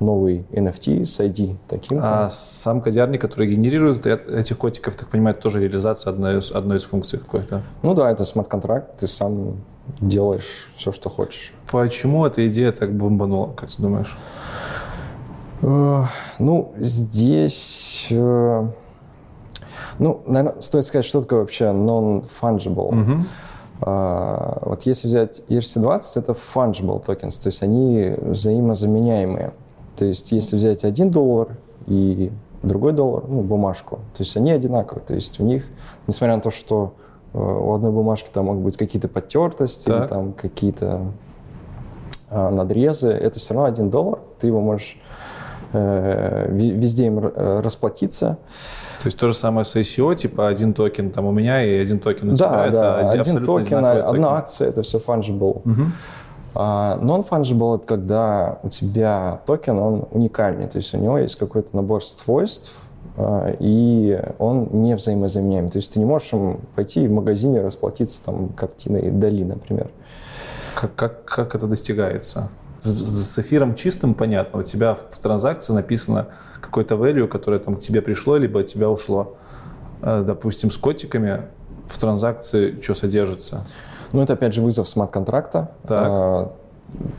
[0.00, 2.00] новый NFT с ID таким.
[2.02, 6.76] А сам кодярник, который генерирует этих котиков, так понимаю, это тоже реализация одной из, одной
[6.76, 7.62] из функций какой-то?
[7.82, 9.56] Ну да, это смарт-контракт, ты сам
[10.00, 11.52] делаешь все, что хочешь.
[11.70, 14.16] Почему эта идея так бомбанула, как ты думаешь?
[15.62, 16.04] Э,
[16.38, 18.68] ну, здесь э,
[19.98, 23.24] ну, наверное, стоит сказать, что такое вообще non-fungible.
[23.80, 29.52] Uh, вот если взять ERC-20, это fungible tokens, то есть они взаимозаменяемые.
[29.98, 31.56] То есть если взять один доллар
[31.86, 32.30] и
[32.62, 35.04] другой доллар, ну, бумажку, то есть они одинаковые.
[35.04, 35.66] То есть у них,
[36.06, 36.94] несмотря на то, что
[37.32, 40.00] uh, у одной бумажки там могут быть какие-то потертости, так.
[40.00, 41.12] или там какие-то
[42.30, 44.96] э, надрезы, это все равно один доллар, ты его можешь
[45.72, 48.38] э, везде им э, расплатиться.
[49.00, 52.00] То есть то же самое с ICO, типа один токен там у меня и один
[52.00, 52.70] токен у да, тебя.
[52.70, 54.24] Да, это один токен, одна токен.
[54.24, 55.60] акция, это все fungible.
[55.64, 55.82] Угу.
[56.58, 62.02] Non-fungible— это когда у тебя токен, он уникальный, то есть у него есть какой-то набор
[62.02, 62.72] свойств,
[63.16, 65.68] э, и он не взаимозаменяем.
[65.68, 66.32] То есть ты не можешь
[66.74, 69.88] пойти в магазине расплатиться там картиной Дали, например.
[70.74, 72.48] Как, как, как это достигается?
[72.80, 76.26] С, с эфиром чистым понятно, у тебя в, транзакции написано
[76.60, 79.36] какой-то value, которое там к тебе пришло, либо от тебя ушло.
[80.02, 81.42] Э, допустим, с котиками
[81.86, 83.64] в транзакции что содержится?
[84.12, 85.72] Ну, это опять же вызов смарт-контракта.
[85.86, 86.52] Так.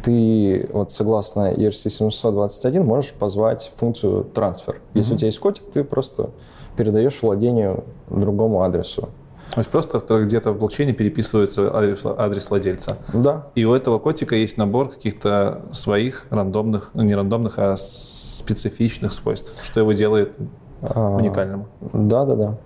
[0.04, 4.82] Ты вот согласно ERC 721 можешь позвать функцию трансфер.
[4.96, 5.16] Если mm-hmm.
[5.16, 6.32] у тебя есть котик, ты просто
[6.76, 9.10] передаешь владению другому адресу.
[9.54, 12.98] То есть просто где-то в блокчейне переписывается адрес, адрес владельца.
[13.14, 13.48] Да.
[13.56, 19.54] И у этого котика есть набор каких-то своих рандомных, ну не рандомных, а специфичных свойств,
[19.64, 20.36] что его делает
[20.82, 21.66] а, уникальным.
[21.94, 22.58] Да, да, да.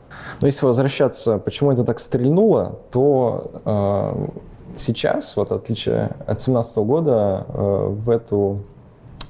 [0.41, 4.27] Но если возвращаться, почему это так стрельнуло, то э,
[4.75, 8.59] сейчас, вот отличие от 2017 года, э, в эту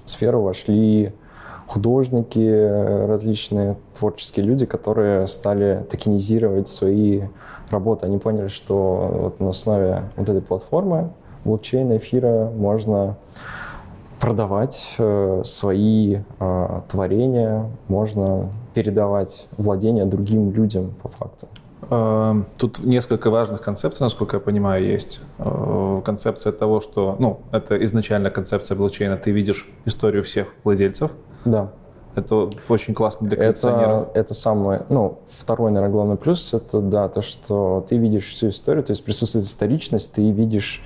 [0.06, 1.14] сферу вошли
[1.66, 7.24] художники, различные творческие люди, которые стали токенизировать свои
[7.72, 8.06] работы.
[8.06, 11.10] Они поняли, что вот на основе вот этой платформы
[11.46, 13.18] блокчейна, эфира можно
[14.20, 21.48] продавать э, свои э, творения, можно передавать владение другим людям по факту.
[21.90, 25.22] Эм, тут несколько важных концепций, насколько я понимаю, есть.
[25.40, 31.12] Э, концепция того, что, ну, это изначально концепция блокчейна, ты видишь историю всех владельцев.
[31.46, 31.70] Да.
[32.16, 34.10] Это очень классно для коллекционеров.
[34.10, 38.50] Это, это самое, ну, второй, наверное, главный плюс, это, да, то, что ты видишь всю
[38.50, 40.82] историю, то есть присутствует историчность, ты видишь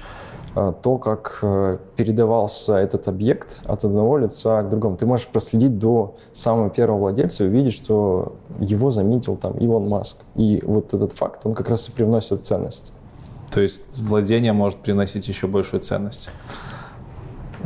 [0.82, 4.98] то, как э, передавался этот объект от одного лица к другому.
[4.98, 10.18] Ты можешь проследить до самого первого владельца и увидеть, что его заметил там Илон Маск.
[10.36, 12.94] И вот этот факт, он как раз и привносит ценность.
[13.52, 16.30] То есть владение может приносить еще большую ценность.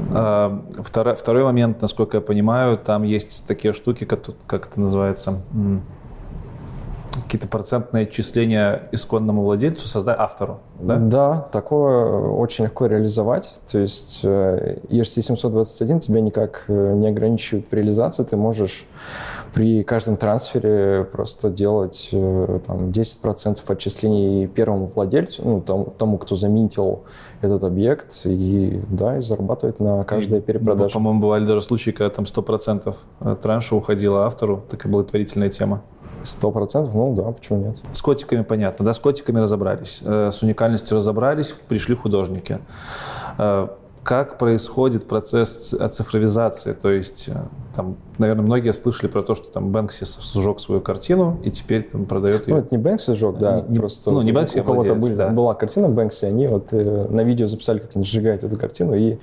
[0.10, 5.42] Э, второй, второй момент, насколько я понимаю, там есть такие штуки, как, как это называется,
[7.32, 10.98] какие-то процентные отчисления исконному владельцу, создать автору, да?
[10.98, 13.62] Да, такое очень легко реализовать.
[13.72, 18.26] То есть ERC 721 тебя никак э, не ограничивает в реализации.
[18.26, 18.84] Ты можешь
[19.53, 26.36] при каждом трансфере просто делать э, там, 10% отчислений первому владельцу, ну, тому, тому, кто
[26.36, 27.03] заминтил
[27.40, 30.94] этот объект, и, да, и зарабатывать на каждой и, перепродаже.
[30.94, 32.94] По-моему, бывали даже случаи, когда там 100%
[33.41, 35.82] транша уходила автору, такая благотворительная тема.
[36.23, 37.77] Сто процентов, ну да, почему нет?
[37.93, 42.60] С котиками понятно, да, с котиками разобрались, э, с уникальностью разобрались, пришли художники.
[43.38, 43.68] Э,
[44.03, 46.73] как происходит процесс цифровизации?
[46.73, 47.34] То есть, э,
[47.76, 52.06] там, наверное, многие слышали про то, что там Бэнкси сжег свою картину и теперь там
[52.06, 52.56] продает ее.
[52.56, 55.30] Ну, это не Бэнкси сжег, да, не, просто ну, не Бэнкси, у кого-то были, да.
[55.30, 59.11] была картина Бэнкси, они вот э, на видео записали, как они сжигают эту картину и
[59.14, 59.18] э,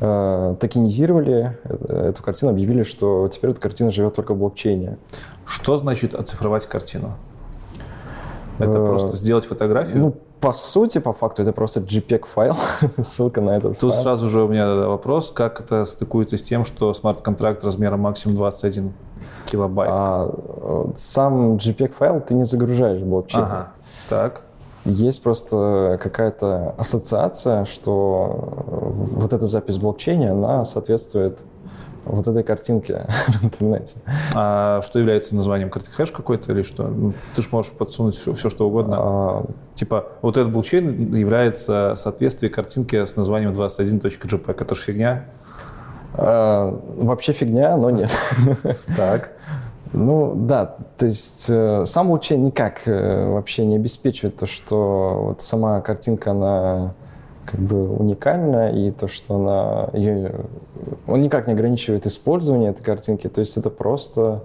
[0.00, 1.58] токенизировали
[1.88, 4.98] эту картину, объявили, что теперь эта картина живет только в блокчейне.
[5.46, 7.14] Что значит оцифровать картину?
[8.58, 9.98] Это э, просто сделать фотографию?
[9.98, 12.54] Ну, по сути, по факту, это просто JPEG-файл,
[13.02, 14.02] ссылка на этот Тут файл.
[14.02, 18.92] сразу же у меня вопрос, как это стыкуется с тем, что смарт-контракт размером максимум 21
[19.46, 19.90] килобайт?
[19.92, 20.30] А,
[20.96, 23.44] сам JPEG-файл ты не загружаешь в блокчейн.
[23.44, 23.72] Ага,
[24.08, 24.42] так.
[24.84, 31.40] Есть просто какая-то ассоциация, что вот эта запись в блокчейне, она соответствует
[32.04, 33.96] вот этой картинке в интернете.
[34.34, 35.90] А что является названием карты?
[35.90, 36.86] Хэш какой-то или что?
[36.86, 38.96] Ну, ты же можешь подсунуть все, все что угодно.
[38.98, 39.44] А...
[39.74, 44.60] Типа, вот этот блокчейн является соответствие картинки с названием 21.jpg.
[44.60, 45.24] Это же фигня?
[46.12, 48.10] А, вообще фигня, но нет.
[48.96, 49.32] Так.
[49.94, 55.40] Ну да, то есть э, сам блокчейн никак э, вообще не обеспечивает то, что вот
[55.40, 56.94] сама картинка, она
[57.46, 59.90] как бы уникальна, и то, что она...
[59.92, 60.46] Ее,
[61.06, 64.42] он никак не ограничивает использование этой картинки, то есть это просто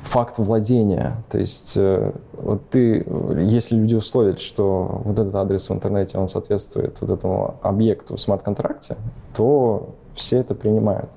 [0.00, 1.16] факт владения.
[1.30, 3.06] То есть э, вот ты,
[3.38, 8.20] если люди условят, что вот этот адрес в интернете, он соответствует вот этому объекту в
[8.20, 8.96] смарт-контракте,
[9.34, 11.08] то все это принимают.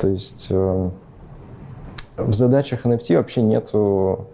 [0.00, 0.48] То есть
[2.16, 4.28] в задачах NFT вообще нету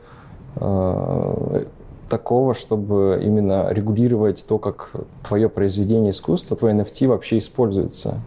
[0.57, 1.65] э,
[2.09, 4.91] такого, чтобы именно регулировать то, как
[5.23, 8.21] твое произведение искусства, твой NFT вообще используется.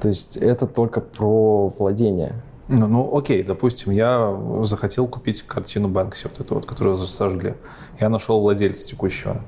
[0.00, 2.32] То есть это только про владение.
[2.68, 7.54] Ну, ну окей, допустим, я захотел купить картину Бэнкси, вот эту вот, которую сожгли.
[7.98, 9.40] Я нашел владельца текущего.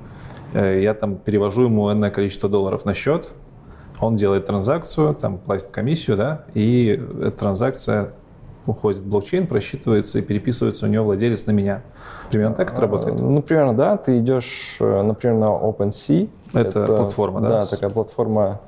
[0.53, 3.31] Э, я там перевожу ему энное количество долларов на счет,
[3.99, 8.13] он делает транзакцию, там платит комиссию, да, и эта транзакция
[8.65, 11.81] уходит в блокчейн, просчитывается и переписывается у него владелец на меня.
[12.29, 13.19] Примерно так это а, работает?
[13.19, 13.97] Ну, примерно, да.
[13.97, 16.29] Ты идешь, э, например, на OpenSea.
[16.53, 17.49] Это, это платформа, да?
[17.49, 18.61] Да, такая платформа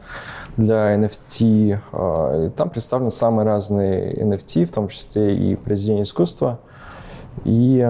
[0.57, 1.79] для NFT.
[1.91, 6.59] А, там представлены самые разные NFT, в том числе и произведения искусства.
[7.45, 7.85] И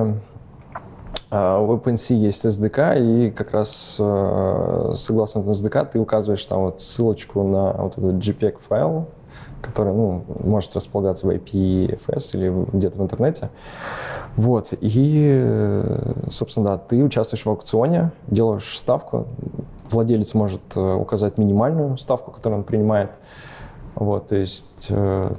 [1.36, 6.62] а, в OpenSea есть SDK, и как раз э, согласно этому SDK ты указываешь там
[6.62, 9.08] вот ссылочку на вот этот JPEG файл,
[9.64, 13.50] который ну, может располагаться в IPFS или где-то в интернете.
[14.36, 14.74] Вот.
[14.80, 15.84] И,
[16.30, 19.28] собственно, да, ты участвуешь в аукционе, делаешь ставку.
[19.90, 23.12] Владелец может э, указать минимальную ставку, которую он принимает.
[23.96, 25.36] Вот, то есть, э,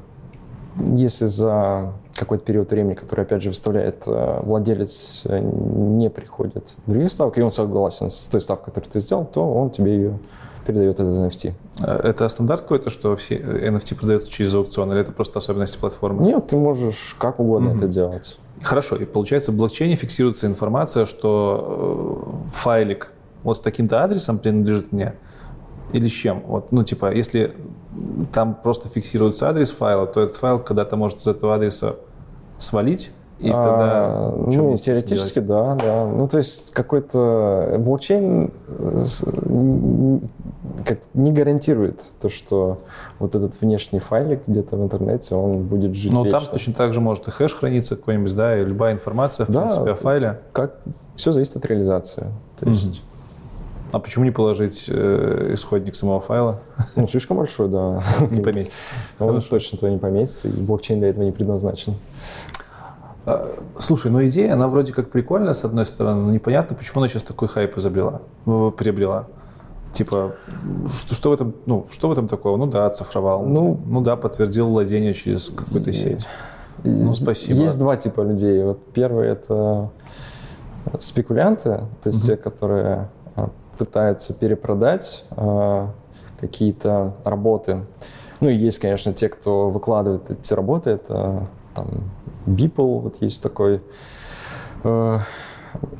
[0.77, 7.37] если за какой-то период времени, который, опять же, выставляет э, владелец, не приходит других ставок,
[7.39, 10.19] и он согласен с той ставкой, которую ты сделал, то он тебе ее
[10.65, 11.53] передает этот NFT.
[11.81, 16.25] А это стандарт какой-то, что все NFT продаются через аукцион, или это просто особенности платформы?
[16.25, 17.77] Нет, ты можешь как угодно mm-hmm.
[17.77, 18.39] это делать.
[18.63, 23.13] Хорошо, и получается в блокчейне фиксируется информация, что э, файлик
[23.43, 25.15] вот с таким-то адресом принадлежит мне,
[25.93, 26.43] или с чем?
[26.47, 27.55] Вот, ну, типа, если
[28.33, 31.97] там просто фиксируется адрес файла, то этот файл когда-то может из этого адреса
[32.59, 36.07] свалить, и тогда а, ну, теоретически, да, да.
[36.07, 39.07] Ну, то есть какой-то блокчейн э,
[40.85, 42.79] как не гарантирует то, что
[43.19, 47.01] вот этот внешний файлик где-то в интернете, он будет жить Ну, там точно так же
[47.01, 50.41] может и хэш храниться какой-нибудь, да, и любая информация, в Да, принципе, о файле.
[50.53, 50.77] Как
[51.17, 52.27] все зависит от реализации.
[52.59, 53.03] То есть,
[53.93, 56.61] А почему не положить э, исходник самого файла?
[56.97, 58.03] ну, слишком большой, да.
[58.31, 58.95] Не поместится.
[59.21, 61.95] Он точно туда не поместится, и блокчейн для этого не предназначен.
[63.27, 67.09] А, Слушай, ну идея, она вроде как прикольная, с одной стороны, но непонятно, почему она
[67.09, 69.27] сейчас такой хайп изобрела, э, приобрела.
[69.93, 70.35] Типа,
[70.93, 72.57] что, что в этом, ну, что в этом такого?
[72.57, 73.45] Ну да, оцифровал.
[73.45, 76.27] Ну, ну да, подтвердил владение через какую-то сеть.
[76.83, 77.61] Ну, спасибо.
[77.61, 78.63] Есть два типа людей.
[78.65, 79.91] Вот первый это
[80.99, 85.93] спекулянты, то есть те, которые а, пытаются перепродать а,
[86.41, 87.87] какие-то работы.
[88.41, 90.91] Ну и есть, конечно, те, кто выкладывает эти работы.
[90.91, 91.89] Это там
[92.47, 93.83] Beeple, вот есть такой
[94.83, 95.19] э,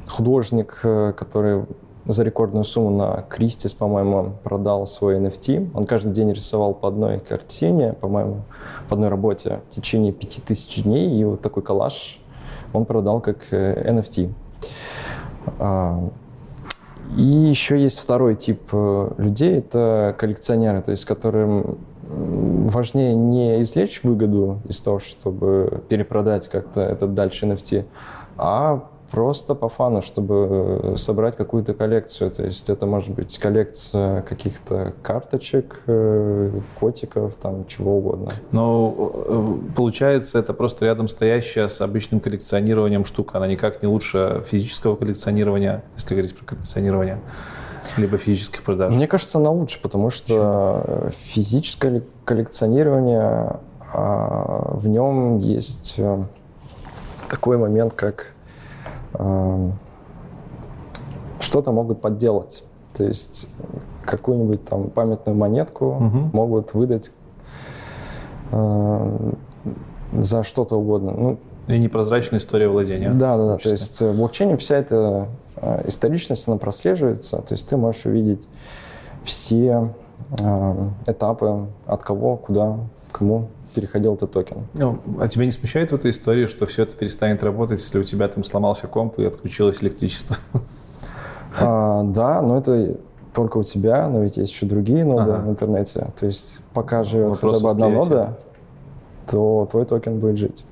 [0.09, 1.65] художник, э, который
[2.07, 5.71] за рекордную сумму на Кристис, по-моему, продал свой NFT.
[5.75, 8.43] Он каждый день рисовал по одной картине, по-моему,
[8.89, 12.21] по одной работе в течение 5000 дней, и вот такой коллаж
[12.73, 14.33] он продал как э, NFT.
[15.59, 16.09] А,
[17.17, 21.79] И еще есть второй тип э, людей, это коллекционеры, то есть которым
[22.71, 27.85] важнее не извлечь выгоду из того, чтобы перепродать как-то этот дальше NFT,
[28.37, 32.33] а просто по фану, чтобы собрать какую-то коллекцию.
[32.33, 36.51] То есть это может быть коллекция каких-то карточек, э,
[36.81, 38.31] котиков, там чего угодно.
[38.51, 43.39] Но э, получается, это просто рядом стоящая с обычным коллекционированием штука.
[43.39, 47.21] Она никак не лучше физического коллекционирования, если говорить про коллекционирование,
[47.97, 48.95] либо физических продаж.
[48.95, 53.59] Мне кажется, она лучше, потому что физическое коллекционирование,
[53.93, 56.25] а, в нем есть э,
[57.31, 58.33] такой момент, как
[59.15, 59.71] э,
[61.41, 62.65] что-то могут подделать.
[62.95, 63.47] То есть
[64.05, 66.31] какую-нибудь там памятную монетку Мгм.
[66.33, 67.13] могут выдать
[68.51, 69.33] э,
[70.19, 71.13] за что-то угодно.
[71.13, 71.39] Ну,
[71.69, 73.11] И непрозрачная история владения.
[73.13, 73.57] да, да, да.
[73.59, 75.29] То есть э, в блокчейне вся эта
[75.87, 77.39] историчность, она прослеживается.
[77.39, 78.41] То есть ты можешь увидеть
[79.25, 79.95] все
[80.39, 82.79] э, этапы, от кого, куда,
[83.13, 84.67] кому переходил этот токен.
[84.75, 88.05] Ну, а тебя не смущает в этой истории, что все это перестанет работать, если у
[88.05, 90.37] тебя там сломался комп и отключилось электричество?
[91.61, 92.97] А, да, но это
[93.33, 95.43] только у тебя, но ведь есть еще другие ноды Ага.
[95.43, 96.09] в интернете.
[96.19, 98.39] То есть пока живет Вопрос хотя бы одна нода,
[99.31, 100.65] то твой токен будет жить.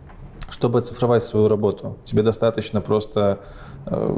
[0.62, 3.40] Чтобы оцифровать свою работу, тебе достаточно просто...
[3.86, 4.16] э,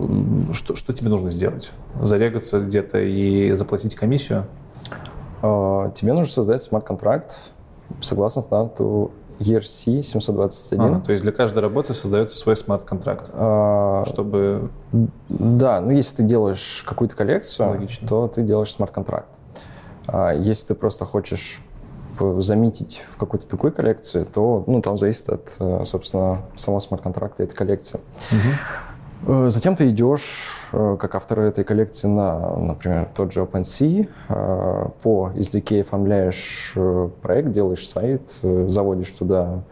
[0.52, 1.72] что, что тебе нужно сделать?
[1.98, 4.44] Зарегаться где-то и заплатить комиссию?
[5.40, 7.38] А, тебе нужно создать смарт-контракт
[8.02, 10.80] согласно стандарту ERC 721.
[10.84, 14.68] Ага, то есть для каждой работы создается свой смарт-контракт, А, чтобы...
[15.30, 18.06] Да, ну если ты делаешь какую-то коллекцию, Логично.
[18.06, 19.30] то ты делаешь смарт-контракт.
[20.08, 21.62] А если ты просто хочешь
[22.38, 27.54] заметить в какой-то другой коллекции, то ну, там зависит от, э, собственно, самого смарт-контракта этой
[27.54, 28.00] коллекции.
[29.26, 34.08] Э, Затем ты идешь, э, как автор этой коллекции, на, например, тот же OpenSea,
[35.02, 36.74] по SDK оформляешь
[37.22, 39.62] проект, делаешь сайт, заводишь туда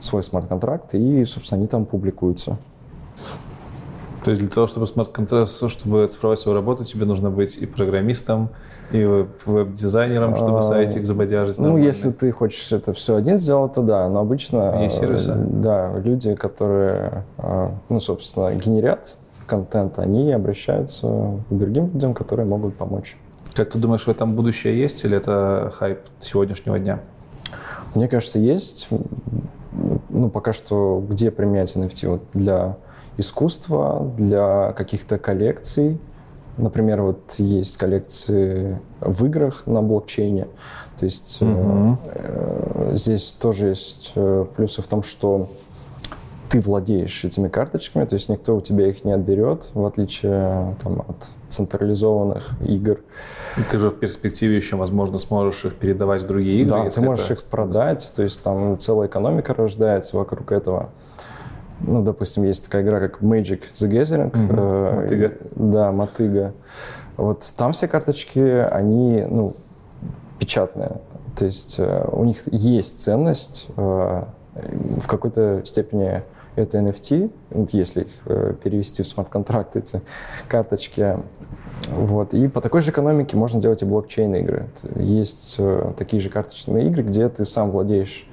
[0.00, 2.58] свой смарт-контракт, и, собственно, они там публикуются.
[4.24, 8.48] То есть для того, чтобы смарт-контракт, чтобы оцифровать свою работу, тебе нужно быть и программистом,
[8.90, 13.74] и веб- веб-дизайнером, чтобы А, сайтик забодяжить Ну, если ты хочешь это все один сделать,
[13.74, 14.08] то да.
[14.08, 14.80] Но обычно...
[14.82, 15.34] Есть э, сервисы?
[15.34, 21.06] Да, люди, которые, э, ну, собственно, генерят контент, они обращаются
[21.50, 23.18] к другим людям, которые могут помочь.
[23.52, 27.00] Как ты думаешь, в этом будущее есть или это хайп сегодняшнего дня?
[27.94, 28.88] Мне кажется, есть.
[30.08, 32.08] Ну, пока что где применять NFT?
[32.08, 32.76] Вот для
[33.16, 35.98] искусства, для каких-то коллекций.
[36.56, 40.46] Например, вот есть коллекции в играх на блокчейне.
[40.98, 41.98] То есть Мгм.
[42.14, 45.48] э, здесь тоже есть э, плюсы в том, что
[46.48, 51.00] ты владеешь этими карточками, то есть никто у тебя их не отберет, в отличие там,
[51.08, 53.00] от централизованных игр.
[53.58, 56.84] И Ты же в перспективе еще, возможно, сможешь их передавать в другие игры.
[56.84, 60.90] Да, ты можешь это- их продать, то есть там целая экономика рождается вокруг этого.
[61.86, 64.36] Ну, допустим, есть такая игра, как Magic the Gathering.
[64.36, 64.58] Мгм.
[64.58, 65.32] э, Мотыга.
[65.54, 66.52] Да, мотыга.
[67.16, 69.54] Вот там все карточки, они, ну,
[70.38, 71.00] печатные.
[71.36, 74.24] То есть э, у них есть ценность, э,
[74.54, 76.22] в какой-то степени
[76.56, 80.00] это NFT, вот если их э, перевести в смарт-контракт, эти
[80.48, 81.18] карточки.
[81.88, 82.32] Вот.
[82.34, 84.68] И по такой же экономике можно делать и блокчейн-игры.
[84.96, 88.26] Есть э, такие же карточные игры, где ты сам владеешь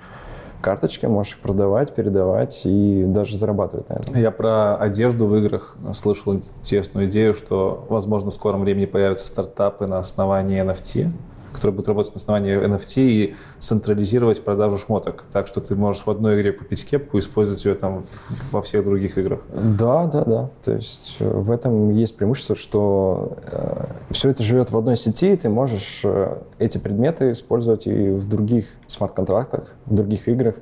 [0.61, 4.15] карточки, можешь их продавать, передавать и даже зарабатывать на этом.
[4.15, 9.88] Я про одежду в играх слышал интересную идею, что, возможно, в скором времени появятся стартапы
[9.88, 11.09] на основании NFT,
[11.51, 15.23] который будет работать на основании NFT и централизировать продажу шмоток.
[15.31, 18.03] Так что ты можешь в одной игре купить кепку и использовать ее там
[18.51, 19.41] во всех других играх.
[19.53, 20.49] Да, да, да.
[20.63, 25.33] То есть э, в этом есть преимущество, что э, все это живет в одной сети,
[25.33, 30.55] и ты можешь э, эти предметы использовать и в других смарт-контрактах, в других играх,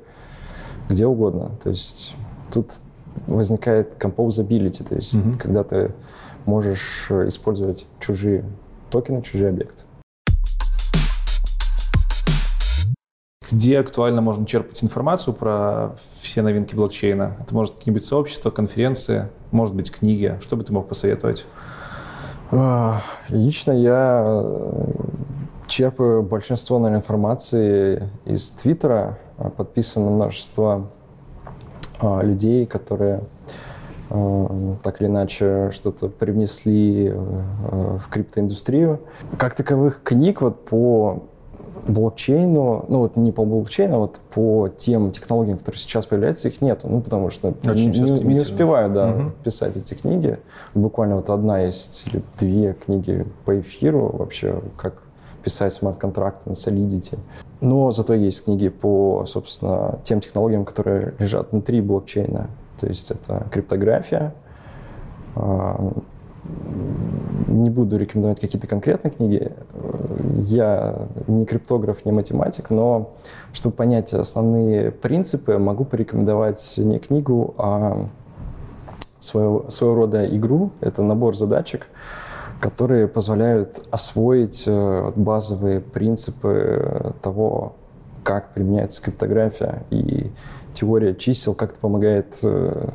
[0.88, 1.52] где угодно.
[1.62, 2.14] То есть
[2.52, 2.72] тут
[3.26, 5.38] возникает composability, то есть mm-hmm.
[5.38, 5.92] когда ты
[6.46, 8.44] можешь э, использовать чужие
[8.90, 9.84] токены, чужие объекты.
[13.52, 17.36] Где актуально можно черпать информацию про все новинки блокчейна?
[17.40, 20.36] Это может какие-нибудь сообщества, конференции, может быть, книги.
[20.40, 21.46] Что бы ты мог посоветовать?
[22.52, 24.84] А, лично я э,
[25.66, 29.18] черпаю большинство наверное, информации из Твиттера.
[29.38, 30.90] А, подписано множество
[32.00, 33.22] а, людей, которые
[34.82, 38.98] так или иначе что-то привнесли э, в криптоиндустрию.
[39.38, 41.29] Как таковых книг вот по
[41.88, 46.60] блокчейну, ну вот не по блокчейну, а вот по тем технологиям, которые сейчас появляются, их
[46.60, 49.30] нету, ну потому что Очень не, не успеваю, да, угу.
[49.44, 50.38] писать эти книги.
[50.74, 55.02] Буквально вот одна есть или две книги по эфиру вообще, как
[55.42, 57.18] писать смарт-контракты на Solidity.
[57.60, 62.48] Но зато есть книги по, собственно, тем технологиям, которые лежат внутри блокчейна.
[62.78, 64.34] То есть это криптография,
[65.34, 65.92] а,
[67.48, 69.52] не буду рекомендовать какие-то конкретные книги.
[70.36, 73.12] Я не криптограф, не математик, но
[73.52, 78.08] чтобы понять основные принципы, могу порекомендовать не книгу, а
[79.18, 80.70] своего, своего рода игру.
[80.80, 81.86] Это набор задачек,
[82.60, 87.74] которые позволяют освоить э, базовые принципы того,
[88.22, 90.30] как применяется криптография и
[90.72, 92.90] теория чисел, как это помогает э,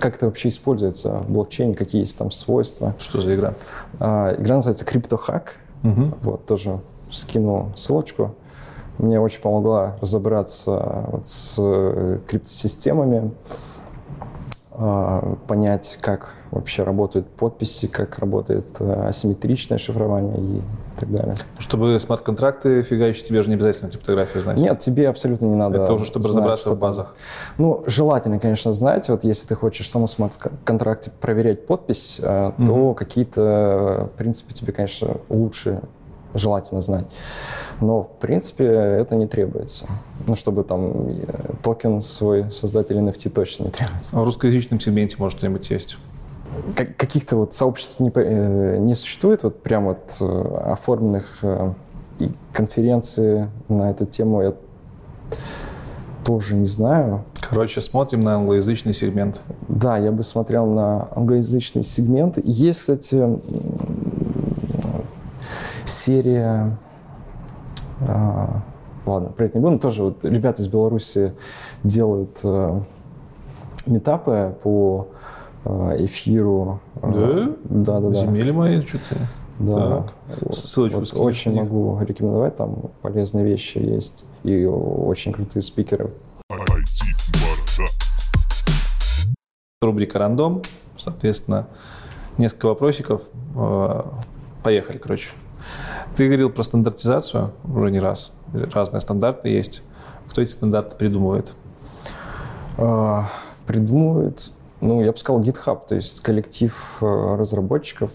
[0.00, 2.94] как это вообще используется в блокчейне, какие есть там свойства.
[2.98, 3.54] Что за игра?
[3.98, 5.48] А, игра называется CryptoHack.
[5.82, 6.14] Угу.
[6.22, 8.34] Вот, тоже скину ссылочку.
[8.98, 13.32] Мне очень помогла разобраться вот с э, криптосистемами,
[14.72, 20.62] а, понять, как вообще работают подписи, как работает э, асимметричное шифрование и
[20.98, 21.34] так далее.
[21.58, 24.58] Чтобы смарт-контракты фигачить, тебе же не обязательно криптографию знать.
[24.58, 25.82] Нет, тебе абсолютно не надо.
[25.82, 27.14] Это уже чтобы знать, разобраться в базах.
[27.56, 27.66] Там.
[27.66, 29.08] Ну, желательно, конечно, знать.
[29.08, 32.66] Вот если ты хочешь в самом смарт-контракте проверять подпись, угу.
[32.66, 35.80] то какие-то принципы тебе, конечно, лучше
[36.34, 37.06] желательно знать.
[37.80, 39.86] Но, в принципе, это не требуется.
[40.26, 41.12] Ну, чтобы там э,
[41.62, 44.10] токен свой создатель NFT точно не требуется.
[44.16, 45.98] А в русскоязычном сегменте, может, что-нибудь есть?
[46.74, 51.72] Как, каких-то вот сообществ не, э, не существует, вот прям вот э, оформленных э,
[52.18, 54.54] и конференции на эту тему я
[56.24, 57.24] тоже не знаю.
[57.40, 59.42] Короче, смотрим на англоязычный сегмент.
[59.68, 62.38] Да, я бы смотрел на англоязычный сегмент.
[62.44, 63.26] Есть, кстати,
[65.84, 66.76] серия...
[68.02, 68.62] А,
[69.06, 69.78] ладно, про это не буду.
[69.78, 71.34] Тоже вот ребята из Беларуси
[71.82, 72.42] делают
[73.86, 75.08] метапы по
[75.64, 76.80] эфиру.
[77.02, 77.56] Э, да?
[77.64, 78.14] Да, да, да.
[78.14, 79.16] Земели мои что-то.
[79.58, 80.06] Да.
[80.40, 80.54] Так.
[80.54, 86.10] Ссылочку вот Очень могу рекомендовать, там полезные вещи есть и очень крутые спикеры.
[89.82, 90.62] Рубрика «Рандом»,
[90.96, 91.66] соответственно,
[92.38, 93.22] несколько вопросиков.
[93.54, 94.02] Э,
[94.62, 95.30] поехали, короче.
[96.16, 98.32] Ты говорил про стандартизацию уже не раз.
[98.52, 99.82] Разные стандарты есть.
[100.28, 101.54] Кто эти стандарты придумывает?
[103.66, 108.10] Придумывает ну, я бы сказал, GitHub, то есть коллектив э, разработчиков,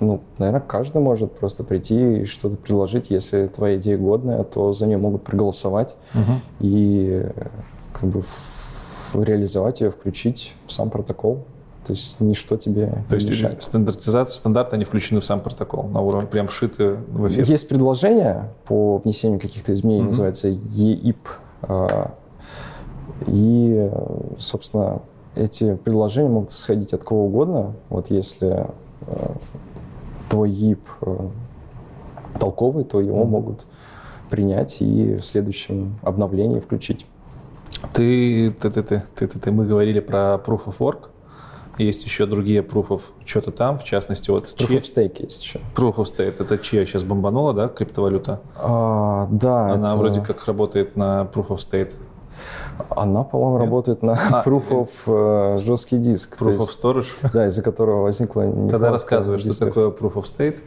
[0.00, 3.10] ну, наверное, каждый может просто прийти и что-то предложить.
[3.10, 6.40] Если твоя идея годная, то за нее могут проголосовать угу.
[6.60, 7.26] и
[7.92, 8.22] как бы
[9.14, 11.44] реализовать ее, включить в сам протокол.
[11.86, 13.62] То есть ничто тебе То есть мешает.
[13.62, 17.44] стандартизация, стандарты, они включены в сам протокол на уровне, прям вшиты в эфир?
[17.44, 21.16] Есть предложение по внесению каких-то изменений, mm называется EIP.
[21.62, 22.14] А,
[23.26, 23.90] и,
[24.38, 25.02] собственно,
[25.34, 27.74] эти предложения могут исходить от кого угодно.
[27.88, 28.66] Вот если
[29.06, 29.26] э,
[30.28, 31.28] твой ИП э,
[32.38, 33.28] толковый, то его mm-hmm.
[33.28, 33.66] могут
[34.30, 37.06] принять и в следующем обновлении включить.
[37.92, 41.08] Ты, ты, ты, ты, ты, ты, ты, мы говорили про Proof of Work.
[41.76, 44.44] Есть еще другие Proof of что-то там, в частности, вот...
[44.44, 44.76] Proof чьи...
[44.78, 45.60] of Stake есть еще.
[45.74, 46.36] Proof of Stake.
[46.38, 48.40] Это чья сейчас бомбанула, да, криптовалюта?
[48.56, 49.72] А, да.
[49.72, 49.96] Она это...
[49.96, 51.94] вроде как работает на Proof of Stake.
[52.90, 56.40] Она, по-моему, работает на а, Proof of uh, жесткий диск.
[56.40, 57.30] Proof of Storage?
[57.32, 60.60] Да, из-за которого возникла Тогда рассказывай, что такое Proof of State?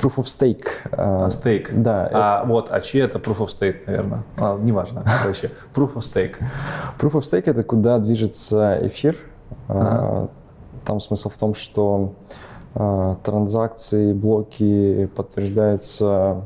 [0.00, 0.66] Proof of Stake.
[0.92, 1.68] А, Stake?
[1.72, 2.08] Да.
[2.12, 2.48] А это...
[2.48, 4.24] вот, а чьи это Proof of State, наверное?
[4.36, 5.50] А, неважно, короче.
[5.74, 6.36] Proof of Stake.
[6.98, 9.16] Proof of Stake— это куда движется эфир.
[9.68, 10.28] Ага.
[10.84, 12.14] Там смысл в том, что
[12.74, 16.42] транзакции, блоки подтверждаются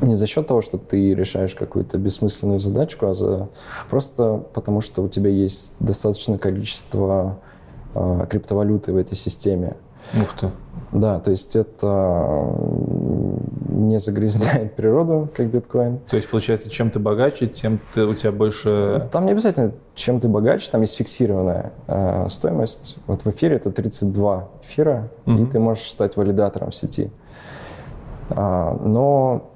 [0.00, 3.48] не за счет того, что ты решаешь какую-то бессмысленную задачку, а за...
[3.90, 7.38] просто потому, что у тебя есть достаточное количество
[7.94, 9.76] э, криптовалюты в этой системе.
[10.20, 10.50] Ух ты.
[10.90, 12.54] Да, то есть это
[13.68, 16.00] не загрязняет природу, как биткоин.
[16.08, 19.08] То есть, получается, чем ты богаче, тем ты, у тебя больше...
[19.10, 22.96] Там не обязательно, чем ты богаче, там есть фиксированная э, стоимость.
[23.06, 25.42] Вот в эфире это 32 эфира, mm-hmm.
[25.42, 27.10] и ты можешь стать валидатором сети.
[28.30, 29.51] А, но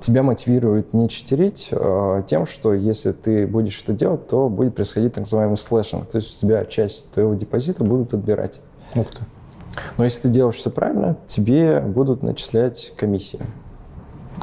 [0.00, 5.14] тебя мотивирует не читерить а тем, что если ты будешь это делать, то будет происходить
[5.14, 6.06] так называемый slashing.
[6.06, 8.60] То есть у тебя часть твоего депозита будут отбирать.
[8.94, 9.22] Ух ты.
[9.98, 13.40] Но если ты делаешь все правильно, тебе будут начислять комиссии.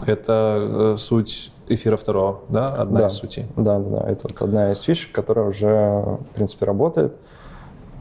[0.06, 2.66] Это э, суть эфира второго, да?
[2.66, 3.08] Одна да.
[3.08, 3.46] из сутей?
[3.56, 4.10] Да, да, да.
[4.10, 7.16] Это вот одна из фишек, которая уже, в принципе, работает.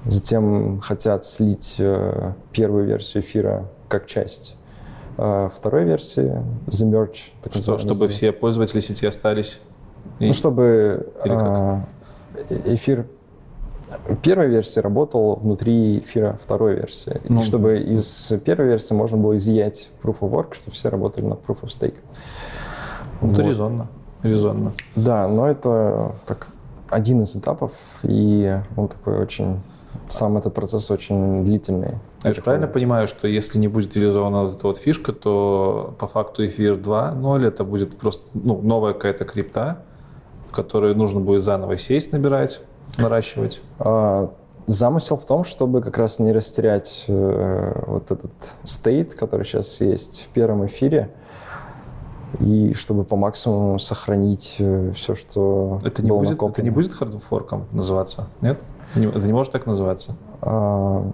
[0.07, 4.57] Затем хотят слить э, первую версию эфира как часть
[5.17, 7.19] второй версии, The Merge.
[7.43, 9.61] Так Что, чтобы все пользователи сети остались?
[10.19, 10.29] И...
[10.29, 11.85] Ну, чтобы а,
[12.49, 13.07] эфир
[14.23, 17.21] первой версии работал внутри эфира второй версии.
[17.29, 21.25] Ну, и чтобы из первой версии можно было изъять Proof of Work, чтобы все работали
[21.25, 21.97] на Proof of Stake.
[23.21, 23.39] Ну, вот.
[23.39, 23.89] резонно.
[24.23, 24.73] Резонно.
[24.97, 26.49] Да, но это так,
[26.91, 27.73] один из этапов,
[28.03, 29.61] и он такой очень
[30.09, 31.99] сам этот процесс очень длительный.
[32.23, 36.07] Я же правильно понимаю, что если не будет реализована вот эта вот фишка, то по
[36.07, 39.83] факту эфир 2.0 это будет просто ну, новая какая-то крипта,
[40.47, 42.61] в которой нужно будет заново сесть, набирать,
[42.99, 43.63] наращивать?
[43.79, 44.33] А,
[44.67, 50.23] замысел в том, чтобы как раз не растерять э, вот этот стейт, который сейчас есть
[50.25, 51.11] в первом эфире,
[52.39, 57.67] и чтобы по максимуму сохранить э, все, что это не будет, Это не будет хардфорком
[57.73, 58.61] называться, нет?
[58.95, 60.17] Это не может так называться?
[60.43, 61.11] А,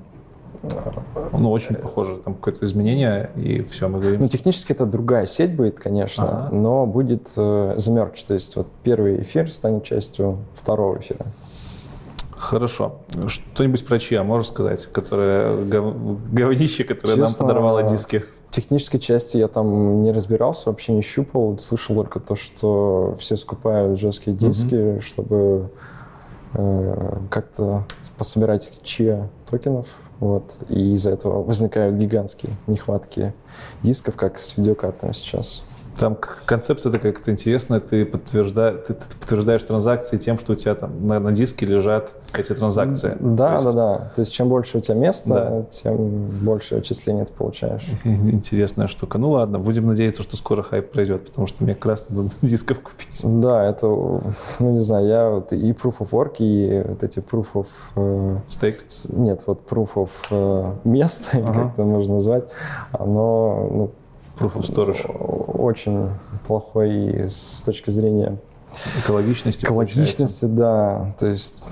[1.33, 4.21] ну, очень похоже, там какое-то изменение, и все, мы говорим.
[4.21, 6.55] Ну, технически это другая сеть будет, конечно, ага.
[6.55, 11.27] но будет э, замерч, то есть вот первый эфир станет частью второго эфира.
[12.31, 12.97] Хорошо.
[13.27, 15.95] Что-нибудь про чья можешь сказать, которое гов...
[16.31, 18.23] говнище, которое Честно, нам подорвало диски?
[18.49, 23.37] В технической части я там не разбирался, вообще не щупал, слышал только то, что все
[23.37, 25.71] скупают жесткие диски, mm чтобы
[26.59, 27.85] Э, как-то
[28.17, 29.89] пособирать чья токенов,
[30.21, 33.35] вот, и из-за этого возникают гигантские нехватки
[33.83, 35.63] дисков, как с видеокартами сейчас.
[35.99, 37.81] Там концепция такая как-то интересная.
[37.81, 38.73] Ты, подтвержда...
[38.73, 43.17] ты, ты подтверждаешь транзакции тем, что у тебя там на, на диске лежат эти транзакции.
[43.21, 43.67] Да, есть...
[43.67, 44.13] да, да.
[44.15, 45.63] То есть чем больше у тебя места, да.
[45.71, 47.85] тем больше отчислений ты получаешь.
[48.05, 49.19] Интересная штука.
[49.19, 52.81] Ну ладно, будем надеяться, что скоро хайп пройдет, потому что мне как раз надо дисков
[52.81, 53.21] купить.
[53.25, 53.87] Да, это,
[54.59, 57.67] ну не знаю, я вот и Proof of Work, и вот эти Proof of...
[57.97, 58.81] Э, Stake?
[59.09, 61.53] Нет, вот Proof of э, мест, ага.
[61.53, 62.51] как это можно назвать,
[62.93, 63.91] оно, ну,
[64.39, 65.11] Proof of Storage.
[65.59, 66.11] Очень
[66.47, 68.39] плохой с точки зрения
[69.03, 69.65] экологичности.
[69.65, 71.15] Экологичности, да.
[71.19, 71.65] То есть,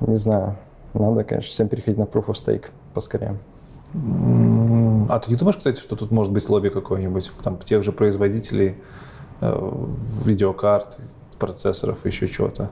[0.00, 0.56] не знаю,
[0.94, 3.38] надо, конечно, всем переходить на Proof of Stake поскорее.
[3.94, 8.76] А ты не думаешь, кстати, что тут может быть лобби какой-нибудь, там, тех же производителей
[9.40, 9.72] э,
[10.24, 10.98] видеокарт,
[11.38, 12.70] процессоров, еще чего-то?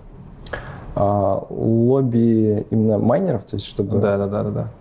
[0.95, 3.99] А, лобби именно майнеров, то есть чтобы...
[3.99, 4.73] Да, да, да, да, да.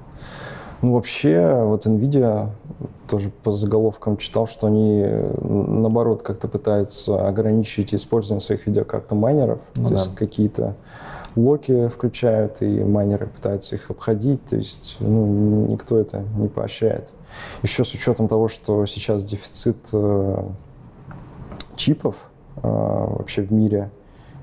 [0.82, 2.50] Ну, вообще, вот NVIDIA
[3.08, 5.06] тоже по заголовкам читал, что они,
[5.42, 9.60] наоборот, как-то пытаются ограничить использование своих видеокарт майнеров.
[9.76, 9.96] Ну, то да.
[9.96, 10.76] есть какие-то
[11.36, 14.44] локи включают, и майнеры пытаются их обходить.
[14.46, 17.14] То есть ну, никто это не поощряет.
[17.62, 20.44] Еще с учетом того, что сейчас дефицит э,
[21.76, 22.16] чипов
[22.58, 23.92] э, вообще в мире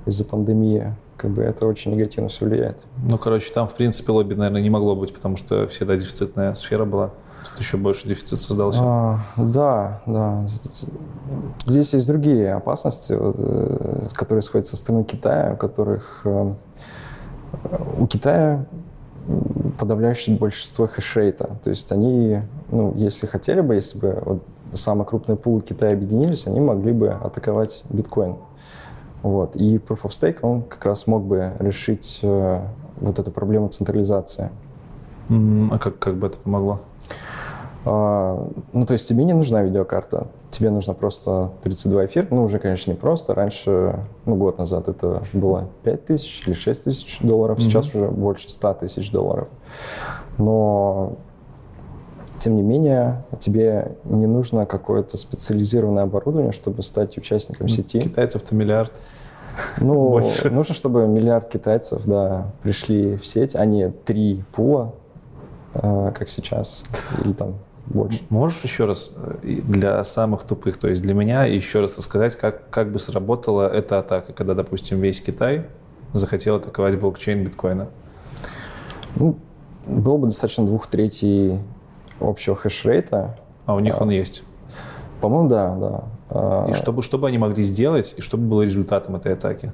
[0.04, 2.84] из-за пандемии, как бы это очень негативно все влияет.
[3.08, 6.84] Ну, короче, там, в принципе, лобби, наверное, не могло быть, потому что всегда дефицитная сфера
[6.84, 7.10] была.
[7.48, 8.80] Тут еще больше дефицит создался.
[8.82, 10.44] А, да, да.
[11.64, 16.54] Здесь есть другие опасности, вот, э, которые исходят со стороны Китая, у которых э,
[17.98, 18.66] у Китая
[19.78, 21.56] подавляющее большинство хешрейта.
[21.62, 22.40] То есть они,
[22.70, 24.42] ну, если хотели бы, если бы вот,
[24.74, 28.36] самые крупные пулы Китая объединились, они могли бы атаковать биткоин.
[29.22, 29.56] Вот.
[29.56, 32.60] И Proof of Stake, он как раз мог бы решить э,
[33.00, 34.50] вот эту проблему централизации.
[35.70, 36.80] А как, как бы это помогло?
[37.84, 42.28] А, ну, то есть тебе не нужна видеокарта, тебе нужно просто 32 эфир.
[42.30, 43.34] Ну, уже, конечно, не просто.
[43.34, 47.62] Раньше, ну, год назад это было 5 тысяч или 6 тысяч долларов, mm-hmm.
[47.62, 49.48] сейчас уже больше 100 тысяч долларов.
[50.38, 51.14] Но,
[52.42, 58.00] тем не менее, тебе не нужно какое-то специализированное оборудование, чтобы стать участником ну, сети.
[58.00, 58.92] Китайцев-то миллиард.
[59.78, 60.50] Ну, Больше.
[60.50, 64.92] нужно, чтобы миллиард китайцев, да, пришли в сеть, а не три пула,
[65.74, 66.82] э, как сейчас,
[67.24, 67.54] или там
[67.86, 68.22] больше.
[68.28, 72.68] Можешь еще раз э, для самых тупых, то есть для меня, еще раз рассказать, как,
[72.70, 75.66] как бы сработала эта атака, когда, допустим, весь Китай
[76.12, 77.86] захотел атаковать блокчейн биткоина?
[79.14, 79.36] Ну,
[79.86, 81.60] было бы достаточно двух третей
[82.28, 83.36] общего хешрейта.
[83.66, 84.44] А у них а, он есть?
[85.20, 86.04] По-моему, да, да.
[86.30, 89.72] А, и чтобы, чтобы они могли сделать, и чтобы было результатом этой атаки?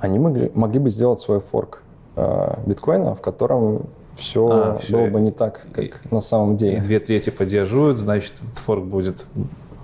[0.00, 1.82] Они могли, могли бы сделать свой форк
[2.16, 6.56] э, биткоина, в котором все, а, все было бы не так, как и, на самом
[6.56, 6.78] деле.
[6.78, 9.26] И две трети поддерживают, значит, этот форк будет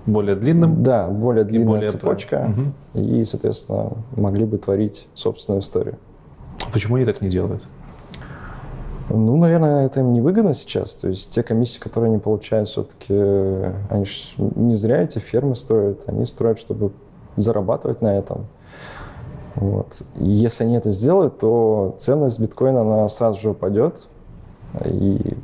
[0.06, 0.82] более длинным.
[0.82, 2.52] Да, более длинная более цепочка.
[2.94, 3.00] Угу.
[3.02, 5.98] И, соответственно, могли бы творить собственную историю.
[6.60, 7.66] А почему они так не делают?
[9.12, 10.94] Ну, наверное, это им невыгодно сейчас.
[10.96, 13.14] То есть те комиссии, которые они получают, все-таки
[13.88, 16.04] они же не зря эти фермы строят.
[16.06, 16.92] Они строят, чтобы
[17.36, 18.46] зарабатывать на этом.
[19.56, 20.02] Вот.
[20.16, 24.04] И если они это сделают, то ценность биткоина она сразу же упадет.
[24.84, 25.36] И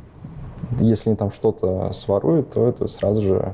[0.79, 3.53] если они там что-то своруют, то это сразу же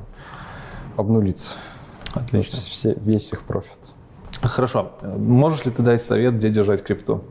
[0.95, 1.57] обнулится.
[2.13, 2.59] Отлично.
[2.59, 3.79] Все, весь их профит.
[4.41, 4.91] Хорошо.
[5.17, 7.21] Можешь ли ты дать совет, где держать крипту?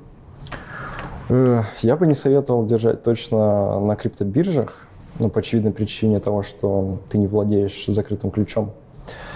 [1.32, 4.86] Э, я бы не советовал держать точно на криптобиржах,
[5.18, 8.72] ну, по очевидной причине того, что ты не владеешь закрытым ключом.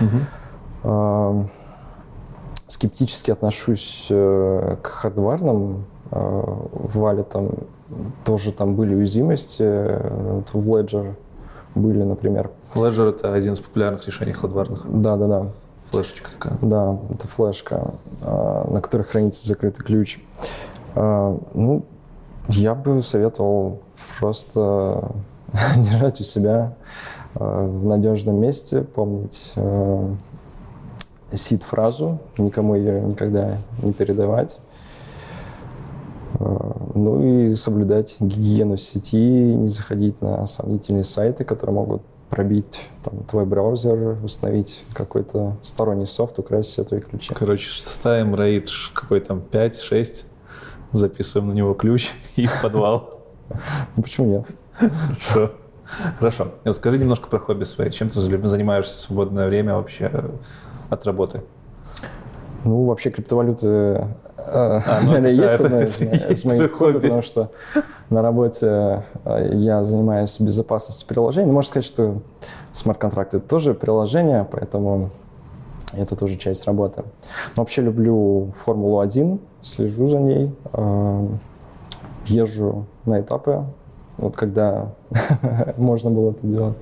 [0.00, 1.48] Угу.
[2.68, 7.50] Скептически отношусь э, к хардварным валетам.
[8.24, 9.62] Тоже там были уязвимости.
[9.62, 11.14] В Ledger
[11.74, 12.50] были, например.
[12.74, 14.82] Ledger— это один из популярных решений хардварных.
[14.84, 15.46] Да, да, да.
[15.90, 16.58] Флешечка такая.
[16.62, 20.20] Да, это флешка, на которой хранится закрытый ключ.
[20.96, 21.84] А, ну,
[22.48, 23.82] я бы советовал
[24.18, 25.12] просто
[25.76, 26.74] держать у себя
[27.34, 30.14] а, в надежном месте, помнить а,
[31.32, 34.58] сид-фразу, никому ее никогда не передавать.
[36.94, 43.46] Ну и соблюдать гигиену сети, не заходить на сомнительные сайты, которые могут пробить там, твой
[43.46, 47.32] браузер, установить какой-то сторонний софт, украсть все твои ключи.
[47.34, 50.24] Короче, ставим рейд какой там 5-6
[50.96, 53.20] записываем на него ключ и в подвал.
[53.96, 54.46] Ну почему нет?
[55.28, 55.52] Хорошо.
[56.18, 56.48] Хорошо.
[56.64, 57.90] Расскажи немножко про хобби свои.
[57.90, 60.10] Чем ты занимаешься в свободное время вообще
[60.90, 61.42] от работы?
[62.64, 64.08] Ну, вообще криптовалюты, э,
[64.38, 67.52] а, ну, наверное, есть одно из моих хобби, потому что
[68.10, 71.52] на работе э, я занимаюсь безопасностью приложений.
[71.52, 72.22] Можно сказать, что
[72.72, 75.10] смарт-контракты тоже приложение, поэтому
[75.96, 77.04] это тоже часть работы.
[77.56, 81.28] Но вообще люблю Формулу-1, слежу за ней, э,
[82.26, 83.64] езжу на этапы,
[84.16, 84.92] вот когда
[85.76, 86.76] можно было это делать.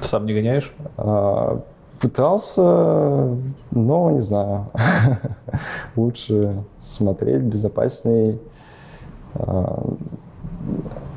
[0.00, 0.74] Сам не гоняешь?
[0.96, 1.62] А,
[1.98, 3.36] пытался,
[3.70, 4.66] но не знаю.
[5.96, 8.40] Лучше смотреть, безопасней.
[9.34, 9.82] А,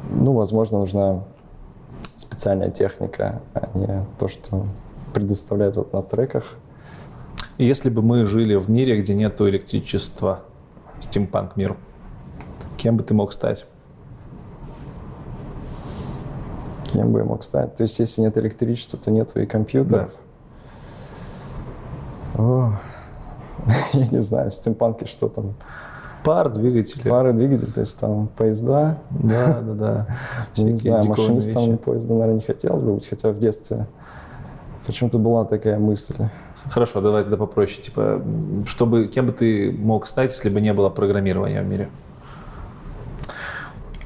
[0.09, 1.23] ну, возможно, нужна
[2.15, 4.65] специальная техника, а не то, что
[5.13, 6.55] предоставляют вот на треках.
[7.59, 10.43] Если бы мы жили в мире, где нет электричества,
[11.01, 11.75] стимпанк мир,
[12.77, 13.65] кем бы ты мог стать?
[16.85, 17.75] Кем бы я мог стать?
[17.75, 20.13] То есть, если нет электричества, то нет и компьютеров?
[22.37, 22.41] Да.
[22.41, 22.79] О,
[23.91, 25.53] я не знаю, в стимпанке что там?
[26.23, 27.09] Пар, двигатели.
[27.09, 28.99] Пары, двигатели, то есть там поезда.
[29.09, 30.17] Да, да, да.
[30.63, 33.85] Не знаю, машинистом поезда, наверное, не хотелось бы быть, хотя в детстве
[34.85, 36.15] почему-то была такая мысль.
[36.69, 37.81] Хорошо, давай тогда попроще.
[37.81, 38.21] Типа,
[38.65, 41.89] чтобы, кем бы ты мог стать, если бы не было программирования в мире?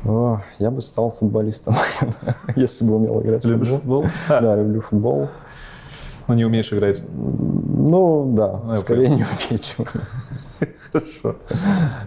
[0.06, 1.76] О, я бы стал футболистом,
[2.56, 4.06] если бы умел играть Любишь футбол?
[4.28, 5.30] Да, люблю футбол.
[6.28, 7.02] Но не умеешь играть?
[7.14, 9.86] Ну, да, ну, скорее не умею, чем
[10.92, 11.36] Хорошо.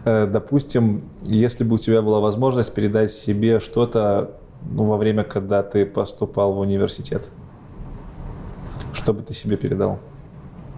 [0.04, 4.30] Э, допустим, если бы у тебя была возможность передать себе что-то
[4.70, 7.28] ну, во время, когда ты поступал в университет,
[8.92, 9.98] что бы ты себе передал?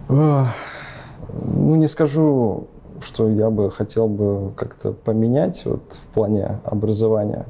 [0.09, 2.67] Ну, не скажу,
[3.01, 7.45] что я бы хотел бы как-то поменять вот в плане образования.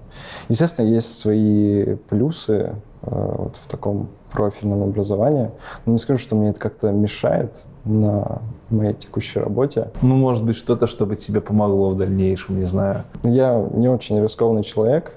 [0.49, 5.49] Естественно, есть свои плюсы э, вот в таком профильном образовании,
[5.85, 9.89] но не скажу, что мне это как-то мешает на моей текущей работе.
[10.01, 13.03] Ну, может быть, что-то, чтобы тебе помогло в дальнейшем, не знаю.
[13.23, 15.13] Я не очень рискованный человек,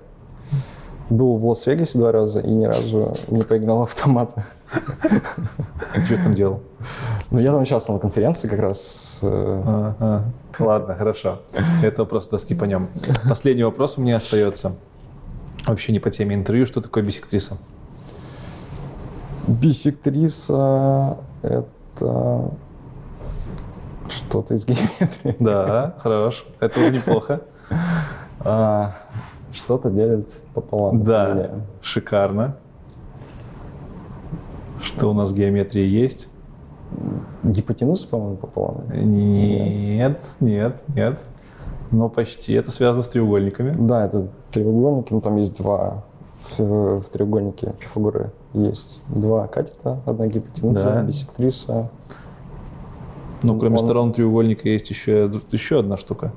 [1.10, 4.44] Был в Лас-Вегасе два раза и ни разу не поиграл в автоматы.
[6.04, 6.60] Что ты там делал?
[7.30, 9.18] Ну, я там участвовал на конференции как раз.
[9.22, 10.20] э,
[10.58, 11.40] Ладно, хорошо.
[11.82, 12.88] Это вопрос доски по нем.
[13.28, 14.72] Последний вопрос у меня остается.
[15.66, 16.66] Вообще не по теме интервью.
[16.66, 17.56] Что такое бисектриса?
[19.46, 22.50] Бисектриса— это
[24.08, 25.36] что-то из геометрии.
[25.38, 26.46] Да, хорош.
[26.60, 27.40] Это уже неплохо.
[29.52, 31.02] Что-то делит пополам.
[31.02, 31.50] Да,
[31.80, 32.56] шикарно.
[34.80, 36.28] Что у нас в геометрии есть?
[37.42, 38.82] Гипотенуза, по-моему, пополам.
[38.92, 41.22] Нет, нет, нет.
[41.90, 42.54] Но почти.
[42.54, 43.72] Это связано с треугольниками.
[43.78, 46.04] Да, это треугольники, ну там есть два
[46.58, 51.02] в, в треугольнике Пифагоры есть два катета, одна гипотенуза, Да.
[51.02, 51.90] бисектриса.
[53.42, 56.32] Ну, кроме Он- сторон треугольника есть еще, еще одна штука.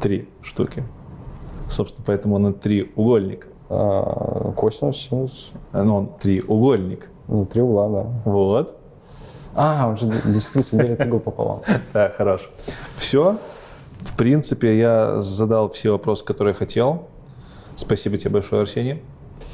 [0.00, 0.84] Три штуки.
[1.70, 3.46] Собственно, поэтому он и треугольник.
[3.68, 7.08] а, косинус, синус, Ну, он треугольник.
[7.28, 8.06] ну, три угла, да.
[8.24, 8.76] Вот.
[9.54, 11.60] А, он же бисектриса делит угол пополам.
[11.92, 12.50] Да, хорош.
[12.96, 13.36] Все.
[14.00, 17.02] В принципе, я задал все вопросы, которые хотел.
[17.76, 19.02] Спасибо тебе большое, Арсений.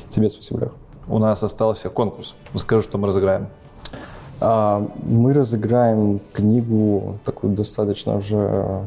[0.09, 0.73] Тебе спасибо, Лех.
[1.09, 2.35] У нас остался конкурс.
[2.55, 3.49] Скажу, что мы разыграем.
[4.41, 8.87] А, Мы разыграем книгу, такую достаточно уже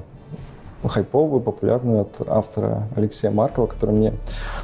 [0.88, 4.14] хайповую, популярную от автора Алексея Маркова, которая мне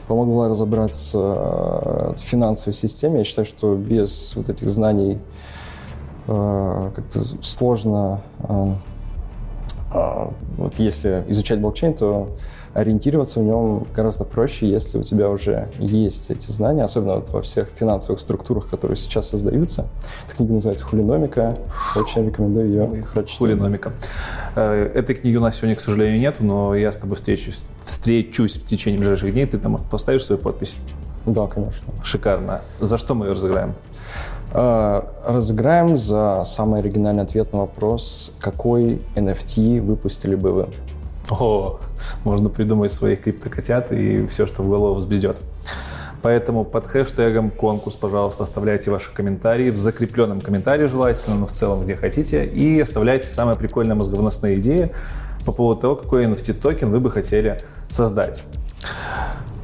[0.08, 3.20] помогла разобраться э, в финансовой системе.
[3.20, 5.20] Я считаю, что без вот этих знаний
[6.28, 8.74] э, как-то сложно, э,
[10.58, 12.30] вот если изучать блокчейн, то
[12.76, 17.42] ориентироваться в нем гораздо проще, если у тебя уже есть эти знания, особенно вот во
[17.42, 19.88] всех финансовых структурах, которые сейчас создаются.
[20.28, 21.56] Эта книга называется «Хулиномика».
[21.96, 23.38] Очень рекомендую ее прочитать.
[23.38, 23.94] Хулиномика.
[24.56, 28.58] Э, Этой книги у нас сегодня, к сожалению, нету, но я с тобой встречусь, встречусь
[28.58, 29.46] в течение ближайших дней.
[29.46, 30.76] Ты там поставишь свою подпись.
[31.26, 31.86] Да, конечно.
[32.04, 32.62] Шикарно.
[32.82, 33.74] За что мы ее разыграем?
[34.54, 40.68] А, Разыграем за самый оригинальный ответ на вопрос, какой NFT выпустили бы вы.
[41.32, 41.80] О,
[42.24, 45.42] можно придумать своих криптокотят и все, что в голову взбредет.
[46.22, 51.84] Поэтому под хэштегом конкурс, пожалуйста, оставляйте ваши комментарии в закрепленном комментарии желательно, но в целом
[51.84, 54.92] где хотите, и оставляйте самые прикольные мозговыносные идеи
[55.46, 57.60] по поводу того, какой NFT-токен вы бы хотели
[57.90, 58.44] создать.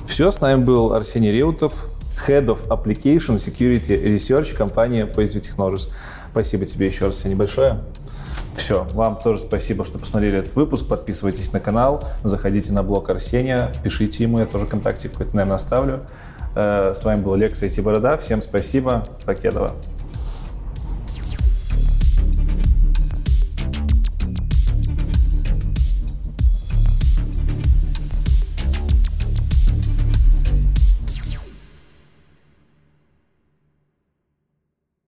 [0.06, 1.86] Все, с нами был Арсений Реутов,
[2.28, 5.90] Head of Application Security Research компании Positive Technologies.
[6.32, 7.82] Спасибо тебе еще раз, Арсений, большое.
[8.56, 10.88] Все, вам тоже спасибо, что посмотрели этот выпуск.
[10.88, 16.02] Подписывайтесь на канал, заходите на блог Арсения, пишите ему, я тоже контактик какой-то, наверное, оставлю.
[16.56, 18.18] Э, С вами был Лекс IT Борода.
[18.18, 19.04] Всем спасибо.
[19.26, 19.72] Покедова.